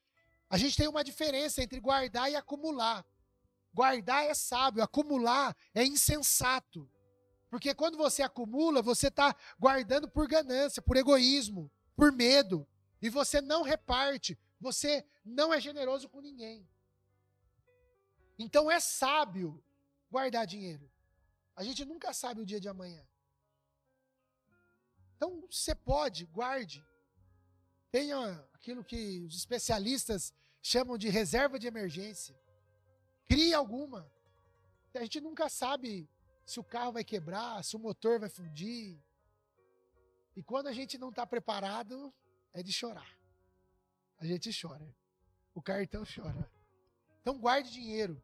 A 0.50 0.58
gente 0.58 0.76
tem 0.76 0.88
uma 0.88 1.02
diferença 1.02 1.62
entre 1.62 1.80
guardar 1.80 2.30
e 2.30 2.36
acumular. 2.36 3.06
Guardar 3.72 4.24
é 4.24 4.34
sábio, 4.34 4.82
acumular 4.82 5.56
é 5.74 5.84
insensato. 5.84 6.88
Porque 7.50 7.74
quando 7.74 7.96
você 7.96 8.22
acumula, 8.22 8.82
você 8.82 9.08
está 9.08 9.34
guardando 9.58 10.08
por 10.08 10.26
ganância, 10.28 10.82
por 10.82 10.96
egoísmo 10.96 11.70
por 11.96 12.12
medo, 12.12 12.66
e 13.00 13.08
você 13.08 13.40
não 13.40 13.62
reparte, 13.62 14.38
você 14.60 15.04
não 15.24 15.52
é 15.52 15.60
generoso 15.60 16.08
com 16.08 16.20
ninguém. 16.20 16.68
Então 18.38 18.70
é 18.70 18.78
sábio 18.78 19.62
guardar 20.10 20.46
dinheiro. 20.46 20.90
A 21.54 21.64
gente 21.64 21.84
nunca 21.84 22.12
sabe 22.12 22.42
o 22.42 22.46
dia 22.46 22.60
de 22.60 22.68
amanhã. 22.68 23.04
Então 25.16 25.40
você 25.50 25.74
pode, 25.74 26.26
guarde. 26.26 26.84
Tenha 27.90 28.18
aquilo 28.52 28.84
que 28.84 29.24
os 29.24 29.34
especialistas 29.34 30.34
chamam 30.60 30.98
de 30.98 31.08
reserva 31.08 31.58
de 31.58 31.66
emergência. 31.66 32.38
Crie 33.26 33.54
alguma. 33.54 34.10
A 34.94 35.00
gente 35.00 35.20
nunca 35.20 35.48
sabe 35.48 36.08
se 36.44 36.60
o 36.60 36.64
carro 36.64 36.92
vai 36.92 37.04
quebrar, 37.04 37.64
se 37.64 37.76
o 37.76 37.78
motor 37.78 38.20
vai 38.20 38.28
fundir, 38.28 39.02
e 40.36 40.42
quando 40.42 40.66
a 40.66 40.72
gente 40.72 40.98
não 40.98 41.08
está 41.08 41.26
preparado, 41.26 42.12
é 42.52 42.62
de 42.62 42.70
chorar. 42.70 43.10
A 44.18 44.26
gente 44.26 44.50
chora. 44.60 44.86
O 45.54 45.62
cartão 45.62 46.04
chora. 46.04 46.50
Então 47.22 47.38
guarde 47.38 47.72
dinheiro. 47.72 48.22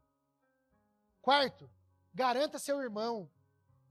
Quarto, 1.19 1.67
garanta 2.13 2.59
seu 2.59 2.79
irmão. 2.79 3.27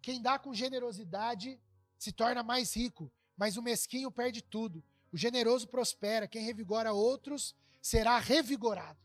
Quem 0.00 0.22
dá 0.22 0.38
com 0.38 0.54
generosidade 0.54 1.60
se 1.98 2.12
torna 2.12 2.44
mais 2.44 2.74
rico, 2.76 3.10
mas 3.36 3.56
o 3.56 3.62
mesquinho 3.62 4.10
perde 4.10 4.40
tudo. 4.40 4.82
O 5.12 5.16
generoso 5.16 5.66
prospera. 5.66 6.28
Quem 6.28 6.44
revigora 6.44 6.92
outros 6.92 7.56
será 7.80 8.18
revigorado. 8.18 9.00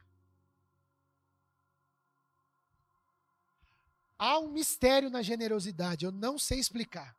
Há 4.20 4.38
um 4.40 4.50
mistério 4.50 5.10
na 5.10 5.22
generosidade, 5.22 6.06
eu 6.06 6.12
não 6.12 6.38
sei 6.38 6.60
explicar. 6.60 7.16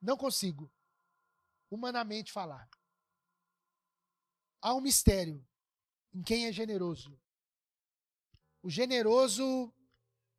Não 0.00 0.16
consigo 0.16 0.70
humanamente 1.74 2.30
falar. 2.30 2.68
Há 4.60 4.74
um 4.74 4.80
mistério 4.80 5.44
em 6.12 6.22
quem 6.22 6.46
é 6.46 6.52
generoso. 6.52 7.18
O 8.62 8.70
generoso, 8.70 9.72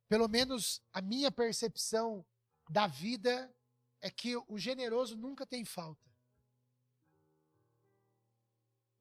pelo 0.08 0.28
menos 0.28 0.80
a 0.92 1.02
minha 1.02 1.30
percepção 1.30 2.24
da 2.70 2.86
vida, 2.86 3.54
é 4.00 4.10
que 4.10 4.36
o 4.36 4.56
generoso 4.56 5.16
nunca 5.16 5.44
tem 5.44 5.64
falta. 5.64 6.08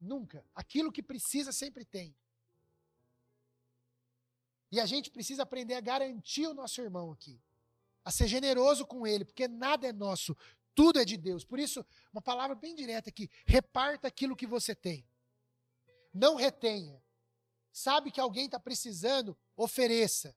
Nunca. 0.01 0.45
Aquilo 0.55 0.91
que 0.91 1.03
precisa 1.03 1.51
sempre 1.51 1.85
tem. 1.85 2.15
E 4.71 4.79
a 4.79 4.85
gente 4.85 5.11
precisa 5.11 5.43
aprender 5.43 5.75
a 5.75 5.81
garantir 5.81 6.47
o 6.47 6.53
nosso 6.53 6.81
irmão 6.81 7.11
aqui. 7.11 7.39
A 8.03 8.11
ser 8.11 8.27
generoso 8.27 8.85
com 8.85 9.05
ele, 9.05 9.23
porque 9.23 9.47
nada 9.47 9.87
é 9.87 9.93
nosso, 9.93 10.35
tudo 10.75 10.99
é 10.99 11.05
de 11.05 11.17
Deus. 11.17 11.43
Por 11.43 11.59
isso, 11.59 11.85
uma 12.11 12.21
palavra 12.21 12.55
bem 12.55 12.75
direta 12.75 13.09
aqui: 13.09 13.29
reparta 13.45 14.07
aquilo 14.07 14.35
que 14.35 14.47
você 14.47 14.75
tem. 14.75 15.07
Não 16.13 16.35
retenha. 16.35 17.01
Sabe 17.71 18.11
que 18.11 18.21
alguém 18.21 18.45
está 18.45 18.59
precisando? 18.59 19.37
Ofereça. 19.55 20.35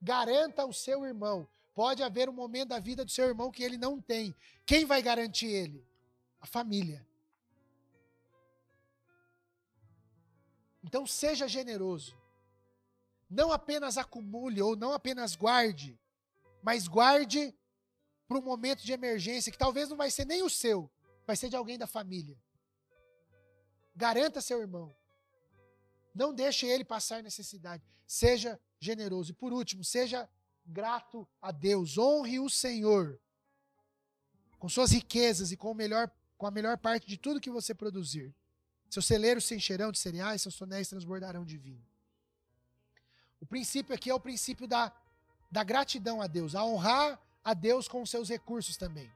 Garanta 0.00 0.66
o 0.66 0.72
seu 0.72 1.04
irmão. 1.04 1.48
Pode 1.74 2.02
haver 2.02 2.28
um 2.28 2.32
momento 2.32 2.68
da 2.68 2.78
vida 2.78 3.04
do 3.04 3.10
seu 3.10 3.26
irmão 3.26 3.50
que 3.50 3.62
ele 3.62 3.78
não 3.78 4.00
tem. 4.00 4.34
Quem 4.66 4.84
vai 4.84 5.00
garantir 5.00 5.46
ele? 5.46 5.86
A 6.40 6.46
família. 6.46 7.06
Então 10.82 11.06
seja 11.06 11.48
generoso. 11.48 12.20
Não 13.30 13.50
apenas 13.50 13.96
acumule 13.96 14.60
ou 14.60 14.76
não 14.76 14.92
apenas 14.92 15.34
guarde, 15.34 15.98
mas 16.62 16.86
guarde 16.86 17.54
para 18.32 18.40
um 18.40 18.44
momento 18.44 18.82
de 18.82 18.92
emergência 18.92 19.52
que 19.52 19.58
talvez 19.58 19.90
não 19.90 19.96
vai 19.96 20.10
ser 20.10 20.24
nem 20.24 20.42
o 20.42 20.48
seu, 20.48 20.90
vai 21.26 21.36
ser 21.36 21.50
de 21.50 21.56
alguém 21.56 21.76
da 21.76 21.86
família. 21.86 22.36
Garanta 23.94 24.40
seu 24.40 24.60
irmão. 24.60 24.94
Não 26.14 26.34
deixe 26.34 26.66
ele 26.66 26.84
passar 26.84 27.22
necessidade. 27.22 27.82
Seja 28.06 28.58
generoso. 28.80 29.32
E 29.32 29.34
por 29.34 29.52
último, 29.52 29.84
seja 29.84 30.28
grato 30.64 31.28
a 31.40 31.50
Deus. 31.50 31.98
Honre 31.98 32.40
o 32.40 32.48
Senhor 32.48 33.20
com 34.58 34.68
suas 34.68 34.92
riquezas 34.92 35.52
e 35.52 35.56
com, 35.56 35.74
melhor, 35.74 36.10
com 36.38 36.46
a 36.46 36.50
melhor 36.50 36.78
parte 36.78 37.06
de 37.06 37.18
tudo 37.18 37.40
que 37.40 37.50
você 37.50 37.74
produzir. 37.74 38.34
Seus 38.88 39.06
celeiros 39.06 39.44
se 39.44 39.54
encherão 39.54 39.92
de 39.92 39.98
cereais, 39.98 40.42
seus 40.42 40.56
tonéis 40.56 40.88
transbordarão 40.88 41.44
de 41.44 41.58
vinho. 41.58 41.84
O 43.40 43.46
princípio 43.46 43.94
aqui 43.94 44.08
é 44.08 44.14
o 44.14 44.20
princípio 44.20 44.66
da, 44.66 44.92
da 45.50 45.64
gratidão 45.64 46.22
a 46.22 46.26
Deus, 46.26 46.54
a 46.54 46.64
honrar 46.64 47.20
a 47.44 47.54
Deus 47.54 47.88
com 47.88 48.02
os 48.02 48.10
seus 48.10 48.28
recursos 48.28 48.76
também. 48.76 49.10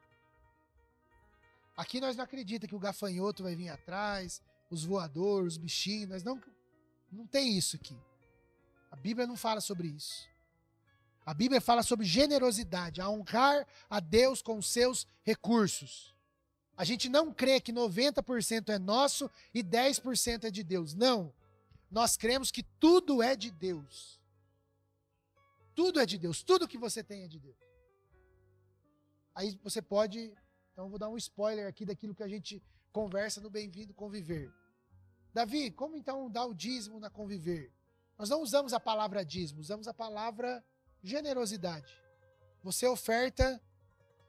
Aqui 1.76 2.00
nós 2.00 2.16
não 2.16 2.24
acreditamos 2.24 2.68
que 2.70 2.76
o 2.76 2.80
gafanhoto 2.80 3.42
vai 3.42 3.54
vir 3.54 3.68
atrás, 3.68 4.40
os 4.70 4.84
voadores, 4.84 5.54
os 5.54 5.58
bichinhos, 5.58 6.08
nós 6.08 6.22
não 6.22 6.40
não 7.10 7.26
tem 7.26 7.56
isso 7.56 7.76
aqui. 7.76 7.96
A 8.90 8.96
Bíblia 8.96 9.26
não 9.26 9.36
fala 9.36 9.60
sobre 9.60 9.88
isso. 9.88 10.28
A 11.24 11.34
Bíblia 11.34 11.60
fala 11.60 11.82
sobre 11.82 12.04
generosidade, 12.04 13.00
a 13.00 13.08
honrar 13.08 13.66
a 13.90 14.00
Deus 14.00 14.42
com 14.42 14.58
os 14.58 14.66
seus 14.66 15.06
recursos. 15.22 16.14
A 16.76 16.84
gente 16.84 17.08
não 17.08 17.32
crê 17.32 17.60
que 17.60 17.72
90% 17.72 18.68
é 18.68 18.78
nosso 18.78 19.30
e 19.52 19.62
10% 19.62 20.44
é 20.44 20.50
de 20.50 20.62
Deus. 20.62 20.94
Não. 20.94 21.32
Nós 21.90 22.16
cremos 22.16 22.50
que 22.50 22.62
tudo 22.62 23.22
é 23.22 23.34
de 23.34 23.50
Deus. 23.50 24.20
Tudo 25.74 25.98
é 25.98 26.06
de 26.06 26.18
Deus. 26.18 26.42
Tudo 26.42 26.68
que 26.68 26.78
você 26.78 27.02
tem 27.02 27.24
é 27.24 27.28
de 27.28 27.38
Deus. 27.38 27.56
Aí 29.36 29.60
você 29.62 29.82
pode. 29.82 30.34
Então, 30.72 30.88
vou 30.88 30.98
dar 30.98 31.10
um 31.10 31.16
spoiler 31.18 31.68
aqui 31.68 31.84
daquilo 31.84 32.14
que 32.14 32.22
a 32.22 32.28
gente 32.28 32.62
conversa 32.90 33.38
no 33.38 33.50
Bem-vindo 33.50 33.92
Conviver. 33.92 34.50
Davi, 35.34 35.70
como 35.70 35.94
então 35.94 36.30
dar 36.30 36.46
o 36.46 36.54
dízimo 36.54 36.98
na 36.98 37.10
conviver? 37.10 37.70
Nós 38.18 38.30
não 38.30 38.40
usamos 38.40 38.72
a 38.72 38.80
palavra 38.80 39.22
dízimo, 39.22 39.60
usamos 39.60 39.86
a 39.86 39.92
palavra 39.92 40.64
generosidade. 41.02 41.92
Você 42.62 42.86
oferta, 42.86 43.60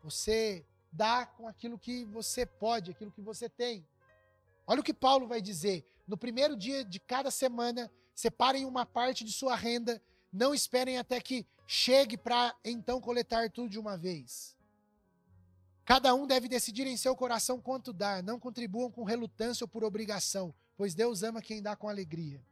você 0.03 0.65
dá 0.91 1.25
com 1.25 1.47
aquilo 1.47 1.79
que 1.79 2.03
você 2.03 2.45
pode, 2.45 2.91
aquilo 2.91 3.11
que 3.11 3.21
você 3.21 3.47
tem. 3.47 3.87
Olha 4.65 4.81
o 4.81 4.83
que 4.83 4.93
Paulo 4.93 5.25
vai 5.25 5.41
dizer. 5.41 5.89
No 6.05 6.17
primeiro 6.17 6.57
dia 6.57 6.83
de 6.83 6.99
cada 6.99 7.31
semana, 7.31 7.89
separem 8.13 8.65
uma 8.65 8.85
parte 8.85 9.23
de 9.23 9.31
sua 9.31 9.55
renda, 9.55 10.01
não 10.33 10.53
esperem 10.53 10.97
até 10.97 11.21
que 11.21 11.47
chegue 11.65 12.17
para 12.17 12.53
então 12.65 12.99
coletar 12.99 13.49
tudo 13.49 13.69
de 13.69 13.79
uma 13.79 13.97
vez. 13.97 14.56
Cada 15.87 16.13
um 16.13 16.27
deve 16.27 16.49
decidir 16.49 16.85
em 16.85 16.97
seu 16.97 17.15
coração 17.15 17.61
quanto 17.61 17.93
dar, 17.93 18.21
não 18.21 18.37
contribuam 18.37 18.91
com 18.91 19.05
relutância 19.05 19.63
ou 19.63 19.69
por 19.69 19.85
obrigação, 19.85 20.53
pois 20.75 20.93
Deus 20.93 21.23
ama 21.23 21.41
quem 21.41 21.61
dá 21.61 21.77
com 21.77 21.87
alegria. 21.87 22.45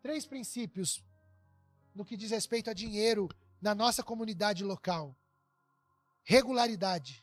Três 0.00 0.24
princípios 0.24 1.04
no 1.94 2.02
que 2.02 2.16
diz 2.16 2.30
respeito 2.30 2.70
a 2.70 2.72
dinheiro 2.72 3.28
na 3.60 3.74
nossa 3.74 4.02
comunidade 4.02 4.64
local: 4.64 5.14
regularidade, 6.24 7.22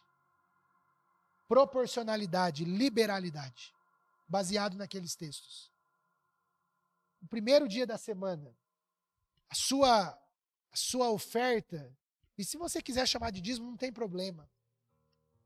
proporcionalidade, 1.47 2.63
liberalidade, 2.63 3.73
baseado 4.27 4.77
naqueles 4.77 5.15
textos. 5.15 5.71
O 7.23 7.27
primeiro 7.27 7.67
dia 7.67 7.87
da 7.87 7.97
semana, 7.97 8.55
a 9.49 9.55
sua, 9.55 10.09
a 10.09 10.75
sua 10.75 11.09
oferta, 11.09 11.91
e 12.37 12.45
se 12.45 12.55
você 12.55 12.83
quiser 12.83 13.07
chamar 13.07 13.31
de 13.31 13.41
dízimo, 13.41 13.71
não 13.71 13.77
tem 13.77 13.91
problema. 13.91 14.47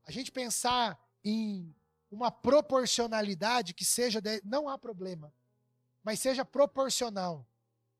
A 0.07 0.11
gente 0.11 0.31
pensar 0.31 0.97
em 1.23 1.75
uma 2.09 2.31
proporcionalidade 2.31 3.73
que 3.73 3.83
seja, 3.83 4.21
de, 4.21 4.41
não 4.45 4.69
há 4.69 4.77
problema, 4.77 5.33
mas 6.01 6.21
seja 6.21 6.45
proporcional, 6.45 7.45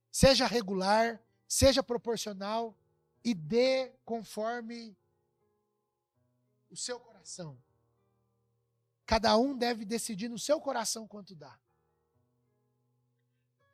seja 0.09 0.47
regular, 0.47 1.21
seja 1.45 1.83
proporcional 1.83 2.73
e 3.23 3.33
dê 3.33 3.91
conforme 4.05 4.97
o 6.69 6.77
seu 6.77 6.97
coração. 6.97 7.61
Cada 9.05 9.37
um 9.37 9.57
deve 9.57 9.83
decidir 9.83 10.29
no 10.29 10.39
seu 10.39 10.61
coração 10.61 11.05
quanto 11.05 11.35
dá. 11.35 11.59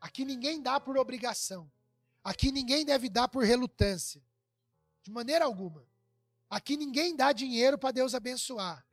Aqui 0.01 0.25
ninguém 0.25 0.59
dá 0.59 0.79
por 0.79 0.97
obrigação. 0.97 1.71
Aqui 2.23 2.51
ninguém 2.51 2.83
deve 2.83 3.09
dar 3.09 3.27
por 3.27 3.43
relutância. 3.43 4.23
De 5.03 5.11
maneira 5.11 5.45
alguma. 5.45 5.85
Aqui 6.53 6.77
ninguém 6.77 7.15
dá 7.15 7.31
dinheiro 7.31 7.79
para 7.79 7.89
Deus 7.89 8.13
abençoar. 8.13 8.85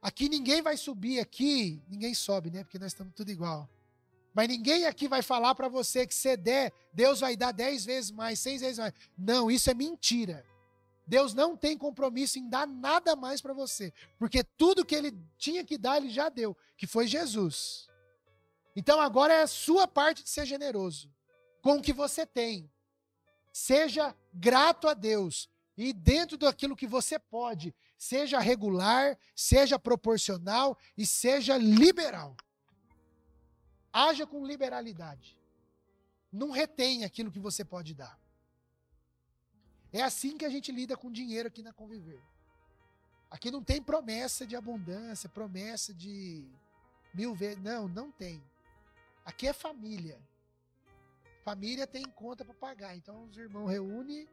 Aqui 0.00 0.28
ninguém 0.28 0.62
vai 0.62 0.76
subir 0.76 1.18
aqui, 1.18 1.82
ninguém 1.88 2.14
sobe, 2.14 2.52
né? 2.52 2.62
Porque 2.62 2.78
nós 2.78 2.92
estamos 2.92 3.12
tudo 3.16 3.32
igual. 3.32 3.68
Mas 4.32 4.46
ninguém 4.46 4.86
aqui 4.86 5.08
vai 5.08 5.22
falar 5.22 5.56
para 5.56 5.68
você 5.68 6.06
que 6.06 6.14
se 6.14 6.36
der, 6.36 6.72
Deus 6.92 7.18
vai 7.18 7.36
dar 7.36 7.50
dez 7.50 7.84
vezes 7.84 8.12
mais, 8.12 8.38
seis 8.38 8.60
vezes 8.60 8.78
mais. 8.78 8.94
Não, 9.18 9.50
isso 9.50 9.68
é 9.68 9.74
mentira. 9.74 10.46
Deus 11.04 11.34
não 11.34 11.56
tem 11.56 11.76
compromisso 11.76 12.38
em 12.38 12.48
dar 12.48 12.64
nada 12.64 13.16
mais 13.16 13.40
para 13.40 13.52
você, 13.52 13.92
porque 14.16 14.44
tudo 14.44 14.84
que 14.84 14.94
ele 14.94 15.18
tinha 15.36 15.64
que 15.64 15.76
dar, 15.76 15.96
ele 15.96 16.10
já 16.10 16.28
deu, 16.28 16.56
que 16.76 16.86
foi 16.86 17.08
Jesus. 17.08 17.88
Então 18.76 19.00
agora 19.00 19.34
é 19.34 19.42
a 19.42 19.48
sua 19.48 19.88
parte 19.88 20.22
de 20.22 20.30
ser 20.30 20.46
generoso 20.46 21.12
com 21.60 21.78
o 21.78 21.82
que 21.82 21.92
você 21.92 22.24
tem. 22.24 22.70
Seja 23.52 24.14
grato 24.32 24.86
a 24.86 24.94
Deus 24.94 25.50
e 25.76 25.92
dentro 25.92 26.38
daquilo 26.38 26.76
que 26.76 26.86
você 26.86 27.18
pode, 27.18 27.74
seja 27.98 28.38
regular, 28.38 29.18
seja 29.34 29.78
proporcional 29.78 30.78
e 30.96 31.06
seja 31.06 31.56
liberal. 31.58 32.36
Haja 33.92 34.26
com 34.26 34.46
liberalidade. 34.46 35.38
Não 36.32 36.50
retém 36.50 37.04
aquilo 37.04 37.30
que 37.30 37.38
você 37.38 37.64
pode 37.64 37.94
dar. 37.94 38.18
É 39.92 40.02
assim 40.02 40.36
que 40.36 40.44
a 40.44 40.50
gente 40.50 40.72
lida 40.72 40.96
com 40.96 41.10
dinheiro 41.10 41.48
aqui 41.48 41.62
na 41.62 41.72
Conviver. 41.72 42.22
Aqui 43.30 43.50
não 43.50 43.62
tem 43.62 43.82
promessa 43.82 44.46
de 44.46 44.56
abundância, 44.56 45.28
promessa 45.28 45.92
de 45.92 46.46
mil 47.12 47.34
vezes. 47.34 47.62
Não, 47.62 47.88
não 47.88 48.10
tem. 48.10 48.42
Aqui 49.24 49.48
é 49.48 49.52
família. 49.52 50.18
Família 51.44 51.86
tem 51.86 52.04
conta 52.04 52.44
para 52.44 52.54
pagar. 52.54 52.96
Então 52.96 53.24
os 53.24 53.36
irmãos 53.36 53.66
reúnem, 53.66 54.28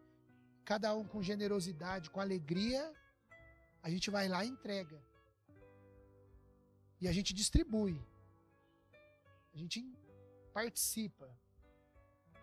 cada 0.64 0.96
um 0.96 1.06
com 1.06 1.22
generosidade, 1.22 2.10
com 2.10 2.20
alegria, 2.20 2.94
a 3.82 3.90
gente 3.90 4.10
vai 4.10 4.28
lá 4.28 4.44
e 4.46 4.50
entrega. 4.50 5.02
E 7.02 7.08
a 7.08 7.12
gente 7.12 7.34
distribui. 7.34 8.02
A 9.54 9.58
gente 9.58 9.86
participa. 10.54 11.30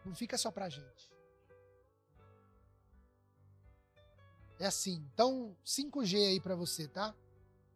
Não 0.05 0.15
fica 0.15 0.37
só 0.37 0.51
pra 0.51 0.69
gente. 0.69 1.11
É 4.59 4.67
assim. 4.67 5.03
Então, 5.15 5.57
5G 5.65 6.17
aí 6.17 6.41
para 6.41 6.55
você, 6.55 6.87
tá? 6.87 7.15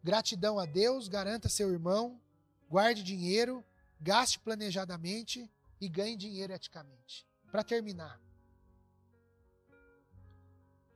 Gratidão 0.03 0.59
a 0.59 0.65
Deus, 0.65 1.07
garanta 1.07 1.49
seu 1.49 1.71
irmão, 1.71 2.21
guarde 2.69 3.01
dinheiro, 3.01 3.65
gaste 3.99 4.39
planejadamente 4.39 5.49
e 5.81 5.89
ganhe 5.89 6.15
dinheiro 6.15 6.53
eticamente. 6.53 7.25
Para 7.51 7.63
terminar, 7.63 8.21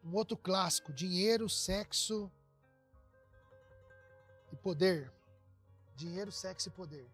um 0.04 0.14
outro 0.14 0.38
clássico: 0.38 0.94
dinheiro, 0.94 1.50
sexo 1.50 2.32
e 4.52 4.56
poder. 4.56 5.12
Dinheiro, 5.96 6.32
sexo 6.32 6.70
e 6.70 6.72
poder. 6.72 7.10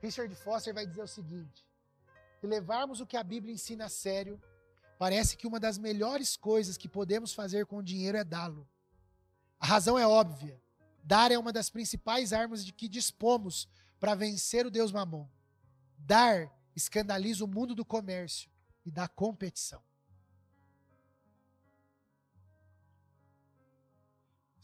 Richard 0.00 0.34
Foster 0.34 0.74
vai 0.74 0.86
dizer 0.86 1.02
o 1.02 1.08
seguinte: 1.08 1.66
se 2.40 2.46
levarmos 2.46 3.00
o 3.00 3.06
que 3.06 3.16
a 3.16 3.22
Bíblia 3.22 3.54
ensina 3.54 3.84
a 3.84 3.88
sério, 3.88 4.40
parece 4.98 5.36
que 5.36 5.46
uma 5.46 5.60
das 5.60 5.78
melhores 5.78 6.36
coisas 6.36 6.76
que 6.76 6.88
podemos 6.88 7.32
fazer 7.32 7.66
com 7.66 7.78
o 7.78 7.82
dinheiro 7.82 8.16
é 8.18 8.24
dá-lo. 8.24 8.68
A 9.58 9.66
razão 9.66 9.98
é 9.98 10.06
óbvia. 10.06 10.60
Dar 11.02 11.30
é 11.30 11.38
uma 11.38 11.52
das 11.52 11.70
principais 11.70 12.32
armas 12.32 12.64
de 12.64 12.72
que 12.72 12.88
dispomos 12.88 13.68
para 13.98 14.14
vencer 14.14 14.66
o 14.66 14.70
Deus 14.70 14.92
Mamon. 14.92 15.28
Dar 15.98 16.50
escandaliza 16.74 17.44
o 17.44 17.48
mundo 17.48 17.74
do 17.74 17.84
comércio 17.84 18.50
e 18.84 18.90
da 18.90 19.06
competição. 19.06 19.82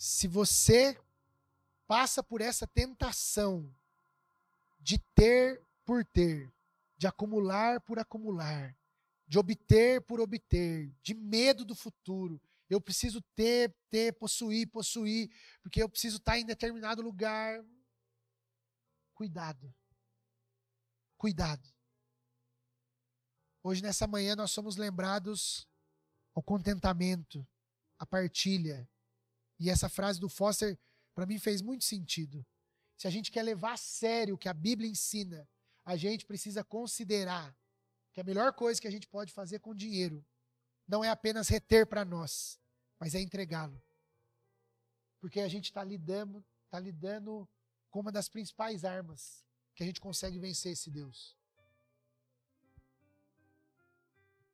Se 0.06 0.28
você 0.28 0.96
passa 1.84 2.22
por 2.22 2.40
essa 2.40 2.64
tentação 2.64 3.74
de 4.78 4.98
ter 5.16 5.60
por 5.84 6.04
ter, 6.04 6.54
de 6.96 7.08
acumular 7.08 7.80
por 7.80 7.98
acumular, 7.98 8.78
de 9.26 9.36
obter 9.36 10.00
por 10.02 10.20
obter, 10.20 10.94
de 11.02 11.12
medo 11.12 11.64
do 11.64 11.74
futuro. 11.74 12.40
Eu 12.70 12.80
preciso 12.80 13.20
ter, 13.34 13.74
ter, 13.90 14.12
possuir, 14.12 14.70
possuir, 14.70 15.28
porque 15.60 15.82
eu 15.82 15.88
preciso 15.88 16.18
estar 16.18 16.38
em 16.38 16.46
determinado 16.46 17.02
lugar. 17.02 17.64
Cuidado. 19.12 19.74
Cuidado. 21.16 21.68
Hoje, 23.60 23.82
nessa 23.82 24.06
manhã, 24.06 24.36
nós 24.36 24.52
somos 24.52 24.76
lembrados 24.76 25.68
ao 26.32 26.44
contentamento, 26.44 27.44
à 27.98 28.06
partilha. 28.06 28.88
E 29.58 29.70
essa 29.70 29.88
frase 29.88 30.20
do 30.20 30.28
Foster 30.28 30.78
para 31.14 31.26
mim 31.26 31.38
fez 31.38 31.62
muito 31.62 31.84
sentido. 31.84 32.44
Se 32.96 33.06
a 33.06 33.10
gente 33.10 33.30
quer 33.30 33.42
levar 33.42 33.72
a 33.72 33.76
sério 33.76 34.34
o 34.34 34.38
que 34.38 34.48
a 34.48 34.54
Bíblia 34.54 34.90
ensina, 34.90 35.48
a 35.84 35.96
gente 35.96 36.26
precisa 36.26 36.64
considerar 36.64 37.56
que 38.12 38.20
a 38.20 38.24
melhor 38.24 38.52
coisa 38.52 38.80
que 38.80 38.88
a 38.88 38.90
gente 38.90 39.06
pode 39.06 39.32
fazer 39.32 39.58
com 39.60 39.74
dinheiro 39.74 40.24
não 40.86 41.04
é 41.04 41.08
apenas 41.08 41.48
reter 41.48 41.86
para 41.86 42.04
nós, 42.04 42.58
mas 42.98 43.14
é 43.14 43.20
entregá-lo. 43.20 43.82
Porque 45.20 45.40
a 45.40 45.48
gente 45.48 45.66
está 45.66 45.82
lidando, 45.82 46.44
tá 46.70 46.78
lidando 46.78 47.48
com 47.90 48.00
uma 48.00 48.12
das 48.12 48.28
principais 48.28 48.84
armas 48.84 49.44
que 49.74 49.82
a 49.82 49.86
gente 49.86 50.00
consegue 50.00 50.38
vencer 50.38 50.72
esse 50.72 50.90
Deus. 50.90 51.36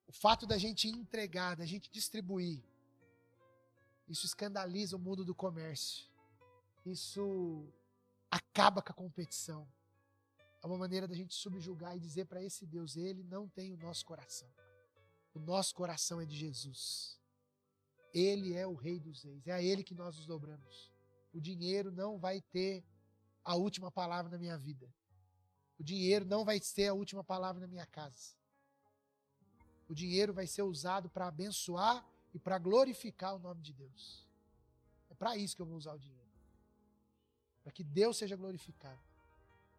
O 0.06 0.12
fato 0.12 0.46
da 0.46 0.58
gente 0.58 0.88
entregar, 0.88 1.56
da 1.56 1.64
gente 1.64 1.90
distribuir, 1.90 2.62
Isso 4.08 4.26
escandaliza 4.26 4.96
o 4.96 4.98
mundo 4.98 5.24
do 5.24 5.34
comércio. 5.34 6.06
Isso 6.84 7.66
acaba 8.30 8.82
com 8.82 8.92
a 8.92 8.94
competição. 8.94 9.66
É 10.62 10.66
uma 10.66 10.78
maneira 10.78 11.08
da 11.08 11.14
gente 11.14 11.34
subjugar 11.34 11.96
e 11.96 12.00
dizer 12.00 12.26
para 12.26 12.42
esse 12.42 12.66
Deus, 12.66 12.96
ele 12.96 13.22
não 13.24 13.48
tem 13.48 13.72
o 13.72 13.76
nosso 13.76 14.04
coração. 14.04 14.48
O 15.34 15.40
nosso 15.40 15.74
coração 15.74 16.20
é 16.20 16.26
de 16.26 16.36
Jesus. 16.36 17.18
Ele 18.12 18.54
é 18.54 18.66
o 18.66 18.74
Rei 18.74 19.00
dos 19.00 19.22
Reis. 19.22 19.46
É 19.46 19.52
a 19.52 19.62
Ele 19.62 19.82
que 19.82 19.94
nós 19.94 20.16
nos 20.16 20.26
dobramos. 20.26 20.92
O 21.32 21.40
dinheiro 21.40 21.90
não 21.90 22.18
vai 22.18 22.40
ter 22.40 22.84
a 23.42 23.56
última 23.56 23.90
palavra 23.90 24.30
na 24.30 24.38
minha 24.38 24.56
vida. 24.58 24.92
O 25.78 25.82
dinheiro 25.82 26.24
não 26.24 26.44
vai 26.44 26.60
ter 26.60 26.88
a 26.88 26.94
última 26.94 27.24
palavra 27.24 27.60
na 27.60 27.66
minha 27.66 27.86
casa. 27.86 28.34
O 29.88 29.94
dinheiro 29.94 30.32
vai 30.32 30.46
ser 30.46 30.62
usado 30.62 31.08
para 31.08 31.26
abençoar 31.26 32.06
e 32.34 32.38
para 32.38 32.58
glorificar 32.58 33.34
o 33.34 33.38
nome 33.38 33.62
de 33.62 33.72
Deus. 33.72 34.26
É 35.10 35.14
para 35.14 35.36
isso 35.36 35.54
que 35.54 35.62
eu 35.62 35.66
vou 35.66 35.76
usar 35.76 35.92
o 35.92 35.98
dinheiro. 35.98 36.22
Para 37.62 37.72
que 37.72 37.84
Deus 37.84 38.16
seja 38.16 38.36
glorificado. 38.36 39.00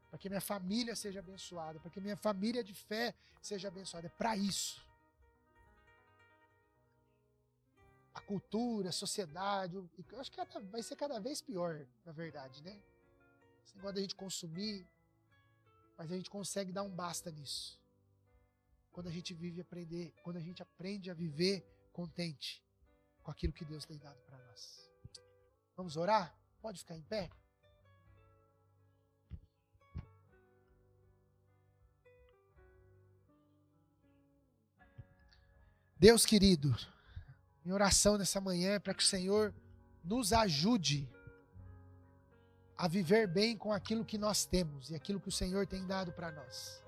Para 0.09 0.19
que 0.19 0.29
minha 0.29 0.41
família 0.41 0.95
seja 0.95 1.19
abençoada. 1.19 1.79
Para 1.79 1.89
que 1.89 1.99
minha 1.99 2.15
família 2.15 2.63
de 2.63 2.73
fé 2.73 3.15
seja 3.41 3.67
abençoada. 3.67 4.07
É 4.07 4.09
para 4.09 4.37
isso. 4.37 4.81
a 8.13 8.21
cultura, 8.21 8.89
a 8.89 8.91
sociedade. 8.91 9.75
Eu 9.75 10.19
acho 10.19 10.31
que 10.31 10.59
vai 10.71 10.83
ser 10.83 10.95
cada 10.95 11.19
vez 11.19 11.41
pior, 11.41 11.85
na 12.05 12.11
verdade, 12.11 12.61
né? 12.63 12.79
Esse 13.65 13.75
negócio 13.75 13.95
da 13.95 14.01
gente 14.01 14.15
consumir, 14.15 14.87
mas 15.97 16.11
a 16.11 16.15
gente 16.15 16.29
consegue 16.29 16.71
dar 16.71 16.83
um 16.83 16.89
basta 16.89 17.31
nisso. 17.31 17.81
Quando 18.91 19.07
a 19.07 19.11
gente 19.11 19.33
vive 19.33 19.61
aprender, 19.61 20.13
quando 20.21 20.37
a 20.37 20.41
gente 20.41 20.61
aprende 20.61 21.09
a 21.09 21.13
viver 21.13 21.65
contente 21.93 22.61
com 23.21 23.31
aquilo 23.31 23.53
que 23.53 23.63
Deus 23.63 23.85
tem 23.85 23.97
dado 23.97 24.19
para 24.23 24.37
nós. 24.37 24.89
Vamos 25.77 25.95
orar? 25.95 26.35
Pode 26.61 26.79
ficar 26.79 26.95
em 26.95 27.01
pé? 27.03 27.29
Deus 35.97 36.25
querido, 36.25 36.75
minha 37.63 37.73
oração 37.73 38.17
nessa 38.17 38.41
manhã 38.41 38.73
é 38.73 38.79
para 38.79 38.93
que 38.93 39.01
o 39.01 39.05
Senhor 39.05 39.55
nos 40.03 40.33
ajude 40.33 41.09
a 42.77 42.89
viver 42.89 43.25
bem 43.25 43.55
com 43.55 43.71
aquilo 43.71 44.03
que 44.03 44.17
nós 44.17 44.45
temos 44.45 44.89
e 44.89 44.95
aquilo 44.95 45.21
que 45.21 45.29
o 45.29 45.31
Senhor 45.31 45.65
tem 45.65 45.87
dado 45.87 46.11
para 46.11 46.29
nós. 46.29 46.82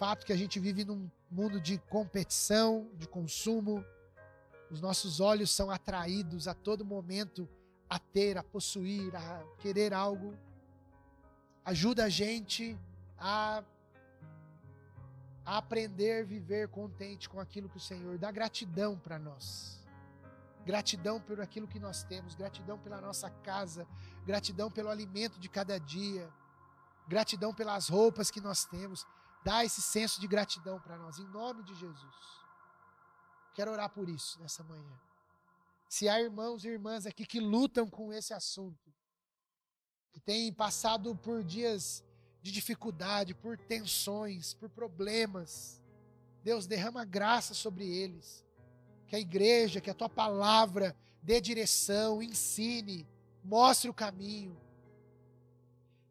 Fato 0.00 0.24
que 0.24 0.32
a 0.32 0.36
gente 0.36 0.58
vive 0.58 0.82
num 0.82 1.10
mundo 1.30 1.60
de 1.60 1.76
competição, 1.96 2.88
de 2.96 3.06
consumo. 3.06 3.84
Os 4.70 4.80
nossos 4.80 5.20
olhos 5.20 5.50
são 5.50 5.70
atraídos 5.70 6.48
a 6.48 6.54
todo 6.54 6.86
momento 6.86 7.46
a 7.86 7.98
ter, 7.98 8.38
a 8.38 8.42
possuir, 8.42 9.14
a 9.14 9.44
querer 9.58 9.92
algo. 9.92 10.34
Ajuda 11.62 12.04
a 12.04 12.08
gente 12.08 12.78
a 13.18 13.62
a 15.44 15.56
aprender 15.58 16.22
a 16.22 16.24
viver 16.24 16.68
contente 16.68 17.28
com 17.28 17.40
aquilo 17.40 17.68
que 17.68 17.76
o 17.76 17.86
Senhor 17.90 18.16
dá 18.16 18.30
gratidão 18.30 18.96
para 18.96 19.18
nós. 19.18 19.80
Gratidão 20.64 21.20
por 21.20 21.40
aquilo 21.40 21.66
que 21.66 21.80
nós 21.80 22.04
temos, 22.04 22.34
gratidão 22.34 22.78
pela 22.78 23.00
nossa 23.00 23.28
casa, 23.28 23.86
gratidão 24.24 24.70
pelo 24.70 24.88
alimento 24.88 25.40
de 25.40 25.48
cada 25.48 25.78
dia, 25.78 26.30
gratidão 27.08 27.52
pelas 27.52 27.88
roupas 27.88 28.30
que 28.30 28.40
nós 28.40 28.64
temos. 28.64 29.06
Dá 29.42 29.64
esse 29.64 29.80
senso 29.80 30.20
de 30.20 30.26
gratidão 30.26 30.80
para 30.80 30.98
nós, 30.98 31.18
em 31.18 31.26
nome 31.26 31.62
de 31.62 31.74
Jesus. 31.74 32.14
Quero 33.54 33.70
orar 33.70 33.90
por 33.90 34.08
isso 34.08 34.38
nessa 34.40 34.62
manhã. 34.62 35.00
Se 35.88 36.08
há 36.08 36.20
irmãos 36.20 36.64
e 36.64 36.68
irmãs 36.68 37.06
aqui 37.06 37.26
que 37.26 37.40
lutam 37.40 37.88
com 37.88 38.12
esse 38.12 38.32
assunto, 38.32 38.92
que 40.12 40.20
têm 40.20 40.52
passado 40.52 41.14
por 41.16 41.42
dias 41.42 42.04
de 42.42 42.50
dificuldade, 42.50 43.34
por 43.34 43.56
tensões, 43.58 44.54
por 44.54 44.68
problemas. 44.68 45.82
Deus 46.42 46.66
derrama 46.66 47.04
graça 47.04 47.54
sobre 47.54 47.86
eles. 47.86 48.44
Que 49.06 49.16
a 49.16 49.20
igreja, 49.20 49.80
que 49.80 49.90
a 49.90 49.94
tua 49.94 50.08
palavra 50.08 50.96
dê 51.22 51.40
direção, 51.40 52.22
ensine, 52.22 53.06
mostre 53.42 53.90
o 53.90 53.94
caminho. 53.94 54.58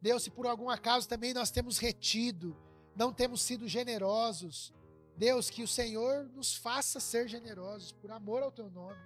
Deus, 0.02 0.24
se 0.24 0.30
por 0.30 0.46
algum 0.46 0.70
acaso 0.70 1.08
também 1.08 1.34
nós 1.34 1.52
temos 1.52 1.78
retido, 1.78 2.56
não 3.00 3.14
temos 3.14 3.41
sido 3.41 3.66
generosos, 3.66 4.74
Deus, 5.16 5.50
que 5.50 5.64
o 5.64 5.68
Senhor 5.68 6.26
nos 6.36 6.54
faça 6.54 7.00
ser 7.00 7.30
generosos 7.30 7.93
por 7.93 8.12
amor 8.12 8.43
ao 8.43 8.52
teu 8.52 8.70
nome. 8.70 9.00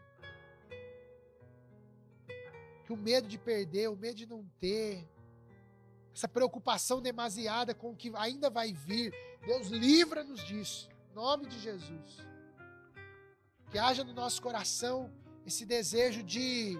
Que 2.83 2.91
o 2.91 2.97
medo 2.97 3.27
de 3.27 3.37
perder, 3.37 3.91
o 3.91 3.95
medo 3.95 4.15
de 4.15 4.25
não 4.25 4.43
ter, 4.59 5.07
essa 6.11 6.27
preocupação 6.27 7.03
demasiada 7.03 7.75
com 7.75 7.91
o 7.91 7.95
que 7.95 8.11
ainda 8.15 8.49
vai 8.49 8.73
vir. 8.73 9.13
Deus 9.45 9.67
livra-nos 9.67 10.43
disso, 10.43 10.89
em 11.11 11.13
nome 11.13 11.45
de 11.45 11.59
Jesus. 11.59 12.17
Que 13.69 13.77
haja 13.77 14.03
no 14.03 14.13
nosso 14.13 14.41
coração 14.41 15.13
esse 15.45 15.67
desejo 15.67 16.23
de 16.23 16.79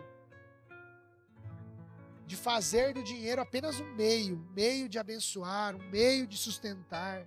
de 2.26 2.36
fazer 2.36 2.94
do 2.94 3.04
dinheiro 3.04 3.42
apenas 3.42 3.80
um 3.80 3.94
meio, 3.96 4.36
um 4.36 4.54
meio 4.54 4.88
de 4.88 4.98
abençoar, 4.98 5.76
um 5.76 5.90
meio 5.90 6.26
de 6.26 6.38
sustentar, 6.38 7.26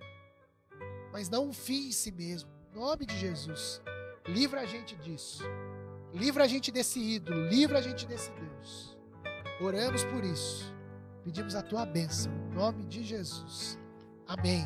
mas 1.11 1.29
não 1.29 1.47
um 1.47 1.53
fim 1.53 1.87
em 1.87 1.91
si 1.91 2.11
mesmo. 2.11 2.49
Em 2.71 2.79
nome 2.79 3.05
de 3.05 3.17
Jesus, 3.17 3.81
livra 4.27 4.61
a 4.61 4.65
gente 4.65 4.95
disso. 4.95 5.43
Livra 6.13 6.45
a 6.45 6.47
gente 6.47 6.71
desse 6.71 6.99
ídolo, 6.99 7.47
livra 7.47 7.79
a 7.79 7.81
gente 7.81 8.05
desse 8.05 8.31
Deus. 8.31 8.97
Oramos 9.59 10.03
por 10.05 10.23
isso. 10.23 10.73
Pedimos 11.23 11.55
a 11.55 11.61
tua 11.61 11.85
bênção, 11.85 12.31
em 12.31 12.55
nome 12.55 12.85
de 12.85 13.03
Jesus. 13.03 13.77
Amém. 14.25 14.65